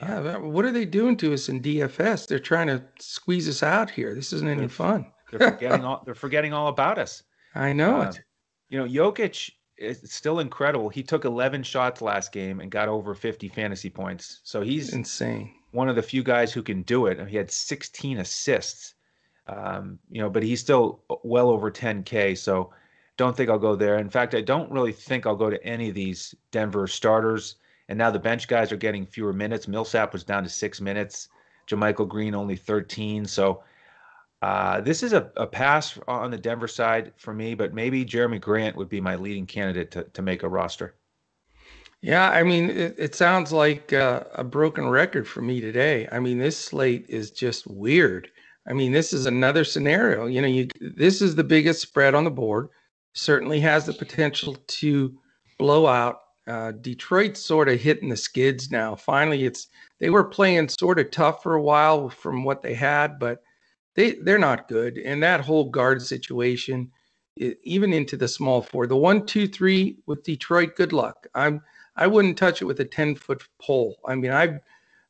Yeah, 0.02 0.38
what 0.38 0.66
are 0.66 0.72
they 0.72 0.86
doing 0.86 1.18
to 1.18 1.34
us 1.34 1.50
in 1.50 1.62
DFS? 1.62 2.28
They're 2.28 2.40
trying 2.40 2.68
to 2.68 2.84
squeeze 3.00 3.50
us 3.50 3.64
out 3.64 3.90
here. 3.90 4.14
This 4.14 4.32
isn't 4.32 4.48
any 4.48 4.68
fun. 4.68 5.08
they're 5.32 5.52
forgetting 5.52 5.86
all. 5.86 6.04
They're 6.06 6.16
forgetting 6.16 6.54
all 6.54 6.68
about 6.68 7.00
us. 7.00 7.24
I 7.56 7.74
know 7.74 8.02
uh, 8.02 8.10
it. 8.10 8.22
You 8.70 8.80
know, 8.80 8.86
Jokic 8.86 9.50
is 9.78 10.02
still 10.12 10.40
incredible. 10.40 10.90
He 10.90 11.04
took 11.04 11.26
11 11.26 11.64
shots 11.64 12.02
last 12.02 12.32
game 12.32 12.60
and 12.60 12.70
got 12.70 12.90
over 12.90 13.14
50 13.14 13.50
fantasy 13.50 13.90
points. 13.90 14.42
So 14.44 14.62
he's 14.62 14.94
insane. 14.94 15.54
One 15.72 15.90
of 15.90 15.96
the 15.96 16.02
few 16.02 16.24
guys 16.24 16.52
who 16.54 16.64
can 16.64 16.84
do 16.84 17.08
it. 17.08 17.28
He 17.28 17.38
had 17.38 17.52
16 17.52 18.20
assists. 18.20 18.96
Um, 19.48 20.00
you 20.10 20.22
know, 20.22 20.30
but 20.30 20.44
he's 20.44 20.60
still 20.60 21.04
well 21.24 21.50
over 21.50 21.72
10k. 21.72 22.38
So 22.38 22.74
don't 23.16 23.36
think 23.36 23.50
I'll 23.50 23.60
go 23.60 23.76
there. 23.76 23.98
In 23.98 24.10
fact, 24.10 24.36
I 24.36 24.42
don't 24.42 24.72
really 24.72 24.92
think 24.92 25.26
I'll 25.26 25.36
go 25.36 25.50
to 25.50 25.64
any 25.66 25.90
of 25.90 25.96
these 25.96 26.36
Denver 26.52 26.88
starters. 26.88 27.56
And 27.90 27.98
now 27.98 28.12
the 28.12 28.20
bench 28.20 28.48
guys 28.48 28.72
are 28.72 28.78
getting 28.78 29.06
fewer 29.06 29.34
minutes. 29.34 29.68
Millsap 29.68 30.14
was 30.14 30.24
down 30.24 30.44
to 30.44 30.50
six 30.50 30.82
minutes. 30.82 31.30
JaMychal 31.68 32.08
Green 32.08 32.36
only 32.36 32.56
13. 32.56 33.26
So 33.26 33.64
uh, 34.42 34.82
this 34.82 35.04
is 35.04 35.14
a, 35.14 35.32
a 35.38 35.48
pass 35.48 35.98
on 36.08 36.32
the 36.32 36.38
Denver 36.38 36.68
side 36.68 37.14
for 37.18 37.34
me, 37.34 37.56
but 37.56 37.74
maybe 37.74 38.06
Jerami 38.06 38.40
Grant 38.40 38.76
would 38.76 38.90
be 38.90 39.02
my 39.02 39.16
leading 39.16 39.46
candidate 39.46 39.92
to, 39.92 40.04
to 40.04 40.22
make 40.22 40.44
a 40.44 40.50
roster. 40.50 40.96
Yeah, 42.02 42.30
I 42.30 42.44
mean, 42.44 42.70
it, 42.70 42.96
it 42.98 43.16
sounds 43.16 43.52
like 43.52 43.92
uh, 43.92 44.24
a 44.36 44.44
broken 44.44 44.88
record 44.88 45.28
for 45.28 45.42
me 45.42 45.60
today. 45.60 46.08
I 46.12 46.20
mean, 46.20 46.38
this 46.38 46.58
slate 46.58 47.06
is 47.10 47.32
just 47.32 47.66
weird. 47.66 48.30
I 48.68 48.74
mean, 48.74 48.92
this 48.92 49.14
is 49.14 49.26
another 49.26 49.64
scenario. 49.64 50.28
You 50.28 50.42
know, 50.42 50.48
you 50.48 50.68
this 50.80 51.22
is 51.22 51.36
the 51.36 51.44
biggest 51.44 51.82
spread 51.82 52.14
on 52.14 52.24
the 52.24 52.32
board. 52.32 52.70
Certainly 53.14 53.62
has 53.62 53.86
the 53.86 53.94
potential 53.94 54.58
to 54.68 55.18
blow 55.58 55.88
out. 55.88 56.20
Uh, 56.48 56.72
Detroit's 56.72 57.44
sort 57.44 57.68
of 57.68 57.80
hitting 57.80 58.10
the 58.10 58.18
skids 58.18 58.72
now. 58.72 58.96
Finally, 58.96 59.46
it's 59.46 59.68
they 60.00 60.10
were 60.10 60.24
playing 60.24 60.70
sort 60.70 61.00
of 61.00 61.12
tough 61.12 61.44
for 61.44 61.56
a 61.56 61.62
while 61.62 62.10
from 62.10 62.44
what 62.44 62.62
they 62.62 62.74
had, 62.74 63.20
but 63.20 63.42
they 63.96 64.12
they're 64.14 64.40
not 64.40 64.70
good. 64.70 64.98
And 64.98 65.22
that 65.24 65.42
whole 65.42 65.70
guard 65.70 66.02
situation, 66.02 66.90
even 67.36 67.92
into 67.92 68.16
the 68.16 68.28
small 68.28 68.62
four, 68.62 68.88
the 68.88 68.96
one, 68.96 69.26
two, 69.26 69.48
three 69.48 69.98
with 70.06 70.24
Detroit. 70.24 70.76
Good 70.76 70.94
luck. 70.94 71.28
I'm 71.36 71.62
I 71.98 72.08
wouldn't 72.08 72.38
touch 72.38 72.62
it 72.62 72.66
with 72.66 72.80
a 72.80 72.86
ten 72.86 73.16
foot 73.16 73.44
pole. 73.60 73.98
I 74.08 74.16
mean, 74.16 74.32
I 74.32 74.60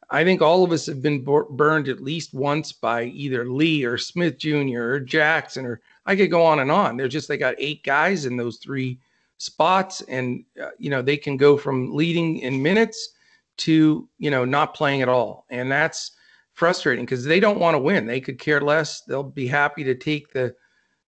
I 0.09 0.23
think 0.23 0.41
all 0.41 0.63
of 0.63 0.71
us 0.71 0.85
have 0.85 1.01
been 1.01 1.23
burned 1.23 1.89
at 1.89 2.01
least 2.01 2.33
once 2.33 2.71
by 2.71 3.03
either 3.03 3.45
Lee 3.45 3.83
or 3.83 3.97
Smith 3.97 4.37
Jr. 4.37 4.81
or 4.81 4.99
Jackson 5.01 5.65
or 5.65 5.81
I 6.05 6.15
could 6.15 6.31
go 6.31 6.43
on 6.43 6.59
and 6.59 6.71
on. 6.71 6.97
They're 6.97 7.09
just 7.09 7.27
they 7.27 7.37
got 7.37 7.55
eight 7.57 7.83
guys 7.83 8.25
in 8.25 8.37
those 8.37 8.57
three 8.57 8.99
spots, 9.37 10.01
and 10.01 10.43
uh, 10.61 10.69
you 10.77 10.89
know 10.89 11.01
they 11.01 11.17
can 11.17 11.37
go 11.37 11.57
from 11.57 11.93
leading 11.93 12.39
in 12.39 12.61
minutes 12.61 13.13
to 13.57 14.07
you 14.17 14.31
know 14.31 14.45
not 14.45 14.73
playing 14.73 15.01
at 15.01 15.09
all, 15.09 15.45
and 15.49 15.71
that's 15.71 16.11
frustrating 16.53 17.05
because 17.05 17.23
they 17.23 17.39
don't 17.39 17.59
want 17.59 17.75
to 17.75 17.79
win. 17.79 18.07
They 18.07 18.19
could 18.19 18.39
care 18.39 18.61
less. 18.61 19.01
They'll 19.01 19.23
be 19.23 19.47
happy 19.47 19.83
to 19.83 19.95
take 19.95 20.31
the 20.31 20.55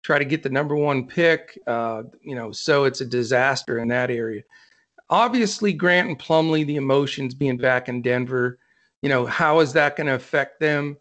try 0.03 0.19
to 0.19 0.25
get 0.25 0.43
the 0.43 0.49
number 0.49 0.75
one 0.75 1.07
pick. 1.07 1.59
Uh, 1.67 2.03
you 2.21 2.35
know, 2.35 2.51
so 2.51 2.85
it's 2.85 3.01
a 3.01 3.05
disaster 3.05 3.79
in 3.79 3.87
that 3.89 4.11
area. 4.11 4.43
Obviously, 5.09 5.73
Grant 5.73 6.07
and 6.07 6.19
Plumlee, 6.19 6.65
the 6.65 6.75
emotions 6.75 7.33
being 7.33 7.57
back 7.57 7.89
in 7.89 8.01
Denver, 8.01 8.59
you 9.01 9.09
know, 9.09 9.25
how 9.25 9.59
is 9.59 9.73
that 9.73 9.95
going 9.95 10.07
to 10.07 10.13
affect 10.13 10.59
them? 10.59 10.97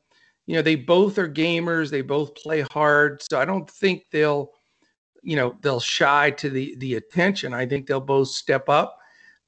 You 0.47 0.57
know, 0.57 0.63
they 0.63 0.77
both 0.77 1.19
are 1.19 1.29
gamers. 1.29 1.91
They 1.91 2.01
both 2.01 2.35
play 2.35 2.63
hard. 2.73 3.23
So 3.23 3.39
I 3.39 3.45
don't 3.45 3.71
think 3.71 4.05
they'll, 4.11 4.53
you 5.23 5.37
know, 5.37 5.57
they'll 5.61 5.81
shy 5.81 6.31
to 6.33 6.51
the 6.51 6.75
the 6.79 6.95
attention. 6.95 7.55
I 7.55 7.67
think 7.67 7.87
they'll 7.87 8.01
both 8.01 8.29
step 8.29 8.69
up. 8.69 8.99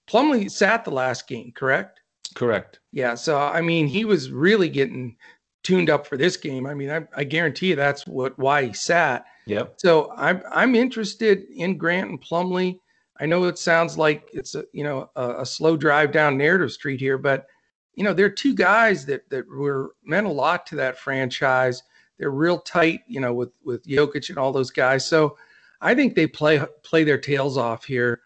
Plumlee 0.09 0.51
sat 0.51 0.85
the 0.85 0.91
last 0.91 1.29
game, 1.29 1.53
correct? 1.55 2.01
Correct. 2.35 2.81
Yeah. 2.93 3.15
So 3.15 3.39
I 3.39 3.61
mean, 3.61 3.87
he 3.87 4.05
was 4.05 4.31
really 4.31 4.69
getting 4.69 5.17
tuned 5.63 5.91
up 5.91 6.07
for 6.07 6.17
this 6.17 6.37
game. 6.37 6.67
I 6.67 6.75
mean, 6.75 6.91
I, 6.91 7.03
I 7.15 7.25
guarantee 7.25 7.69
you 7.69 7.77
that's 7.77 8.07
what 8.07 8.39
why 8.39 8.67
he 8.67 8.73
sat. 8.73 9.25
Yep. 9.47 9.75
So 9.79 10.13
I'm 10.17 10.43
I'm 10.51 10.75
interested 10.75 11.45
in 11.55 11.77
Grant 11.77 12.11
and 12.11 12.21
Plumlee. 12.21 12.79
I 13.19 13.27
know 13.27 13.45
it 13.45 13.59
sounds 13.59 13.99
like 13.99 14.29
it's 14.33 14.55
a 14.55 14.65
you 14.73 14.85
know 14.85 15.11
a, 15.17 15.41
a, 15.41 15.47
slow 15.47 15.77
drive 15.77 16.13
down 16.13 16.39
narrative 16.39 16.73
street 16.73 17.01
here, 17.01 17.19
but 17.19 17.47
you 17.95 18.05
know 18.05 18.15
they're 18.15 18.31
two 18.31 18.55
guys 18.55 19.05
that 19.07 19.29
that 19.31 19.47
were 19.49 19.95
meant 20.05 20.27
a 20.27 20.31
lot 20.31 20.67
to 20.67 20.77
that 20.77 20.99
franchise. 20.99 21.83
They're 22.19 22.31
real 22.31 22.61
tight, 22.61 23.01
you 23.07 23.21
know, 23.21 23.35
with 23.35 23.51
with 23.65 23.85
Jokic 23.87 24.29
and 24.29 24.39
all 24.39 24.53
those 24.53 24.71
guys. 24.71 25.07
So 25.07 25.37
I 25.81 25.95
think 25.95 26.15
they 26.15 26.27
play 26.27 26.63
play 26.83 27.05
their 27.05 27.19
tails 27.19 27.57
off 27.57 27.85
here. 27.85 28.21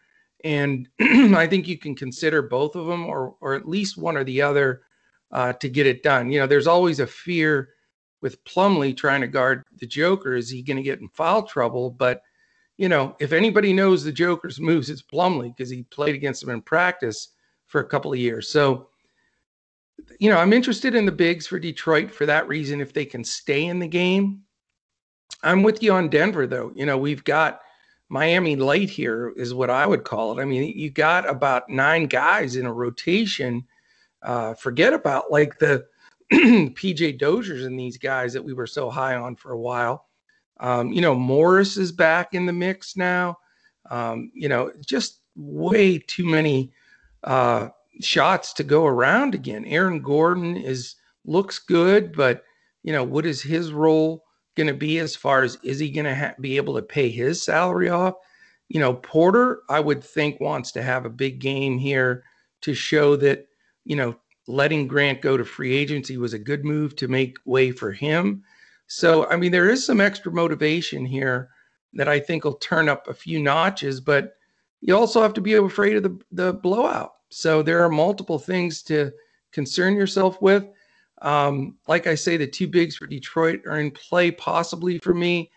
And 0.45 0.89
I 1.01 1.47
think 1.47 1.67
you 1.67 1.79
can 1.79 1.95
consider 1.95 2.43
both 2.43 2.77
of 2.77 2.87
them 2.87 3.07
or, 3.07 3.35
or 3.41 3.55
at 3.55 3.69
least 3.69 3.97
one 3.97 4.17
or 4.17 4.25
the 4.25 4.43
other 4.43 4.83
uh, 5.33 5.55
to 5.55 5.69
get 5.69 5.87
it 5.87 6.03
done. 6.03 6.31
You 6.31 6.41
know, 6.41 6.47
there's 6.47 6.67
always 6.67 7.01
a 7.01 7.07
fear 7.07 7.71
with 8.21 8.43
Plumlee 8.45 8.97
trying 8.97 9.23
to 9.23 9.27
guard 9.27 9.65
the 9.81 9.87
Joker. 9.87 10.35
Is 10.35 10.51
he 10.51 10.63
going 10.63 10.77
to 10.77 10.83
get 10.83 11.01
in 11.01 11.09
foul 11.09 11.43
trouble? 11.43 11.91
But, 11.91 12.23
you 12.77 12.89
know, 12.89 13.17
if 13.21 13.33
anybody 13.33 13.73
knows 13.73 14.05
the 14.05 14.13
Joker's 14.13 14.61
moves, 14.61 14.91
it's 14.91 15.03
Plumlee 15.03 15.55
because 15.57 15.71
he 15.71 15.83
played 15.85 16.15
against 16.15 16.43
him 16.43 16.51
in 16.51 16.63
practice 16.63 17.31
for 17.67 17.81
a 17.81 17.87
couple 17.87 18.13
of 18.13 18.19
years. 18.19 18.49
So, 18.49 18.89
you 20.21 20.31
know, 20.31 20.39
I'm 20.39 20.53
interested 20.53 20.95
in 20.95 21.07
the 21.07 21.13
bigs 21.13 21.47
for 21.47 21.59
Detroit 21.59 22.11
for 22.11 22.27
that 22.27 22.49
reason 22.49 22.81
if 22.81 22.93
they 22.93 23.05
can 23.05 23.25
stay 23.25 23.67
in 23.67 23.79
the 23.79 23.89
game. 23.89 24.43
I'm 25.43 25.63
with 25.63 25.83
you 25.83 25.93
on 25.93 26.09
Denver, 26.09 26.47
though. 26.47 26.73
You 26.75 26.87
know, 26.87 26.99
we've 26.99 27.25
got 27.25 27.61
Miami 28.09 28.57
light 28.57 28.91
here 28.91 29.33
is 29.37 29.55
what 29.55 29.71
I 29.71 29.87
would 29.87 30.05
call 30.05 30.39
it. 30.39 30.43
I 30.43 30.45
mean, 30.45 30.77
you 30.77 30.91
got 30.91 31.29
about 31.29 31.69
nine 31.69 32.07
guys 32.07 32.57
in 32.57 32.67
a 32.67 32.73
rotation. 32.73 33.65
Uh, 34.23 34.55
forget 34.55 34.93
about 34.93 35.31
like 35.31 35.59
the 35.59 35.87
PJ 36.33 37.21
Doziers 37.21 37.67
and 37.67 37.79
these 37.79 37.99
guys 37.99 38.33
that 38.33 38.45
we 38.45 38.53
were 38.53 38.67
so 38.67 38.91
high 38.91 39.17
on 39.17 39.37
for 39.37 39.53
a 39.53 39.61
while. 39.61 40.07
Um, 40.61 40.93
you 40.93 41.01
know, 41.01 41.15
Morris 41.15 41.77
is 41.77 41.93
back 41.93 42.35
in 42.35 42.47
the 42.47 42.53
mix 42.53 42.97
now. 42.97 43.39
Um, 43.91 44.31
you 44.35 44.49
know, 44.49 44.71
just 44.85 45.21
way 45.37 45.99
too 45.99 46.25
many 46.25 46.73
uh, 47.25 47.69
shots 48.01 48.53
to 48.55 48.65
go 48.65 48.87
around 48.87 49.35
again. 49.35 49.65
Aaron 49.67 50.01
Gordon 50.01 50.57
is 50.57 50.95
looks 51.25 51.59
good, 51.59 52.15
but 52.15 52.45
you 52.83 52.93
know, 52.93 53.05
what 53.05 53.27
is 53.27 53.43
his 53.43 53.73
role? 53.73 54.24
Going 54.57 54.67
to 54.67 54.75
be 54.75 54.99
as 54.99 55.17
far 55.17 55.43
as 55.43 55.59
is 55.63 55.79
he 55.79 55.91
going 55.91 56.07
to 56.07 56.15
ha- 56.15 56.35
be 56.41 56.57
able 56.57 56.75
to 56.75 56.83
pay 56.83 57.11
his 57.11 57.43
salary 57.43 57.89
off? 57.89 58.15
You 58.69 58.81
know, 58.81 58.95
Porter, 58.95 59.63
I 59.69 59.81
would 59.81 60.03
think, 60.03 60.41
wants 60.41 60.73
to 60.73 60.83
have 60.83 61.05
a 61.05 61.11
big 61.11 61.39
game 61.39 61.79
here 61.79 62.25
to 62.63 62.75
show 62.75 63.17
that, 63.17 63.47
you 63.85 63.97
know, 63.97 64.17
letting 64.47 64.87
Grant 64.87 65.23
go 65.23 65.37
to 65.37 65.45
free 65.45 65.75
agency 65.75 66.17
was 66.17 66.35
a 66.35 66.39
good 66.39 66.65
move 66.65 66.97
to 66.97 67.09
make 67.09 67.37
way 67.45 67.71
for 67.71 67.93
him. 67.93 68.43
So, 68.87 69.29
I 69.29 69.37
mean, 69.37 69.53
there 69.53 69.71
is 69.71 69.85
some 69.85 70.01
extra 70.01 70.33
motivation 70.33 71.05
here 71.05 71.49
that 71.95 72.09
I 72.09 72.21
think 72.21 72.45
will 72.45 72.55
turn 72.55 72.89
up 72.89 73.09
a 73.09 73.15
few 73.15 73.41
notches, 73.41 74.01
but 74.01 74.35
you 74.81 74.97
also 74.97 75.23
have 75.23 75.35
to 75.35 75.41
be 75.41 75.55
afraid 75.55 75.97
of 75.97 76.03
the, 76.03 76.19
the 76.33 76.53
blowout. 76.53 77.13
So, 77.31 77.63
there 77.63 77.83
are 77.83 77.91
multiple 77.91 78.39
things 78.39 78.83
to 78.85 79.13
concern 79.53 79.97
yourself 79.97 80.41
with. 80.43 80.67
Um, 81.25 81.79
like 81.89 82.07
I 82.07 82.15
say, 82.15 82.37
the 82.37 82.47
two 82.47 82.69
bigs 82.69 82.97
for 82.97 83.07
Detroit 83.07 83.63
are 83.67 83.81
in 83.81 83.91
play 83.91 84.31
possibly 84.31 84.99
for 84.99 85.15
me. 85.15 85.51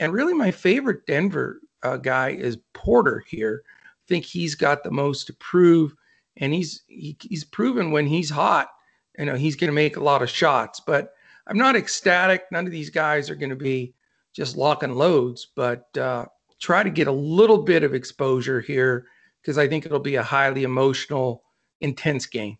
And 0.00 0.12
really, 0.12 0.34
my 0.34 0.50
favorite 0.50 1.06
Denver 1.06 1.60
uh, 1.84 1.96
guy 1.96 2.30
is 2.30 2.58
Porter 2.74 3.24
here. 3.28 3.62
I 3.66 4.04
think 4.08 4.24
he's 4.24 4.56
got 4.56 4.82
the 4.82 4.90
most 4.90 5.28
to 5.28 5.32
prove, 5.34 5.94
and 6.38 6.52
he's 6.52 6.82
he, 6.88 7.16
he's 7.20 7.44
proven 7.44 7.92
when 7.92 8.06
he's 8.06 8.28
hot, 8.28 8.68
you 9.16 9.24
know, 9.24 9.36
he's 9.36 9.56
going 9.56 9.68
to 9.68 9.74
make 9.74 9.96
a 9.96 10.02
lot 10.02 10.22
of 10.22 10.28
shots. 10.28 10.80
But 10.80 11.14
I'm 11.46 11.56
not 11.58 11.76
ecstatic. 11.76 12.44
None 12.50 12.66
of 12.66 12.72
these 12.72 12.90
guys 12.90 13.30
are 13.30 13.36
going 13.36 13.50
to 13.50 13.56
be 13.56 13.94
just 14.32 14.56
locking 14.56 14.94
loads, 14.94 15.48
but 15.54 15.96
uh, 15.96 16.26
try 16.58 16.82
to 16.82 16.90
get 16.90 17.06
a 17.06 17.12
little 17.12 17.58
bit 17.58 17.84
of 17.84 17.94
exposure 17.94 18.60
here 18.60 19.06
because 19.40 19.58
I 19.58 19.68
think 19.68 19.86
it'll 19.86 20.00
be 20.00 20.16
a 20.16 20.22
highly 20.22 20.64
emotional, 20.64 21.44
intense 21.80 22.26
game. 22.26 22.58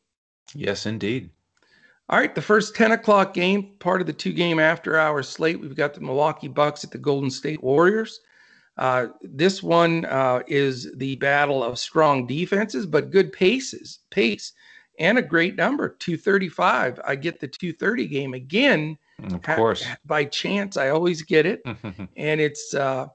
Yes, 0.55 0.87
indeed. 0.87 1.31
All 2.13 2.19
right, 2.19 2.35
the 2.35 2.43
first 2.43 2.77
10 2.77 2.93
o'clock 2.93 3.33
game, 3.33 3.71
part 3.79 4.03
of 4.03 4.07
the 4.07 4.13
two 4.13 4.35
game 4.35 4.59
after 4.59 4.99
hours 4.99 5.31
slate, 5.31 5.59
we've 5.59 5.75
got 5.75 5.95
the 5.95 6.03
Milwaukee 6.03 6.47
Bucks 6.47 6.85
at 6.85 6.91
the 6.91 6.99
Golden 6.99 7.31
State 7.31 7.63
Warriors. 7.63 8.21
Uh, 8.77 9.07
this 9.23 9.63
one 9.63 10.05
uh, 10.05 10.43
is 10.47 10.93
the 10.97 11.17
battle 11.17 11.65
of 11.65 11.79
strong 11.79 12.27
defenses, 12.27 12.85
but 12.85 13.11
good 13.11 13.33
paces, 13.33 14.01
pace, 14.11 14.53
and 14.99 15.17
a 15.17 15.23
great 15.23 15.57
number 15.57 15.97
235. 16.01 17.01
I 17.03 17.17
get 17.17 17.41
the 17.41 17.49
230 17.49 18.07
game 18.09 18.35
again. 18.35 18.99
Of 19.25 19.41
course. 19.41 19.87
by 20.05 20.27
chance, 20.27 20.77
I 20.77 20.91
always 20.91 21.23
get 21.23 21.47
it. 21.47 21.63
and 22.17 22.43
it's, 22.43 22.75
uh, 22.75 23.07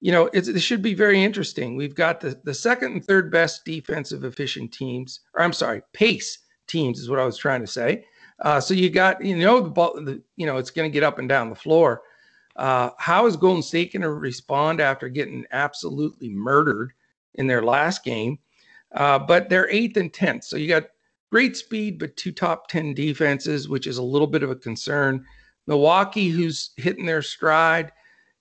you 0.00 0.12
know, 0.12 0.30
it's, 0.32 0.48
it 0.48 0.60
should 0.60 0.80
be 0.80 0.94
very 0.94 1.22
interesting. 1.22 1.76
We've 1.76 1.94
got 1.94 2.20
the, 2.20 2.40
the 2.44 2.54
second 2.54 2.92
and 2.92 3.04
third 3.04 3.30
best 3.30 3.66
defensive 3.66 4.24
efficient 4.24 4.72
teams, 4.72 5.20
or 5.34 5.42
I'm 5.42 5.52
sorry, 5.52 5.82
pace 5.92 6.38
teams 6.68 7.00
is 7.00 7.10
what 7.10 7.18
I 7.18 7.26
was 7.26 7.36
trying 7.36 7.60
to 7.60 7.66
say. 7.66 8.06
Uh, 8.40 8.60
so 8.60 8.74
you 8.74 8.90
got 8.90 9.22
you 9.24 9.36
know 9.36 9.60
the 9.60 9.68
ball, 9.68 9.94
the, 9.94 10.22
you 10.36 10.46
know 10.46 10.56
it's 10.56 10.70
going 10.70 10.90
to 10.90 10.92
get 10.92 11.02
up 11.02 11.18
and 11.18 11.28
down 11.28 11.50
the 11.50 11.54
floor. 11.54 12.02
Uh, 12.56 12.90
how 12.98 13.26
is 13.26 13.36
Golden 13.36 13.62
State 13.62 13.92
going 13.92 14.02
to 14.02 14.10
respond 14.10 14.80
after 14.80 15.08
getting 15.08 15.44
absolutely 15.52 16.28
murdered 16.28 16.92
in 17.34 17.46
their 17.46 17.62
last 17.62 18.04
game? 18.04 18.38
Uh, 18.92 19.18
but 19.18 19.48
they're 19.48 19.70
eighth 19.70 19.96
and 19.96 20.12
tenth, 20.12 20.44
so 20.44 20.56
you 20.56 20.68
got 20.68 20.84
great 21.30 21.56
speed, 21.56 21.98
but 21.98 22.16
two 22.16 22.32
top 22.32 22.68
ten 22.68 22.94
defenses, 22.94 23.68
which 23.68 23.86
is 23.86 23.98
a 23.98 24.02
little 24.02 24.26
bit 24.26 24.42
of 24.42 24.50
a 24.50 24.56
concern. 24.56 25.24
Milwaukee, 25.66 26.28
who's 26.28 26.70
hitting 26.76 27.06
their 27.06 27.22
stride, 27.22 27.92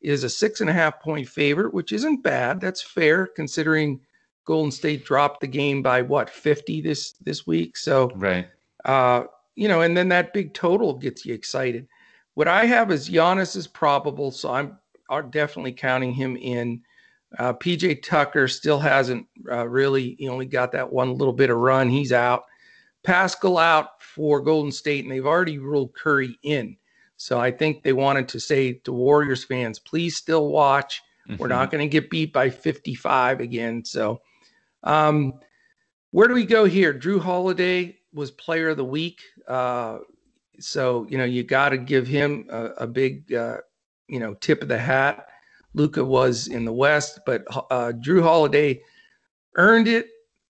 is 0.02 0.24
a 0.24 0.30
six 0.30 0.62
and 0.62 0.70
a 0.70 0.74
half 0.74 1.00
point 1.02 1.28
favorite, 1.28 1.74
which 1.74 1.92
isn't 1.92 2.24
bad. 2.24 2.62
That's 2.62 2.82
fair 2.82 3.28
considering 3.28 4.00
Golden 4.46 4.72
State 4.72 5.06
dropped 5.06 5.42
the 5.42 5.48
game 5.48 5.84
by 5.84 6.02
what 6.02 6.30
50 6.30 6.82
this 6.82 7.14
this 7.22 7.46
week. 7.46 7.78
So 7.78 8.12
right. 8.16 8.48
Uh, 8.86 9.26
you 9.60 9.68
know, 9.68 9.82
and 9.82 9.98
then 9.98 10.08
that 10.08 10.32
big 10.32 10.54
total 10.54 10.94
gets 10.94 11.26
you 11.26 11.34
excited. 11.34 11.86
What 12.36 12.48
I 12.48 12.64
have 12.66 12.92
is 12.92 13.10
Giannis 13.10 13.58
is 13.58 13.68
probable, 13.68 14.32
so 14.32 14.54
I'm 14.54 14.78
are 15.10 15.22
definitely 15.22 15.74
counting 15.74 16.14
him 16.14 16.38
in. 16.38 16.82
Uh, 17.38 17.52
PJ 17.52 18.02
Tucker 18.02 18.48
still 18.48 18.80
hasn't 18.80 19.28
uh, 19.52 19.68
really, 19.68 20.16
he 20.18 20.30
only 20.30 20.46
got 20.46 20.72
that 20.72 20.94
one 20.94 21.18
little 21.18 21.34
bit 21.34 21.50
of 21.50 21.58
run. 21.58 21.90
He's 21.90 22.14
out. 22.14 22.46
Paschall 23.06 23.62
out 23.62 24.02
for 24.02 24.40
Golden 24.40 24.72
State, 24.72 25.04
and 25.04 25.12
they've 25.12 25.26
already 25.26 25.58
ruled 25.58 25.94
Curry 25.94 26.38
in. 26.44 26.78
So 27.18 27.38
I 27.38 27.52
think 27.52 27.84
they 27.84 27.92
wanted 27.92 28.30
to 28.30 28.40
say 28.40 28.74
to 28.74 28.94
Warriors 28.94 29.44
fans, 29.44 29.78
please 29.78 30.16
still 30.16 30.48
watch. 30.48 31.02
Mm-hmm. 31.28 31.42
We're 31.42 31.50
not 31.50 31.70
going 31.70 31.84
to 31.84 31.92
get 31.92 32.10
beat 32.10 32.32
by 32.32 32.50
55 32.50 33.42
again. 33.42 33.84
So, 33.84 34.22
um, 34.84 35.34
where 36.12 36.30
do 36.30 36.34
we 36.34 36.46
go 36.46 36.64
here? 36.64 36.94
Jrue 36.94 37.20
Holiday 37.20 38.00
was 38.14 38.32
player 38.32 38.70
of 38.70 38.78
the 38.78 38.86
week. 38.86 39.22
Uh, 39.50 40.00
so, 40.60 41.06
you 41.10 41.18
know, 41.18 41.26
you 41.26 41.44
got 41.44 41.70
to 41.70 41.78
give 41.78 42.08
him 42.08 42.46
a, 42.50 42.66
a 42.78 42.88
big, 42.88 43.34
uh, 43.34 43.58
you 44.08 44.20
know, 44.20 44.34
tip 44.36 44.62
of 44.62 44.68
the 44.68 44.78
hat. 44.78 45.28
Luka 45.74 46.04
was 46.04 46.48
in 46.48 46.66
the 46.66 46.74
West, 46.74 47.20
but 47.26 47.44
uh, 47.72 47.92
Jrue 48.02 48.24
Holiday 48.24 48.82
earned 49.56 49.88
it 49.88 50.08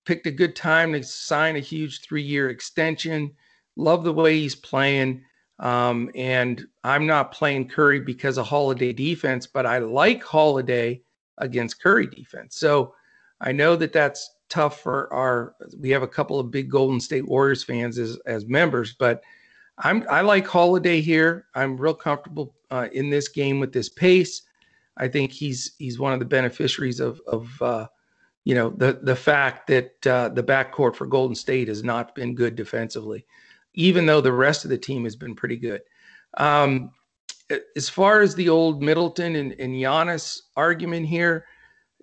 picked 0.10 0.26
a 0.26 0.32
good 0.32 0.56
time 0.56 0.92
to 0.92 1.04
sign 1.04 1.56
a 1.56 1.60
huge 1.60 2.02
three 2.02 2.24
year 2.24 2.50
extension. 2.50 3.32
Love 3.76 4.04
the 4.04 4.12
way 4.12 4.40
he's 4.40 4.56
playing. 4.56 5.22
Um, 5.60 6.10
and 6.16 6.66
I'm 6.84 7.06
not 7.06 7.32
playing 7.32 7.68
Curry 7.68 8.00
because 8.00 8.40
of 8.40 8.48
Holiday 8.48 8.92
defense, 8.92 9.46
but 9.46 9.68
I 9.68 9.78
like 9.78 10.24
Holiday 10.24 11.04
against 11.38 11.84
Curry 11.84 12.08
defense. 12.08 12.56
So 12.56 12.96
I 13.40 13.52
know 13.52 13.76
that 13.76 13.94
that's 13.94 14.28
tough 14.50 14.82
for 14.82 15.12
our. 15.14 15.56
We 15.78 15.90
have 15.92 16.04
a 16.04 16.08
couple 16.08 16.40
of 16.40 16.52
big 16.52 16.70
Golden 16.70 17.00
State 17.00 17.28
Warriors 17.28 17.64
fans 17.64 17.98
as 17.98 18.18
as 18.26 18.46
members, 18.46 18.94
but 18.94 19.24
I'm 19.78 20.06
I 20.10 20.22
like 20.22 20.46
Holiday 20.46 21.02
here. 21.02 21.46
I'm 21.56 21.78
real 21.78 21.94
comfortable 21.94 22.56
uh, 22.70 22.88
in 22.92 23.10
this 23.10 23.30
game 23.30 23.60
with 23.60 23.72
this 23.72 23.90
pace. 23.90 24.44
I 24.98 25.08
think 25.08 25.32
he's 25.32 25.76
he's 25.78 26.00
one 26.00 26.14
of 26.14 26.20
the 26.20 26.26
beneficiaries 26.26 27.00
of 27.00 27.22
of 27.28 27.62
uh, 27.62 27.88
you 28.44 28.56
know 28.56 28.70
the 28.72 29.00
the 29.02 29.16
fact 29.16 29.68
that 29.68 30.08
uh, 30.08 30.30
the 30.30 30.44
backcourt 30.44 30.96
for 30.96 31.08
Golden 31.08 31.36
State 31.36 31.70
has 31.70 31.84
not 31.84 32.14
been 32.14 32.36
good 32.36 32.56
defensively, 32.56 33.26
even 33.74 34.06
though 34.06 34.22
the 34.22 34.34
rest 34.34 34.66
of 34.66 34.70
the 34.70 34.78
team 34.78 35.06
has 35.06 35.16
been 35.16 35.36
pretty 35.36 35.58
good. 35.58 35.82
Um, 36.36 36.92
as 37.76 37.90
far 37.90 38.22
as 38.22 38.36
the 38.36 38.50
old 38.50 38.84
Middleton 38.84 39.36
and, 39.36 39.54
and 39.54 39.74
Giannis 39.74 40.42
argument 40.56 41.08
here, 41.08 41.46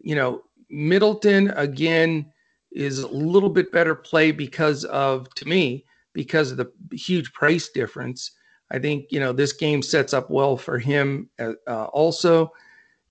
you 0.01 0.15
know 0.15 0.43
Middleton 0.71 1.51
again 1.51 2.33
is 2.77 2.99
a 2.99 3.09
little 3.09 3.49
bit 3.49 3.73
better 3.73 3.95
play 3.95 4.31
because 4.31 4.85
of 4.85 5.33
to 5.35 5.49
me 5.49 5.85
because 6.13 6.51
of 6.51 6.57
the 6.57 6.71
huge 6.93 7.33
price 7.33 7.69
difference. 7.69 8.33
I 8.71 8.79
think 8.79 9.07
you 9.11 9.21
know 9.21 9.33
this 9.33 9.53
game 9.53 9.83
sets 9.83 10.13
up 10.13 10.31
well 10.31 10.57
for 10.57 10.79
him 10.79 11.29
uh, 11.39 11.53
uh 11.67 11.85
also. 11.87 12.53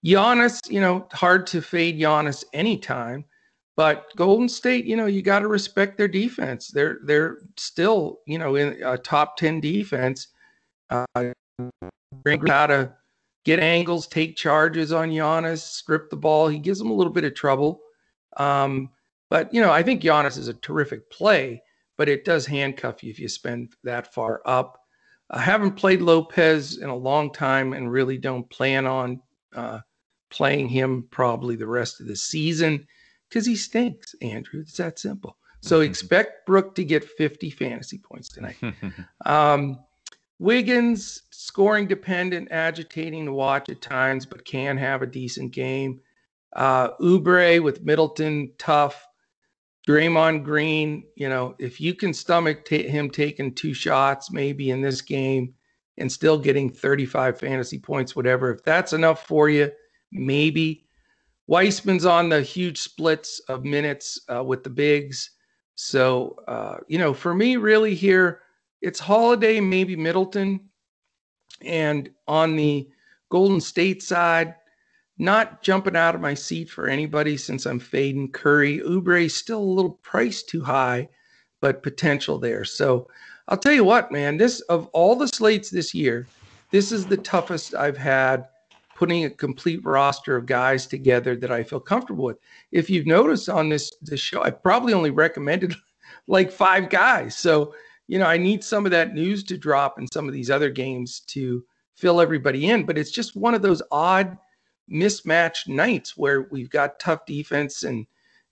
Giannis, 0.06 0.60
you 0.70 0.80
know, 0.80 1.08
hard 1.14 1.48
to 1.48 1.62
fade 1.62 2.00
Giannis 2.00 2.44
anytime, 2.54 3.26
but 3.76 4.06
Golden 4.16 4.48
State, 4.48 4.86
you 4.86 4.96
know, 4.96 5.08
you 5.08 5.24
got 5.24 5.40
to 5.40 5.48
respect 5.48 5.98
their 5.98 6.08
defense. 6.08 6.68
They're 6.68 7.00
they're 7.04 7.40
still, 7.58 8.20
you 8.28 8.38
know, 8.38 8.56
in 8.56 8.82
a 8.84 8.98
top 8.98 9.36
ten 9.38 9.60
defense. 9.60 10.28
Uh, 10.92 11.06
how 12.48 12.68
to 12.68 12.94
get 13.46 13.60
angles, 13.60 14.08
take 14.08 14.36
charges 14.36 14.92
on 14.92 15.10
Giannis, 15.10 15.60
strip 15.60 16.10
the 16.10 16.16
ball. 16.16 16.48
He 16.48 16.60
gives 16.60 16.80
them 16.80 16.92
a 16.92 16.94
little 16.94 17.14
bit 17.14 17.24
of 17.24 17.34
trouble. 17.34 17.82
Um, 18.38 18.90
but 19.30 19.54
you 19.54 19.62
know, 19.62 19.72
I 19.72 19.84
think 19.84 20.02
Giannis 20.02 20.38
is 20.38 20.48
a 20.48 20.54
terrific 20.54 21.10
play, 21.10 21.62
but 21.98 22.10
it 22.10 22.26
does 22.26 22.46
handcuff 22.46 23.04
you 23.04 23.10
if 23.10 23.20
you 23.20 23.28
spend 23.28 23.74
that 23.84 24.14
far 24.14 24.42
up. 24.46 24.80
I 25.30 25.42
haven't 25.42 25.72
played 25.72 26.02
Lopez 26.02 26.78
in 26.78 26.90
a 26.90 26.96
long 26.96 27.32
time 27.34 27.74
and 27.74 27.92
really 27.92 28.18
don't 28.18 28.50
plan 28.50 28.86
on 28.86 29.22
uh, 29.56 29.80
playing 30.30 30.70
him 30.70 31.08
probably 31.10 31.56
the 31.56 31.68
rest 31.68 32.00
of 32.00 32.08
the 32.08 32.16
season 32.16 32.86
because 33.30 33.46
he 33.46 33.56
stinks, 33.56 34.16
Andrew. 34.22 34.62
It's 34.62 34.78
that 34.78 35.00
simple. 35.00 35.38
So 35.62 35.80
mm-hmm. 35.80 35.90
expect 35.90 36.46
Brook 36.46 36.76
to 36.76 36.84
get 36.84 37.04
50 37.04 37.50
fantasy 37.50 37.98
points 37.98 38.30
tonight. 38.30 38.58
um, 39.26 39.80
Wiggins, 40.38 41.24
scoring 41.32 41.88
dependent, 41.88 42.50
agitating 42.52 43.26
to 43.26 43.34
watch 43.34 43.70
at 43.70 43.82
times, 43.82 44.26
but 44.26 44.46
can 44.46 44.78
have 44.78 45.02
a 45.02 45.08
decent 45.08 45.52
game. 45.52 46.02
Uh, 46.56 46.90
Oubre 47.02 47.62
with 47.64 47.84
Middleton, 47.84 48.52
tough. 48.58 49.08
Draymond 49.88 50.44
Green, 50.44 51.04
you 51.16 51.30
know, 51.30 51.56
if 51.60 51.80
you 51.80 51.94
can 51.94 52.14
stomach 52.14 52.66
t- 52.66 52.88
him 52.88 53.10
taking 53.10 53.54
two 53.54 53.74
shots 53.74 54.32
maybe 54.32 54.72
in 54.72 54.82
this 54.82 55.02
game 55.02 55.54
and 55.98 56.12
still 56.12 56.40
getting 56.40 56.72
35 56.72 57.40
fantasy 57.40 57.78
points, 57.78 58.16
whatever, 58.16 58.52
if 58.52 58.64
that's 58.64 58.94
enough 58.94 59.28
for 59.28 59.48
you, 59.50 59.72
maybe. 60.12 60.86
Wiseman's 61.48 62.06
on 62.06 62.30
the 62.30 62.42
huge 62.42 62.80
splits 62.80 63.40
of 63.48 63.64
minutes 63.64 64.20
uh, 64.34 64.44
with 64.44 64.64
the 64.64 64.70
bigs. 64.70 65.30
So, 65.76 66.36
uh, 66.48 66.78
you 66.88 66.98
know, 66.98 67.14
for 67.14 67.36
me, 67.36 67.58
really 67.58 67.94
here, 67.94 68.42
it's 68.82 69.00
Holiday, 69.00 69.60
maybe 69.60 69.96
Middleton. 69.96 70.60
And 71.62 72.10
on 72.28 72.56
the 72.56 72.90
Golden 73.30 73.62
State 73.62 74.02
side, 74.02 74.56
not 75.18 75.62
jumping 75.62 75.96
out 75.96 76.16
of 76.16 76.22
my 76.22 76.34
seat 76.34 76.70
for 76.70 76.88
anybody 76.88 77.38
since 77.38 77.66
I'm 77.66 77.80
fading 77.80 78.32
Curry. 78.32 78.80
Oubre 78.80 79.30
still 79.32 79.60
a 79.60 79.64
little 79.64 79.92
price 80.04 80.44
too 80.44 80.62
high, 80.62 81.08
but 81.62 81.84
potential 81.84 82.38
there. 82.38 82.66
So 82.66 83.08
I'll 83.48 83.58
tell 83.58 83.74
you 83.74 83.84
what, 83.84 84.12
man, 84.12 84.38
this 84.38 84.60
of 84.62 84.88
all 84.88 85.16
the 85.16 85.28
slates 85.28 85.70
this 85.70 85.94
year, 85.94 86.28
this 86.72 86.92
is 86.92 87.06
the 87.06 87.18
toughest 87.18 87.76
I've 87.76 87.98
had 87.98 88.46
putting 88.96 89.26
a 89.26 89.30
complete 89.30 89.84
roster 89.84 90.36
of 90.36 90.46
guys 90.46 90.88
together 90.88 91.36
that 91.36 91.52
I 91.52 91.64
feel 91.64 91.82
comfortable 91.82 92.26
with. 92.26 92.38
If 92.72 92.90
you've 92.90 93.06
noticed 93.06 93.50
on 93.50 93.70
this 93.70 93.92
this 94.02 94.20
show, 94.20 94.42
I 94.42 94.50
probably 94.50 94.94
only 94.94 95.12
recommended 95.12 95.76
like 96.28 96.52
five 96.52 96.90
guys. 96.90 97.38
So, 97.38 97.74
you 98.08 98.20
know, 98.20 98.26
I 98.26 98.38
need 98.38 98.64
some 98.64 98.86
of 98.86 98.92
that 98.92 99.14
news 99.14 99.44
to 99.46 99.58
drop 99.58 100.00
in 100.00 100.08
some 100.12 100.28
of 100.28 100.34
these 100.34 100.50
other 100.50 100.70
games 100.70 101.22
to 101.28 101.64
fill 101.96 102.20
everybody 102.20 102.68
in. 102.70 102.86
But 102.86 102.98
it's 102.98 103.12
just 103.12 103.36
one 103.36 103.54
of 103.54 103.62
those 103.62 103.82
odd 103.92 104.38
mismatched 104.88 105.68
nights 105.68 106.16
where 106.16 106.44
we've 106.52 106.70
got 106.70 107.00
tough 107.00 107.26
defense 107.26 107.84
and 107.84 108.06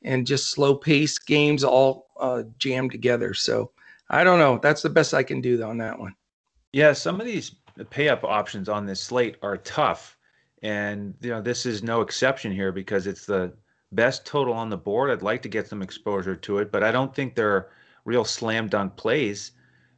and 0.06 0.28
just 0.28 0.52
slow 0.52 0.76
pace 0.76 1.18
games 1.18 1.64
all 1.64 2.08
uh, 2.20 2.44
jammed 2.58 2.92
together. 2.92 3.34
So 3.34 3.72
I 4.10 4.24
don't 4.24 4.40
know. 4.40 4.60
That's 4.62 4.82
the 4.82 4.90
best 4.90 5.14
I 5.14 5.24
can 5.24 5.40
do 5.40 5.64
on 5.64 5.78
that 5.78 5.98
one. 5.98 6.14
Yeah, 6.74 6.92
some 6.94 7.22
of 7.22 7.26
these 7.26 7.56
pay 7.90 8.10
up 8.10 8.24
options 8.24 8.68
on 8.68 8.86
this 8.86 9.02
slate 9.02 9.38
are 9.42 9.58
tough 9.58 10.18
and 10.64 11.14
you 11.22 11.30
know 11.30 11.42
this 11.42 11.66
is 11.66 11.84
no 11.84 12.02
exception 12.02 12.52
here 12.52 12.72
because 12.72 13.06
it's 13.06 13.26
the 13.26 13.54
best 13.92 14.26
total 14.26 14.54
on 14.54 14.70
the 14.70 14.78
board. 14.78 15.12
I'd 15.12 15.22
like 15.22 15.42
to 15.44 15.50
get 15.50 15.68
some 15.68 15.82
exposure 15.82 16.36
to 16.36 16.58
it, 16.58 16.72
but 16.72 16.84
I 16.84 16.92
don't 16.92 17.14
think 17.14 17.36
they're 17.36 17.70
real 18.06 18.26
slam 18.26 18.68
dunk 18.68 18.96
plays 18.96 19.52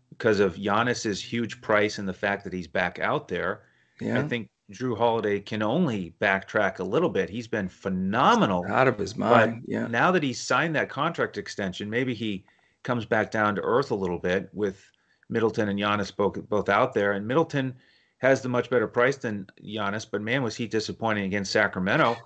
because 0.10 0.40
of 0.40 0.56
Giannis's 0.56 1.22
huge 1.22 1.62
price 1.62 1.98
and 1.98 2.08
the 2.08 2.14
fact 2.14 2.44
that 2.44 2.54
he's 2.54 2.68
back 2.68 3.00
out 3.00 3.28
there. 3.28 3.62
Yeah. 4.02 4.20
I 4.20 4.28
think 4.28 4.50
Jrue 4.72 4.98
Holiday 4.98 5.40
can 5.40 5.62
only 5.62 6.16
backtrack 6.20 6.80
a 6.80 6.84
little 6.84 7.10
bit. 7.10 7.30
He's 7.30 7.48
been 7.48 7.70
phenomenal. 7.70 8.66
Out 8.68 8.88
of 8.88 8.98
his 8.98 9.16
mind. 9.16 9.64
Yeah. 9.68 9.88
Now 9.88 10.12
that 10.12 10.24
he's 10.24 10.42
signed 10.42 10.76
that 10.76 10.90
contract 10.90 11.38
extension, 11.38 11.90
maybe 11.90 12.14
he 12.14 12.46
comes 12.84 13.06
back 13.06 13.32
down 13.32 13.56
to 13.56 13.62
earth 13.62 13.92
a 13.92 13.96
little 13.96 14.18
bit 14.18 14.50
with 14.54 14.84
Middleton 15.30 15.70
and 15.70 15.80
Giannis 15.80 16.16
both, 16.16 16.42
both 16.50 16.70
out 16.70 16.94
there. 16.94 17.14
And 17.14 17.28
Middleton 17.28 17.76
has 18.20 18.42
the 18.42 18.50
much 18.50 18.70
better 18.70 18.88
price 18.88 19.18
than 19.18 19.48
Giannis, 19.64 20.06
but 20.10 20.22
man, 20.22 20.42
was 20.42 20.56
he 20.56 20.68
disappointing 20.68 21.26
against 21.26 21.52
Sacramento. 21.52 22.18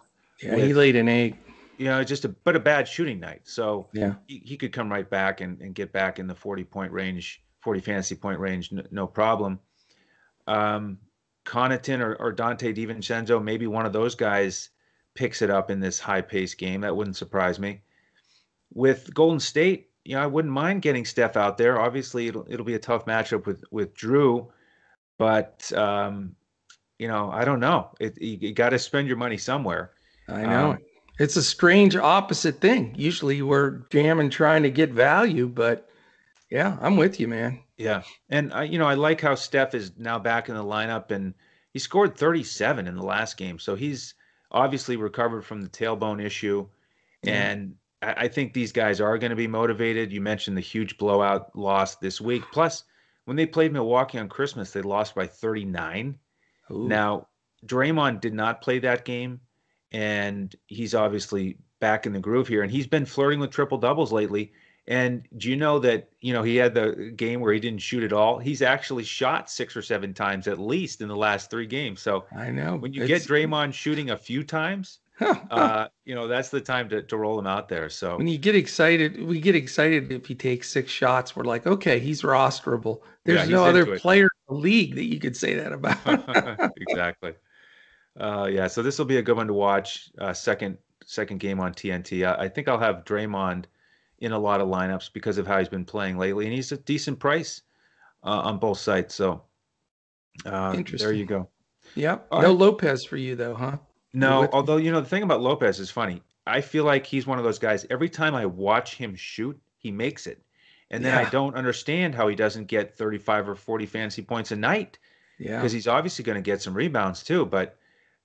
Yeah, 0.41 0.55
with, 0.55 0.65
he 0.65 0.73
laid 0.73 0.95
an 0.95 1.09
egg. 1.09 1.37
You 1.77 1.85
know, 1.85 2.03
just 2.03 2.25
a 2.25 2.29
but 2.29 2.55
a 2.55 2.59
bad 2.59 2.87
shooting 2.87 3.19
night. 3.19 3.41
So 3.43 3.87
yeah, 3.93 4.15
he, 4.27 4.41
he 4.45 4.57
could 4.57 4.73
come 4.73 4.89
right 4.91 5.09
back 5.09 5.41
and, 5.41 5.61
and 5.61 5.73
get 5.73 5.91
back 5.91 6.19
in 6.19 6.27
the 6.27 6.35
40 6.35 6.65
point 6.65 6.91
range, 6.91 7.41
40 7.61 7.79
fantasy 7.81 8.15
point 8.15 8.39
range, 8.39 8.71
no, 8.71 8.83
no 8.91 9.07
problem. 9.07 9.59
Um, 10.47 10.97
Connaughton 11.49 11.99
or, 11.99 12.15
or 12.15 12.33
Donte 12.33 12.75
DiVincenzo, 12.75 13.43
maybe 13.43 13.67
one 13.67 13.85
of 13.85 13.93
those 13.93 14.15
guys 14.15 14.69
picks 15.15 15.41
it 15.41 15.49
up 15.49 15.71
in 15.71 15.79
this 15.79 15.99
high 15.99 16.21
pace 16.21 16.53
game. 16.53 16.81
That 16.81 16.95
wouldn't 16.95 17.17
surprise 17.17 17.59
me. 17.59 17.81
With 18.73 19.13
Golden 19.13 19.39
State, 19.39 19.89
you 20.05 20.15
know, 20.15 20.21
I 20.21 20.27
wouldn't 20.27 20.53
mind 20.53 20.81
getting 20.81 21.05
Steph 21.05 21.35
out 21.35 21.57
there. 21.57 21.81
Obviously, 21.81 22.27
it'll 22.27 22.45
it'll 22.49 22.65
be 22.65 22.75
a 22.75 22.79
tough 22.79 23.05
matchup 23.05 23.45
with 23.45 23.63
with 23.71 23.95
Jrue 23.95 24.47
but 25.19 25.71
um, 25.73 26.35
you 26.97 27.07
know, 27.07 27.29
I 27.29 27.45
don't 27.45 27.59
know. 27.59 27.91
It, 27.99 28.19
you, 28.19 28.37
you 28.41 28.53
got 28.53 28.69
to 28.69 28.79
spend 28.79 29.07
your 29.07 29.17
money 29.17 29.37
somewhere. 29.37 29.91
I 30.27 30.43
know. 30.43 30.71
Um, 30.71 30.79
it's 31.19 31.35
a 31.35 31.43
strange 31.43 31.95
opposite 31.95 32.61
thing. 32.61 32.95
Usually 32.97 33.41
we're 33.41 33.81
jamming 33.89 34.29
trying 34.29 34.63
to 34.63 34.71
get 34.71 34.91
value, 34.91 35.47
but 35.47 35.89
yeah, 36.49 36.77
I'm 36.81 36.95
with 36.95 37.19
you, 37.19 37.27
man. 37.27 37.59
Yeah. 37.79 38.03
And 38.29 38.53
I, 38.53 38.63
you 38.63 38.77
know, 38.77 38.85
I 38.85 38.93
like 38.95 39.21
how 39.21 39.35
Steph 39.35 39.73
is 39.73 39.93
now 39.97 40.19
back 40.19 40.49
in 40.49 40.55
the 40.55 40.63
lineup 40.63 41.11
and 41.11 41.33
he 41.71 41.79
scored 41.79 42.17
37 42.17 42.87
in 42.87 42.95
the 42.95 43.05
last 43.05 43.37
game. 43.37 43.57
So 43.57 43.75
he's 43.75 44.15
obviously 44.51 44.97
recovered 44.97 45.45
from 45.45 45.61
the 45.61 45.69
tailbone 45.69 46.23
issue. 46.23 46.67
Mm-hmm. 47.25 47.29
And 47.29 47.75
I, 48.01 48.13
I 48.17 48.27
think 48.27 48.53
these 48.53 48.73
guys 48.73 48.99
are 48.99 49.17
going 49.17 49.29
to 49.29 49.35
be 49.35 49.47
motivated. 49.47 50.11
You 50.11 50.19
mentioned 50.19 50.57
the 50.57 50.61
huge 50.61 50.97
blowout 50.97 51.55
loss 51.55 51.95
this 51.95 52.19
week. 52.19 52.43
Plus, 52.51 52.83
when 53.25 53.37
they 53.37 53.45
played 53.45 53.71
Milwaukee 53.71 54.19
on 54.19 54.27
Christmas, 54.27 54.71
they 54.71 54.81
lost 54.81 55.15
by 55.15 55.25
39. 55.25 56.17
Ooh. 56.71 56.87
Now, 56.87 57.27
Draymond 57.65 58.21
did 58.21 58.33
not 58.33 58.61
play 58.61 58.79
that 58.79 59.05
game, 59.05 59.39
and 59.91 60.53
he's 60.67 60.95
obviously 60.95 61.57
back 61.79 62.05
in 62.05 62.13
the 62.13 62.19
groove 62.19 62.47
here. 62.47 62.63
And 62.63 62.71
he's 62.71 62.87
been 62.87 63.05
flirting 63.05 63.39
with 63.39 63.51
triple 63.51 63.77
doubles 63.77 64.11
lately. 64.11 64.51
And 64.89 65.27
do 65.37 65.51
you 65.51 65.55
know 65.55 65.77
that 65.79 66.09
you 66.19 66.33
know 66.33 66.41
he 66.41 66.55
had 66.55 66.73
the 66.73 67.13
game 67.15 67.41
where 67.41 67.53
he 67.53 67.59
didn't 67.59 67.79
shoot 67.81 68.03
at 68.03 68.11
all? 68.11 68.39
He's 68.39 68.63
actually 68.63 69.03
shot 69.03 69.47
six 69.49 69.77
or 69.77 69.83
seven 69.83 70.15
times 70.15 70.47
at 70.47 70.57
least 70.57 71.01
in 71.01 71.07
the 71.07 71.15
last 71.15 71.51
three 71.51 71.67
games. 71.67 72.01
So 72.01 72.25
I 72.35 72.49
know 72.49 72.75
when 72.75 72.91
you 72.91 73.05
get 73.05 73.21
Draymond 73.21 73.75
shooting 73.75 74.09
a 74.09 74.17
few 74.17 74.43
times, 74.43 74.97
uh, 75.21 75.89
you 76.05 76.15
know 76.15 76.27
that's 76.27 76.49
the 76.49 76.59
time 76.59 76.89
to, 76.89 77.03
to 77.03 77.17
roll 77.17 77.37
him 77.37 77.45
out 77.45 77.69
there. 77.69 77.87
So 77.91 78.17
when 78.17 78.27
you 78.27 78.39
get 78.39 78.55
excited, 78.55 79.23
we 79.23 79.39
get 79.39 79.53
excited 79.53 80.11
if 80.11 80.25
he 80.25 80.33
takes 80.33 80.71
six 80.71 80.91
shots. 80.91 81.35
We're 81.35 81.43
like, 81.43 81.67
okay, 81.67 81.99
he's 81.99 82.23
rosterable. 82.23 83.01
There's 83.25 83.47
yeah, 83.47 83.57
no 83.57 83.65
other 83.65 83.99
player 83.99 84.23
in 84.23 84.55
the 84.55 84.59
league 84.59 84.95
that 84.95 85.05
you 85.05 85.19
could 85.19 85.37
say 85.37 85.53
that 85.53 85.71
about. 85.71 86.71
exactly. 86.77 87.33
Uh, 88.19 88.49
yeah, 88.51 88.65
so 88.65 88.81
this 88.81 88.97
will 88.97 89.05
be 89.05 89.17
a 89.17 89.21
good 89.21 89.37
one 89.37 89.45
to 89.45 89.53
watch. 89.53 90.09
Uh, 90.17 90.33
second 90.33 90.79
second 91.05 91.39
game 91.39 91.59
on 91.59 91.75
TNT. 91.75 92.27
I, 92.27 92.45
I 92.45 92.49
think 92.49 92.67
I'll 92.67 92.79
have 92.79 93.05
Draymond 93.05 93.65
in 94.19 94.31
a 94.31 94.39
lot 94.39 94.61
of 94.61 94.67
lineups 94.67 95.11
because 95.13 95.37
of 95.37 95.47
how 95.47 95.59
he's 95.59 95.69
been 95.69 95.85
playing 95.85 96.17
lately, 96.17 96.45
and 96.45 96.53
he's 96.53 96.71
a 96.71 96.77
decent 96.77 97.19
price 97.19 97.61
uh, 98.23 98.41
on 98.41 98.59
both 98.59 98.77
sides. 98.77 99.13
So 99.15 99.43
uh, 100.45 100.81
there 100.97 101.13
you 101.13 101.25
go. 101.25 101.47
Yep. 101.95 102.27
All 102.31 102.41
no 102.41 102.49
right. 102.49 102.57
Lopez 102.57 103.03
for 103.05 103.17
you 103.17 103.35
though, 103.35 103.55
huh? 103.55 103.77
No, 104.13 104.49
although 104.51 104.77
you 104.77 104.91
know 104.91 105.01
the 105.01 105.07
thing 105.07 105.23
about 105.23 105.41
Lopez 105.41 105.79
is 105.79 105.91
funny. 105.91 106.21
I 106.47 106.61
feel 106.61 106.83
like 106.83 107.05
he's 107.05 107.27
one 107.27 107.37
of 107.37 107.43
those 107.43 107.59
guys. 107.59 107.85
Every 107.89 108.09
time 108.09 108.35
I 108.35 108.45
watch 108.45 108.95
him 108.95 109.15
shoot, 109.15 109.59
he 109.77 109.91
makes 109.91 110.27
it, 110.27 110.41
and 110.89 111.03
then 111.03 111.13
yeah. 111.13 111.27
I 111.27 111.29
don't 111.29 111.55
understand 111.55 112.15
how 112.15 112.27
he 112.27 112.35
doesn't 112.35 112.65
get 112.65 112.97
35 112.97 113.49
or 113.49 113.55
40 113.55 113.85
fantasy 113.85 114.21
points 114.21 114.51
a 114.51 114.55
night. 114.55 114.97
Yeah, 115.37 115.57
because 115.57 115.71
he's 115.71 115.87
obviously 115.87 116.23
going 116.23 116.37
to 116.37 116.41
get 116.41 116.61
some 116.61 116.73
rebounds 116.73 117.23
too, 117.23 117.45
but. 117.45 117.75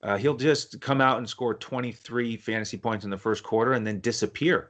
Uh, 0.03 0.17
he'll 0.17 0.35
just 0.35 0.79
come 0.81 1.01
out 1.01 1.17
and 1.17 1.27
score 1.27 1.55
23 1.55 2.37
fantasy 2.37 2.77
points 2.77 3.05
in 3.05 3.09
the 3.09 3.17
first 3.17 3.43
quarter 3.43 3.73
and 3.73 3.87
then 3.87 3.99
disappear. 4.01 4.69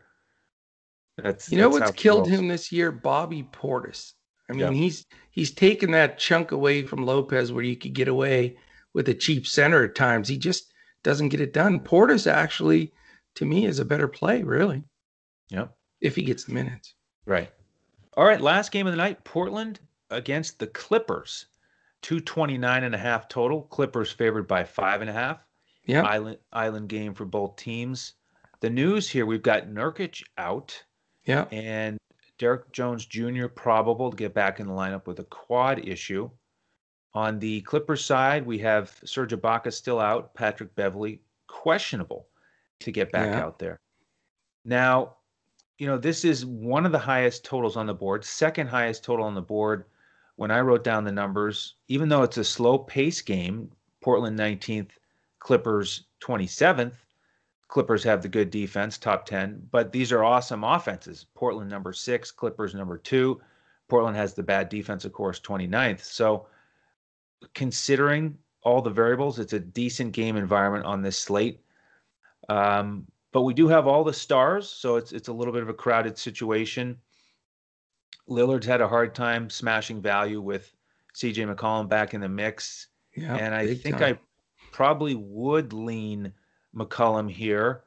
That's 1.18 1.52
you 1.52 1.58
know 1.58 1.70
that's 1.70 1.92
what's 1.92 2.02
killed 2.02 2.28
him 2.28 2.48
this 2.48 2.72
year, 2.72 2.92
Bobby 2.92 3.48
Portis. 3.52 4.14
I 4.50 4.54
mean, 4.54 4.74
he's 4.74 5.06
he's 5.32 5.52
taken 5.52 5.92
that 5.92 6.20
chunk 6.20 6.52
away 6.52 6.84
from 6.84 7.06
Lopez 7.06 7.52
where 7.52 7.64
you 7.64 7.76
could 7.76 7.94
get 7.94 8.08
away 8.08 8.58
with 8.94 9.10
a 9.10 9.14
cheap 9.14 9.48
center 9.48 9.84
at 9.84 9.96
times. 9.96 10.28
He 10.28 10.38
just 10.38 10.74
doesn't 11.04 11.30
get 11.30 11.42
it 11.42 11.54
done. 11.54 11.80
Portis 11.80 12.32
actually, 12.32 12.94
to 13.36 13.46
me, 13.46 13.66
is 13.66 13.80
a 13.80 13.86
better 13.86 14.08
play, 14.08 14.44
really. 14.44 14.84
Yep. 15.50 15.76
If 16.02 16.16
he 16.16 16.24
gets 16.24 16.44
the 16.44 16.54
minutes. 16.54 16.94
Right. 17.26 17.52
All 18.18 18.26
right. 18.26 18.42
Last 18.42 18.72
game 18.72 18.88
of 18.88 18.94
the 18.94 18.98
night, 18.98 19.24
Portland 19.24 19.80
against 20.10 20.60
the 20.60 20.68
Clippers. 20.68 21.48
229 22.02 22.84
and 22.84 22.94
a 22.94 23.00
half 23.00 23.28
total. 23.28 23.64
Clippers 23.64 24.12
favored 24.12 24.48
by 24.48 24.64
five 24.64 25.02
and 25.02 25.10
a 25.10 25.14
half. 25.14 25.44
Yeah. 25.86 26.04
Island 26.04 26.38
island 26.54 26.90
game 26.90 27.16
for 27.16 27.26
both 27.26 27.56
teams. 27.56 28.14
The 28.60 28.70
news 28.70 29.10
here, 29.10 29.26
we've 29.26 29.42
got 29.42 29.68
Nurkic 29.68 30.24
out. 30.38 30.84
Yeah. 31.26 31.46
And 31.52 31.98
Derrick 32.38 32.72
Jones 32.72 33.06
Jr. 33.06 33.48
probable 33.48 34.12
to 34.12 34.18
get 34.18 34.34
back 34.34 34.60
in 34.60 34.68
the 34.68 34.74
lineup 34.74 35.08
with 35.08 35.20
a 35.20 35.24
quad 35.26 35.88
issue. 35.88 36.30
On 37.14 37.40
the 37.40 37.62
Clippers 37.62 38.04
side, 38.04 38.46
we 38.46 38.58
have 38.60 39.00
Serge 39.06 39.32
Ibaka 39.32 39.72
still 39.72 40.00
out, 40.00 40.34
Patrick 40.34 40.76
Beverley 40.76 41.22
questionable 41.48 42.28
to 42.82 42.92
get 42.92 43.12
back 43.12 43.32
yeah. 43.32 43.42
out 43.42 43.58
there. 43.58 43.80
Now, 44.66 45.16
you 45.78 45.88
know, 45.88 45.98
this 45.98 46.26
is 46.26 46.46
one 46.46 46.86
of 46.86 46.92
the 46.92 47.00
highest 47.00 47.46
totals 47.46 47.78
on 47.78 47.86
the 47.86 47.94
board, 47.94 48.26
second 48.26 48.68
highest 48.68 49.04
total 49.04 49.26
on 49.26 49.36
the 49.36 49.42
board. 49.42 49.86
When 50.38 50.52
I 50.52 50.60
wrote 50.60 50.84
down 50.84 51.06
the 51.06 51.12
numbers, 51.14 51.76
even 51.88 52.10
though 52.10 52.24
it's 52.24 52.38
a 52.38 52.44
slow 52.44 52.78
pace 52.78 53.22
game, 53.22 53.72
Portland 54.02 54.38
19th, 54.38 54.92
Clippers 55.40 56.06
27th, 56.22 56.96
Clippers 57.68 58.04
have 58.04 58.22
the 58.22 58.28
good 58.28 58.52
defense, 58.52 58.98
top 58.98 59.26
10, 59.26 59.68
but 59.72 59.92
these 59.92 60.12
are 60.12 60.24
awesome 60.24 60.64
offenses. 60.64 61.26
Portland 61.34 61.70
number 61.70 61.94
six, 61.94 62.32
Clippers 62.32 62.76
number 62.76 62.98
two. 62.98 63.42
Portland 63.88 64.16
has 64.16 64.34
the 64.34 64.44
bad 64.44 64.70
defense, 64.70 65.06
of 65.06 65.14
course, 65.14 65.40
29th. 65.40 66.04
So, 66.04 66.48
considering 67.54 68.38
all 68.62 68.82
the 68.82 68.90
variables, 68.90 69.40
it's 69.40 69.54
a 69.54 69.60
decent 69.60 70.12
game 70.12 70.38
environment 70.38 70.86
on 70.86 71.02
this 71.02 71.18
slate. 71.18 71.62
Um, 72.50 73.06
but 73.32 73.42
we 73.42 73.54
do 73.54 73.68
have 73.68 73.88
all 73.88 74.04
the 74.04 74.14
stars, 74.14 74.70
so 74.70 74.96
it's 74.96 75.12
it's 75.12 75.28
a 75.28 75.34
little 75.34 75.54
bit 75.54 75.62
of 75.62 75.70
a 75.70 75.74
crowded 75.74 76.18
situation. 76.18 76.98
Lillard's 78.30 78.66
had 78.66 78.82
a 78.82 78.88
hard 78.88 79.14
time 79.14 79.50
smashing 79.50 80.02
value 80.02 80.42
with 80.42 80.74
CJ 81.16 81.54
McCollum 81.54 81.90
back 81.90 82.14
in 82.14 82.22
the 82.22 82.30
mix. 82.30 82.88
Yeah, 83.16 83.36
and 83.36 83.54
I 83.54 83.76
think 83.76 83.98
time. 83.98 84.16
I 84.16 84.20
probably 84.72 85.16
would 85.16 85.74
lean 85.74 86.34
McCollum 86.76 87.30
here 87.30 87.84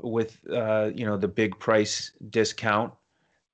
with 0.00 0.38
uh, 0.52 0.90
you 0.94 1.04
know 1.04 1.16
the 1.16 1.28
big 1.28 1.58
price 1.58 2.12
discount. 2.30 2.92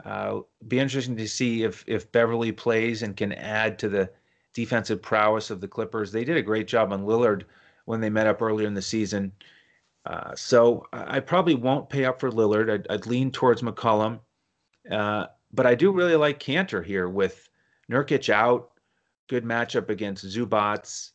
Uh, 0.04 0.40
be 0.68 0.78
interesting 0.78 1.16
to 1.16 1.28
see 1.28 1.62
if 1.64 1.84
if 1.86 2.10
Beverley 2.12 2.52
plays 2.52 3.02
and 3.02 3.16
can 3.16 3.32
add 3.32 3.78
to 3.78 3.88
the 3.88 4.10
defensive 4.52 5.02
prowess 5.02 5.50
of 5.50 5.60
the 5.60 5.68
Clippers. 5.68 6.12
They 6.12 6.24
did 6.24 6.36
a 6.36 6.42
great 6.42 6.68
job 6.68 6.92
on 6.92 7.04
Lillard 7.04 7.44
when 7.86 8.00
they 8.00 8.10
met 8.10 8.26
up 8.26 8.42
earlier 8.42 8.66
in 8.66 8.74
the 8.74 8.82
season. 8.82 9.32
Uh, 10.06 10.34
so 10.34 10.86
I 10.92 11.20
probably 11.20 11.54
won't 11.54 11.88
pay 11.88 12.04
up 12.04 12.20
for 12.20 12.30
Lillard. 12.30 12.70
I'd, 12.70 12.86
I'd 12.90 13.06
lean 13.06 13.30
towards 13.30 13.62
McCollum, 13.62 14.20
uh, 14.90 15.26
but 15.52 15.66
I 15.66 15.74
do 15.74 15.92
really 15.92 16.16
like 16.16 16.38
Kanter 16.38 16.84
here 16.84 17.08
with 17.08 17.48
Nurkic 17.90 18.28
out. 18.28 18.70
Good 19.28 19.44
matchup 19.44 19.88
against 19.88 20.26
Zubac. 20.26 21.12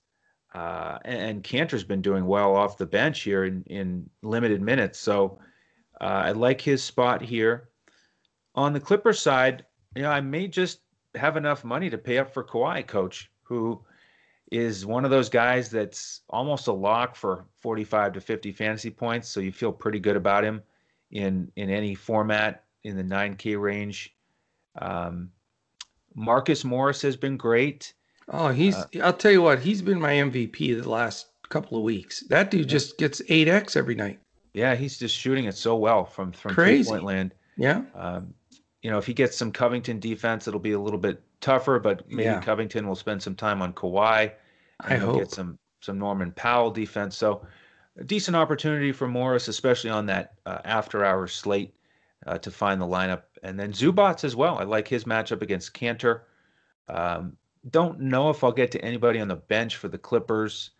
Uh, 0.54 0.98
and, 1.06 1.44
Kanter's 1.44 1.84
been 1.84 2.02
doing 2.02 2.26
well 2.26 2.56
off 2.56 2.78
the 2.78 2.86
bench 2.86 3.22
here 3.22 3.46
in, 3.46 3.64
in 3.68 4.10
limited 4.24 4.62
minutes. 4.62 4.98
So 4.98 5.40
uh, 6.02 6.24
I 6.26 6.32
like 6.32 6.60
his 6.60 6.84
spot 6.84 7.22
here. 7.22 7.70
On 8.56 8.74
the 8.74 8.80
Clippers 8.80 9.22
side, 9.22 9.66
you 9.96 10.02
know, 10.02 10.10
I 10.10 10.22
may 10.22 10.48
just 10.48 10.80
have 11.16 11.38
enough 11.38 11.64
money 11.64 11.90
to 11.90 11.98
pay 11.98 12.18
up 12.18 12.34
for 12.34 12.44
Kawhi, 12.44 12.86
coach, 12.88 13.32
who 13.44 13.80
is 14.52 14.86
one 14.86 15.06
of 15.06 15.12
those 15.12 15.30
guys 15.30 15.70
that's 15.70 16.22
almost 16.30 16.68
a 16.68 16.74
lock 16.74 17.16
for 17.16 17.46
45 17.58 18.14
to 18.14 18.22
50 18.22 18.52
fantasy 18.52 18.90
points. 18.90 19.30
So 19.30 19.40
you 19.40 19.52
feel 19.52 19.72
pretty 19.72 20.00
good 20.00 20.16
about 20.16 20.44
him 20.44 20.62
in 21.12 21.52
in 21.56 21.70
any 21.70 21.96
format 21.96 22.64
in 22.84 22.96
the 22.96 23.04
9K 23.04 23.60
range. 23.60 24.16
Um, 24.80 25.32
Marcus 26.16 26.64
Morris 26.64 27.02
has 27.02 27.16
been 27.16 27.38
great. 27.38 27.94
Oh, 28.30 28.50
he's. 28.50 28.76
Uh, 28.76 28.86
I'll 29.04 29.14
tell 29.14 29.32
you 29.32 29.42
what. 29.42 29.60
He's 29.60 29.82
been 29.82 30.00
my 30.00 30.14
MVP 30.14 30.82
the 30.82 30.90
last 30.90 31.28
couple 31.50 31.78
of 31.78 31.84
weeks. 31.84 32.22
That 32.30 32.52
dude 32.52 32.62
yeah. 32.62 32.68
just 32.68 32.98
gets 32.98 33.22
eight 33.30 33.48
x 33.48 33.76
every 33.76 33.96
night. 33.96 34.20
Yeah, 34.54 34.76
he's 34.76 34.98
just 34.98 35.16
shooting 35.16 35.46
it 35.46 35.56
so 35.56 35.76
well 35.76 36.06
from 36.06 36.32
from 36.32 36.54
three 36.54 36.84
point 36.84 37.04
land. 37.04 37.34
Yeah. 37.58 37.84
Um, 37.96 38.34
you 38.82 38.90
know, 38.90 38.98
if 38.98 39.06
he 39.06 39.14
gets 39.14 39.36
some 39.36 39.52
Covington 39.52 40.00
defense, 40.00 40.48
it'll 40.48 40.60
be 40.60 40.72
a 40.72 40.80
little 40.80 41.00
bit 41.00 41.22
tougher. 41.42 41.80
But 41.80 42.10
maybe 42.10 42.24
yeah. 42.24 42.42
Covington 42.42 42.88
will 42.88 42.96
spend 42.96 43.22
some 43.22 43.36
time 43.36 43.62
on 43.62 43.74
Kawhi. 43.74 44.32
I 44.82 44.96
hope 44.96 45.20
get 45.20 45.32
some 45.32 45.58
some 45.82 45.98
Norman 45.98 46.32
Powell 46.32 46.72
defense. 46.72 47.18
So 47.18 47.46
a 47.98 48.04
decent 48.04 48.36
opportunity 48.36 48.92
for 48.92 49.08
Morris, 49.08 49.48
especially 49.48 49.90
on 49.90 50.06
that 50.08 50.34
uh, 50.46 50.60
after 50.66 51.04
hour 51.04 51.28
slate, 51.28 51.74
uh, 52.28 52.38
to 52.38 52.52
find 52.52 52.80
the 52.80 52.86
lineup. 52.86 53.24
And 53.44 53.60
then 53.60 53.72
Zubac 53.72 54.24
as 54.24 54.36
well. 54.36 54.58
I 54.58 54.64
like 54.64 54.88
his 54.88 55.06
matchup 55.06 55.42
against 55.42 55.74
Kanter. 55.74 56.22
Um, 56.88 57.38
don't 57.70 58.00
know 58.00 58.30
if 58.30 58.44
I'll 58.44 58.52
get 58.52 58.72
to 58.72 58.84
anybody 58.84 59.20
on 59.20 59.28
the 59.28 59.36
bench 59.36 59.78
for 59.78 59.88
the 59.88 59.98
Clippers. 59.98 60.72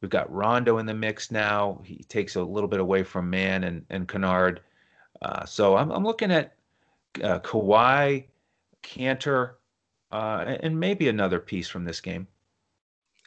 We've 0.00 0.10
got 0.10 0.32
Rondo 0.32 0.78
in 0.78 0.86
the 0.86 0.94
mix 0.94 1.30
now. 1.30 1.80
He 1.84 2.04
takes 2.04 2.36
a 2.36 2.42
little 2.42 2.68
bit 2.68 2.80
away 2.80 3.02
from 3.02 3.28
Mann 3.28 3.64
and, 3.64 3.84
and 3.90 4.06
Kennard. 4.06 4.60
Uh, 5.22 5.44
so 5.44 5.76
I'm, 5.76 5.90
I'm 5.90 6.04
looking 6.04 6.30
at 6.30 6.54
uh, 7.22 7.40
Kawhi, 7.40 8.24
Kanter, 8.82 9.54
uh, 10.12 10.56
and 10.60 10.78
maybe 10.78 11.08
another 11.08 11.40
piece 11.40 11.68
from 11.68 11.84
this 11.84 12.00
game. 12.00 12.28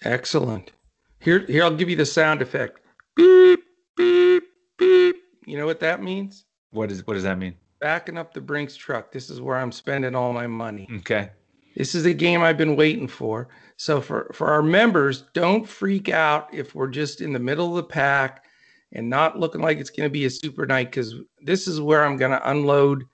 Excellent. 0.03 0.71
Here, 1.19 1.45
here 1.45 1.63
I'll 1.63 1.75
give 1.75 1.89
you 1.89 1.97
the 1.97 2.05
sound 2.05 2.41
effect. 2.41 2.79
Beep, 3.15 3.59
beep, 3.97 4.43
beep. 4.77 5.15
You 5.45 5.57
know 5.57 5.65
what 5.65 5.81
that 5.81 6.01
means? 6.01 6.45
What 6.71 6.91
is 6.91 7.05
what 7.05 7.15
does 7.15 7.23
that 7.23 7.37
mean? 7.37 7.55
Backing 7.79 8.17
up 8.17 8.33
the 8.33 8.41
Brinks 8.41 8.75
truck. 8.75 9.11
This 9.11 9.29
is 9.29 9.41
where 9.41 9.57
I'm 9.57 9.71
spending 9.71 10.15
all 10.15 10.31
my 10.33 10.47
money. 10.47 10.87
Okay. 10.99 11.31
This 11.75 11.95
is 11.95 12.05
a 12.05 12.13
game 12.13 12.41
I've 12.41 12.57
been 12.57 12.75
waiting 12.75 13.07
for. 13.07 13.47
So 13.77 14.01
for 14.01 14.29
for 14.33 14.47
our 14.47 14.61
members, 14.61 15.23
don't 15.33 15.67
freak 15.67 16.09
out 16.09 16.53
if 16.53 16.75
we're 16.75 16.89
just 16.89 17.21
in 17.21 17.33
the 17.33 17.39
middle 17.39 17.69
of 17.69 17.75
the 17.77 17.83
pack 17.83 18.45
and 18.93 19.09
not 19.09 19.39
looking 19.39 19.61
like 19.61 19.79
it's 19.79 19.89
going 19.89 20.07
to 20.07 20.13
be 20.13 20.25
a 20.25 20.29
super 20.29 20.65
night 20.65 20.91
because 20.91 21.15
this 21.41 21.67
is 21.67 21.79
where 21.79 22.03
I'm 22.03 22.17
going 22.17 22.31
to 22.31 22.49
unload 22.49 23.05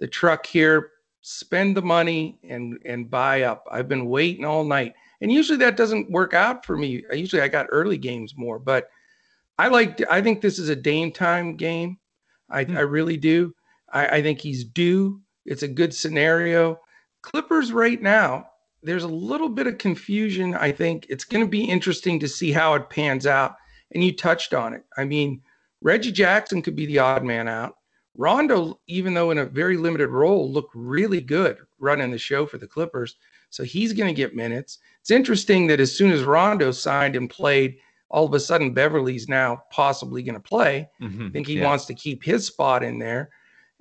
the 0.00 0.06
truck 0.06 0.46
here, 0.46 0.90
spend 1.20 1.76
the 1.76 1.82
money, 1.82 2.38
and 2.48 2.78
and 2.84 3.10
buy 3.10 3.42
up. 3.42 3.66
I've 3.70 3.88
been 3.88 4.06
waiting 4.06 4.44
all 4.44 4.64
night, 4.64 4.94
and 5.20 5.30
usually 5.30 5.58
that 5.58 5.76
doesn't 5.76 6.10
work 6.10 6.34
out 6.34 6.64
for 6.64 6.76
me. 6.76 7.04
Usually 7.12 7.42
I 7.42 7.48
got 7.48 7.66
early 7.70 7.98
games 7.98 8.34
more, 8.36 8.58
but 8.58 8.88
I 9.58 9.68
like. 9.68 10.02
I 10.10 10.22
think 10.22 10.40
this 10.40 10.58
is 10.58 10.68
a 10.68 10.76
Dame 10.76 11.12
time 11.12 11.56
game. 11.56 11.98
I, 12.50 12.64
hmm. 12.64 12.76
I 12.76 12.80
really 12.80 13.16
do. 13.16 13.54
I, 13.92 14.06
I 14.16 14.22
think 14.22 14.40
he's 14.40 14.64
due. 14.64 15.20
It's 15.44 15.62
a 15.62 15.68
good 15.68 15.94
scenario. 15.94 16.80
Clippers 17.30 17.72
right 17.72 18.00
now, 18.00 18.48
there's 18.82 19.04
a 19.04 19.08
little 19.08 19.48
bit 19.48 19.66
of 19.66 19.78
confusion. 19.78 20.54
I 20.54 20.72
think 20.72 21.06
it's 21.08 21.24
going 21.24 21.44
to 21.44 21.50
be 21.50 21.64
interesting 21.64 22.18
to 22.20 22.28
see 22.28 22.52
how 22.52 22.74
it 22.74 22.90
pans 22.90 23.26
out. 23.26 23.56
And 23.92 24.02
you 24.02 24.14
touched 24.14 24.54
on 24.54 24.72
it. 24.74 24.84
I 24.96 25.04
mean, 25.04 25.42
Reggie 25.80 26.12
Jackson 26.12 26.62
could 26.62 26.76
be 26.76 26.86
the 26.86 26.98
odd 26.98 27.24
man 27.24 27.48
out. 27.48 27.76
Rondo, 28.16 28.80
even 28.86 29.14
though 29.14 29.30
in 29.30 29.38
a 29.38 29.44
very 29.44 29.76
limited 29.76 30.08
role, 30.08 30.50
looked 30.50 30.74
really 30.74 31.20
good 31.20 31.58
running 31.78 32.10
the 32.10 32.18
show 32.18 32.46
for 32.46 32.58
the 32.58 32.66
Clippers. 32.66 33.16
So 33.50 33.62
he's 33.62 33.92
going 33.92 34.08
to 34.08 34.16
get 34.16 34.34
minutes. 34.34 34.78
It's 35.00 35.10
interesting 35.10 35.66
that 35.68 35.80
as 35.80 35.96
soon 35.96 36.10
as 36.10 36.24
Rondo 36.24 36.70
signed 36.70 37.16
and 37.16 37.30
played, 37.30 37.76
all 38.10 38.26
of 38.26 38.34
a 38.34 38.40
sudden 38.40 38.72
Beverley's 38.72 39.28
now 39.28 39.62
possibly 39.70 40.22
going 40.22 40.34
to 40.34 40.40
play. 40.40 40.88
Mm-hmm. 41.00 41.26
I 41.26 41.30
think 41.30 41.46
he 41.46 41.58
yeah. 41.58 41.64
wants 41.64 41.84
to 41.86 41.94
keep 41.94 42.24
his 42.24 42.46
spot 42.46 42.82
in 42.82 42.98
there. 42.98 43.30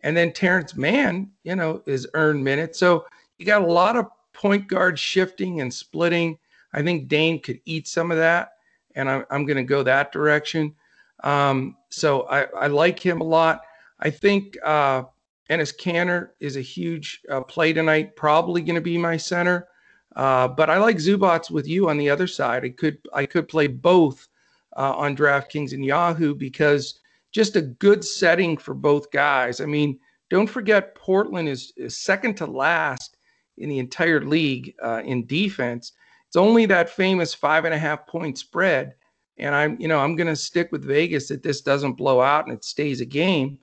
And 0.04 0.16
then 0.16 0.32
Terrence 0.32 0.76
Mann, 0.76 1.32
you 1.44 1.56
know, 1.56 1.82
is 1.88 2.08
earned 2.14 2.44
minutes. 2.44 2.78
So 2.78 3.06
you 3.38 3.46
got 3.46 3.62
a 3.62 3.66
lot 3.66 3.96
of 3.96 4.08
point 4.34 4.68
guard 4.68 4.98
shifting 4.98 5.62
and 5.62 5.74
splitting. 5.74 6.38
I 6.74 6.84
think 6.84 7.08
Dame 7.08 7.40
could 7.40 7.60
eat 7.66 7.88
some 7.88 8.12
of 8.12 8.18
that, 8.18 8.54
and 8.96 9.10
I'm, 9.10 9.26
I'm 9.30 9.46
going 9.46 9.58
to 9.58 9.64
go 9.64 9.84
that 9.84 10.12
direction. 10.12 10.76
Um, 11.24 11.78
so 11.90 12.24
I, 12.24 12.44
I, 12.44 12.68
like 12.68 13.00
him 13.00 13.22
a 13.22 13.24
lot. 13.24 13.62
I 14.00 14.12
think 14.12 14.56
uh, 14.64 15.04
Enes 15.50 15.76
Kanter 15.76 16.30
is 16.40 16.58
a 16.58 16.62
huge 16.62 17.22
uh, 17.32 17.42
play 17.42 17.74
tonight, 17.74 18.16
probably 18.16 18.62
going 18.62 18.76
to 18.76 18.82
be 18.82 19.00
my 19.00 19.18
center. 19.18 19.68
Uh, 20.16 20.48
but 20.48 20.70
I 20.70 20.78
like 20.78 20.98
Zubac 20.98 21.50
with 21.50 21.68
you 21.68 21.90
on 21.90 21.98
the 21.98 22.10
other 22.10 22.28
side. 22.28 22.64
I 22.66 22.70
could 22.70 22.98
I 23.14 23.26
could 23.26 23.48
play 23.48 23.68
both 23.68 24.28
uh, 24.76 24.94
on 24.96 25.16
DraftKings 25.16 25.74
and 25.74 25.84
Yahoo 25.84 26.36
because 26.36 27.00
just 27.32 27.56
a 27.56 27.62
good 27.62 28.04
setting 28.04 28.58
for 28.58 28.74
both 28.74 29.12
guys. 29.12 29.60
I 29.62 29.66
mean, 29.66 30.00
don't 30.30 30.48
forget 30.48 30.96
Portland 30.96 31.50
is, 31.50 31.74
is 31.78 31.98
second 31.98 32.36
to 32.38 32.46
last 32.46 33.17
in 33.58 33.70
the 33.70 33.80
entire 33.80 34.22
league 34.22 34.74
uh, 34.84 35.02
in 35.04 35.26
defense. 35.26 35.94
It's 36.28 36.36
only 36.36 36.66
that 36.68 36.90
famous 36.90 37.34
five 37.34 37.66
and 37.66 37.74
a 37.74 37.78
half 37.78 38.06
point 38.08 38.38
spread, 38.38 38.94
and 39.38 39.56
I'm 39.56 39.80
you 39.80 39.88
know 39.88 40.00
I'm 40.00 40.16
going 40.16 40.28
to 40.28 40.36
stick 40.36 40.72
with 40.72 40.84
Vegas 40.84 41.28
that 41.30 41.44
this 41.44 41.62
doesn't 41.62 41.94
blow 41.94 42.22
out 42.22 42.46
and 42.46 42.56
it 42.56 42.64
stays 42.64 43.02
a 43.02 43.06
game. 43.06 43.60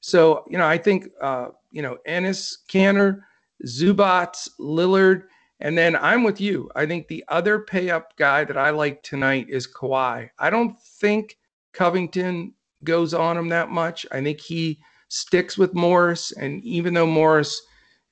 So 0.00 0.44
you 0.48 0.58
know 0.58 0.66
I 0.66 0.78
think 0.78 1.08
uh, 1.20 1.48
you 1.70 1.82
know 1.82 1.98
Enes 2.06 2.58
Kanter, 2.68 3.22
Zubac, 3.64 4.48
Lillard. 4.58 5.24
And 5.60 5.76
then 5.76 5.96
I'm 5.96 6.22
with 6.22 6.40
you. 6.40 6.70
I 6.76 6.86
think 6.86 7.08
the 7.08 7.24
other 7.26 7.58
pay 7.58 7.90
up 7.90 8.16
guy 8.16 8.44
that 8.44 8.56
I 8.56 8.70
like 8.70 9.02
tonight 9.02 9.46
is 9.48 9.66
Kawhi. 9.66 10.30
I 10.38 10.50
don't 10.50 10.78
think 10.80 11.36
Covington 11.72 12.54
goes 12.84 13.12
on 13.12 13.36
him 13.36 13.48
that 13.48 13.68
much. 13.70 14.06
I 14.12 14.22
think 14.22 14.40
he 14.40 14.78
sticks 15.08 15.58
with 15.58 15.74
Morris. 15.74 16.32
And 16.32 16.62
even 16.64 16.94
though 16.94 17.06
Morris 17.06 17.60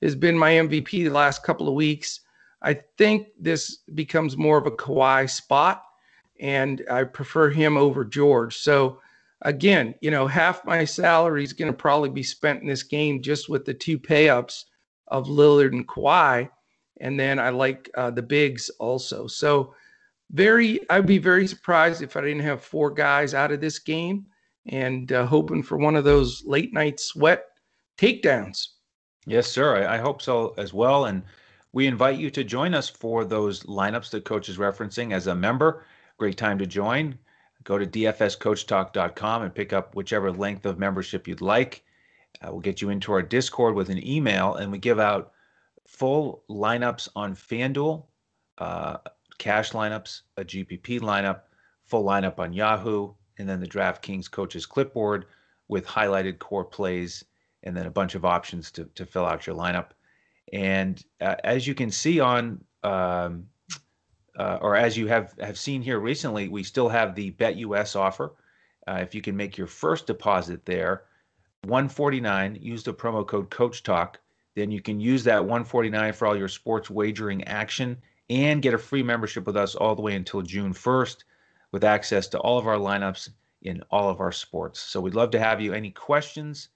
has 0.01 0.15
been 0.15 0.37
my 0.37 0.51
MVP 0.51 1.03
the 1.03 1.09
last 1.09 1.43
couple 1.43 1.67
of 1.67 1.73
weeks, 1.73 2.21
I 2.61 2.79
think 2.97 3.27
this 3.39 3.77
becomes 3.93 4.37
more 4.37 4.57
of 4.57 4.65
a 4.65 4.71
Kawhi 4.71 5.29
spot. 5.29 5.83
And 6.39 6.83
I 6.91 7.03
prefer 7.03 7.49
him 7.49 7.77
over 7.77 8.05
George. 8.05 8.57
So 8.57 8.99
again, 9.41 9.95
you 10.01 10.11
know, 10.11 10.27
half 10.27 10.63
my 10.65 10.85
salary 10.85 11.43
is 11.43 11.53
going 11.53 11.71
to 11.71 11.77
probably 11.77 12.09
be 12.09 12.21
spent 12.21 12.61
in 12.61 12.67
this 12.67 12.83
game 12.83 13.23
just 13.23 13.49
with 13.49 13.65
the 13.65 13.73
two 13.73 13.97
pay 13.97 14.29
ups 14.29 14.65
of 15.07 15.27
Lillard 15.27 15.71
and 15.71 15.87
Kawhi 15.87 16.49
and 17.01 17.19
then 17.19 17.39
I 17.39 17.49
like 17.49 17.89
uh, 17.95 18.11
the 18.11 18.21
bigs 18.21 18.69
also. 18.79 19.27
So 19.27 19.73
very, 20.31 20.79
I'd 20.89 21.05
be 21.05 21.17
very 21.17 21.47
surprised 21.47 22.01
if 22.01 22.17
I 22.17 22.21
didn't 22.21 22.41
have 22.41 22.63
four 22.63 22.91
guys 22.91 23.33
out 23.33 23.51
of 23.51 23.61
this 23.61 23.79
game, 23.79 24.25
and 24.65 25.11
uh, 25.11 25.25
hoping 25.25 25.63
for 25.63 25.77
one 25.77 25.95
of 25.95 26.03
those 26.03 26.43
late 26.45 26.73
night 26.73 26.99
sweat 26.99 27.45
takedowns. 27.97 28.67
Yes, 29.27 29.47
sir. 29.47 29.83
I, 29.83 29.95
I 29.95 29.97
hope 29.97 30.21
so 30.21 30.53
as 30.57 30.73
well. 30.73 31.05
And 31.05 31.21
we 31.73 31.85
invite 31.85 32.17
you 32.17 32.31
to 32.31 32.45
join 32.45 32.73
us 32.73 32.87
for 32.87 33.25
those 33.25 33.63
lineups 33.63 34.09
that 34.11 34.23
coach 34.23 34.47
is 34.47 34.57
referencing 34.57 35.11
as 35.13 35.27
a 35.27 35.35
member. 35.35 35.83
Great 36.17 36.37
time 36.37 36.57
to 36.59 36.65
join. 36.65 37.19
Go 37.65 37.77
to 37.77 37.85
dfscoachtalk.com 37.85 39.41
and 39.43 39.53
pick 39.53 39.73
up 39.73 39.95
whichever 39.95 40.31
length 40.31 40.65
of 40.65 40.79
membership 40.79 41.27
you'd 41.27 41.41
like. 41.41 41.83
Uh, 42.41 42.51
we'll 42.51 42.61
get 42.61 42.81
you 42.81 42.89
into 42.89 43.11
our 43.11 43.21
Discord 43.21 43.75
with 43.75 43.89
an 43.89 44.07
email, 44.07 44.55
and 44.55 44.71
we 44.71 44.77
give 44.77 44.99
out 44.99 45.33
full 45.85 46.43
lineups 46.49 47.09
on 47.13 47.35
FanDuel, 47.35 48.05
uh, 48.59 48.97
cash 49.39 49.71
lineups, 49.71 50.21
a 50.37 50.45
GPP 50.45 51.01
lineup, 51.01 51.41
full 51.83 52.05
lineup 52.05 52.39
on 52.39 52.53
Yahoo, 52.53 53.13
and 53.37 53.49
then 53.49 53.59
the 53.59 53.67
DraftKings 53.67 54.31
coaches 54.31 54.65
clipboard 54.65 55.25
with 55.67 55.85
highlighted 55.85 56.39
core 56.39 56.63
plays 56.63 57.25
and 57.67 57.77
then 57.77 57.85
a 57.85 57.91
bunch 57.91 58.15
of 58.15 58.25
options 58.25 58.71
to, 58.71 58.85
to 58.95 59.05
fill 59.05 59.25
out 59.25 59.45
your 59.45 59.55
lineup. 59.55 59.89
And 60.53 61.03
uh, 61.21 61.35
as 61.43 61.67
you 61.67 61.75
can 61.75 61.91
see 61.91 62.19
on, 62.19 62.63
um, 62.83 63.45
uh, 64.37 64.57
or 64.61 64.75
as 64.75 64.97
you 64.97 65.07
have, 65.07 65.33
have 65.39 65.57
seen 65.57 65.81
here 65.81 65.99
recently, 65.99 66.47
we 66.47 66.63
still 66.63 66.89
have 66.89 67.13
the 67.13 67.31
BetUS 67.31 67.95
offer. 67.95 68.33
Uh, 68.87 68.99
if 69.01 69.13
you 69.13 69.21
can 69.21 69.35
make 69.35 69.57
your 69.57 69.67
first 69.67 70.07
deposit 70.07 70.65
there, 70.65 71.03
149, 71.63 72.57
use 72.61 72.83
the 72.83 72.93
promo 72.93 73.27
code 73.27 73.49
Coach 73.49 73.83
Talk 73.83 74.19
then 74.57 74.71
you 74.71 74.81
can 74.81 74.99
use 74.99 75.23
that 75.23 75.41
149 75.43 76.13
for 76.13 76.25
all 76.27 76.35
your 76.35 76.47
sports 76.47 76.89
wagering 76.89 77.43
action 77.43 77.95
and 78.27 78.59
get 78.59 78.73
a 78.73 78.77
free 78.79 79.03
membership 79.03 79.45
with 79.45 79.55
us 79.55 79.75
all 79.75 79.93
the 79.93 80.01
way 80.01 80.15
until 80.15 80.41
June 80.41 80.73
1st 80.73 81.17
with 81.71 81.83
access 81.83 82.25
to 82.29 82.39
all 82.39 82.57
of 82.57 82.65
our 82.65 82.77
lineups 82.77 83.29
in 83.61 83.83
all 83.91 84.09
of 84.09 84.19
our 84.19 84.31
sports. 84.31 84.79
So 84.79 84.99
we'd 84.99 85.13
love 85.13 85.29
to 85.31 85.39
have 85.39 85.61
you. 85.61 85.73
Any 85.73 85.91
questions? 85.91 86.69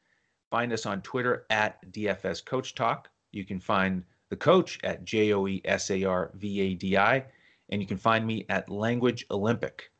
Find 0.51 0.73
us 0.73 0.85
on 0.85 1.01
Twitter 1.01 1.45
at 1.49 1.81
DFS 1.93 2.43
Coach 2.43 2.75
Talk. 2.75 3.07
You 3.31 3.45
can 3.45 3.61
find 3.61 4.03
the 4.29 4.35
coach 4.35 4.77
at 4.83 5.05
J 5.05 5.31
O 5.31 5.47
E 5.47 5.61
S 5.63 5.89
A 5.89 6.03
R 6.03 6.31
V 6.35 6.59
A 6.59 6.73
D 6.73 6.97
I, 6.97 7.23
and 7.69 7.81
you 7.81 7.87
can 7.87 7.97
find 7.97 8.27
me 8.27 8.45
at 8.49 8.69
Language 8.69 9.25
Olympic. 9.31 9.91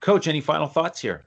Coach, 0.00 0.28
any 0.28 0.42
final 0.42 0.66
thoughts 0.66 1.00
here? 1.00 1.24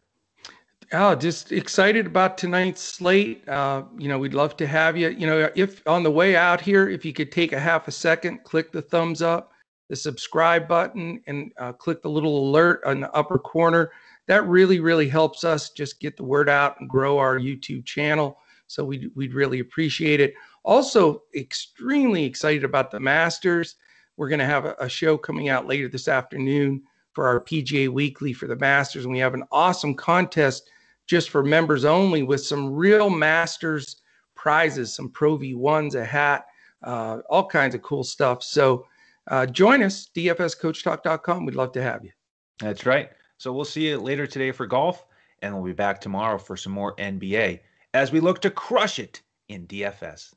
Oh, 0.93 1.15
just 1.15 1.51
excited 1.51 2.05
about 2.05 2.37
tonight's 2.37 2.79
slate. 2.81 3.49
Uh, 3.49 3.83
you 3.97 4.07
know, 4.07 4.19
we'd 4.19 4.35
love 4.35 4.55
to 4.57 4.67
have 4.67 4.95
you. 4.95 5.09
You 5.09 5.25
know, 5.25 5.49
if 5.55 5.85
on 5.87 6.03
the 6.03 6.11
way 6.11 6.35
out 6.35 6.61
here, 6.61 6.87
if 6.87 7.03
you 7.03 7.13
could 7.13 7.31
take 7.31 7.53
a 7.53 7.59
half 7.59 7.87
a 7.87 7.91
second, 7.91 8.43
click 8.43 8.71
the 8.71 8.83
thumbs 8.83 9.23
up, 9.23 9.53
the 9.89 9.95
subscribe 9.95 10.67
button, 10.67 11.19
and 11.25 11.51
uh, 11.57 11.73
click 11.73 12.03
the 12.03 12.11
little 12.11 12.47
alert 12.47 12.81
on 12.85 12.99
the 12.99 13.11
upper 13.13 13.39
corner. 13.39 13.91
That 14.27 14.47
really, 14.47 14.79
really 14.79 15.09
helps 15.09 15.43
us 15.43 15.71
just 15.71 15.99
get 15.99 16.15
the 16.15 16.23
word 16.23 16.47
out 16.47 16.79
and 16.79 16.87
grow 16.87 17.17
our 17.17 17.39
YouTube 17.39 17.83
channel. 17.83 18.37
So 18.67 18.83
we'd, 18.85 19.09
we'd 19.15 19.33
really 19.33 19.59
appreciate 19.59 20.19
it. 20.19 20.33
Also, 20.63 21.23
extremely 21.35 22.23
excited 22.25 22.63
about 22.63 22.91
the 22.91 22.99
Masters. 22.99 23.75
We're 24.17 24.29
going 24.29 24.39
to 24.39 24.45
have 24.45 24.65
a, 24.65 24.75
a 24.79 24.89
show 24.89 25.17
coming 25.17 25.49
out 25.49 25.67
later 25.67 25.87
this 25.87 26.07
afternoon 26.07 26.83
for 27.13 27.27
our 27.27 27.39
PGA 27.39 27.89
Weekly 27.89 28.33
for 28.33 28.47
the 28.47 28.55
Masters. 28.55 29.05
And 29.05 29.13
we 29.13 29.19
have 29.19 29.33
an 29.33 29.43
awesome 29.51 29.95
contest 29.95 30.69
just 31.07 31.29
for 31.29 31.43
members 31.43 31.85
only 31.85 32.21
with 32.21 32.45
some 32.45 32.73
real 32.73 33.09
masters 33.09 33.97
prizes, 34.35 34.93
some 34.93 35.09
Pro 35.09 35.37
V1s, 35.37 35.95
a 35.95 36.05
hat, 36.05 36.45
uh, 36.83 37.19
all 37.29 37.47
kinds 37.47 37.73
of 37.73 37.81
cool 37.81 38.03
stuff. 38.03 38.43
So 38.43 38.85
uh, 39.27 39.45
join 39.45 39.81
us, 39.83 40.09
dfscoachtalk.com. 40.15 41.45
We'd 41.45 41.55
love 41.55 41.71
to 41.73 41.81
have 41.81 42.03
you. 42.03 42.11
That's 42.59 42.85
right. 42.85 43.09
So 43.37 43.53
we'll 43.53 43.65
see 43.65 43.87
you 43.87 43.99
later 43.99 44.27
today 44.27 44.51
for 44.51 44.65
golf, 44.65 45.05
and 45.41 45.53
we'll 45.53 45.63
be 45.63 45.73
back 45.73 46.01
tomorrow 46.01 46.37
for 46.37 46.57
some 46.57 46.73
more 46.73 46.95
NBA 46.95 47.61
as 47.97 48.11
we 48.11 48.19
look 48.19 48.41
to 48.41 48.51
crush 48.51 48.99
it 48.99 49.23
in 49.49 49.65
DFS. 49.65 50.31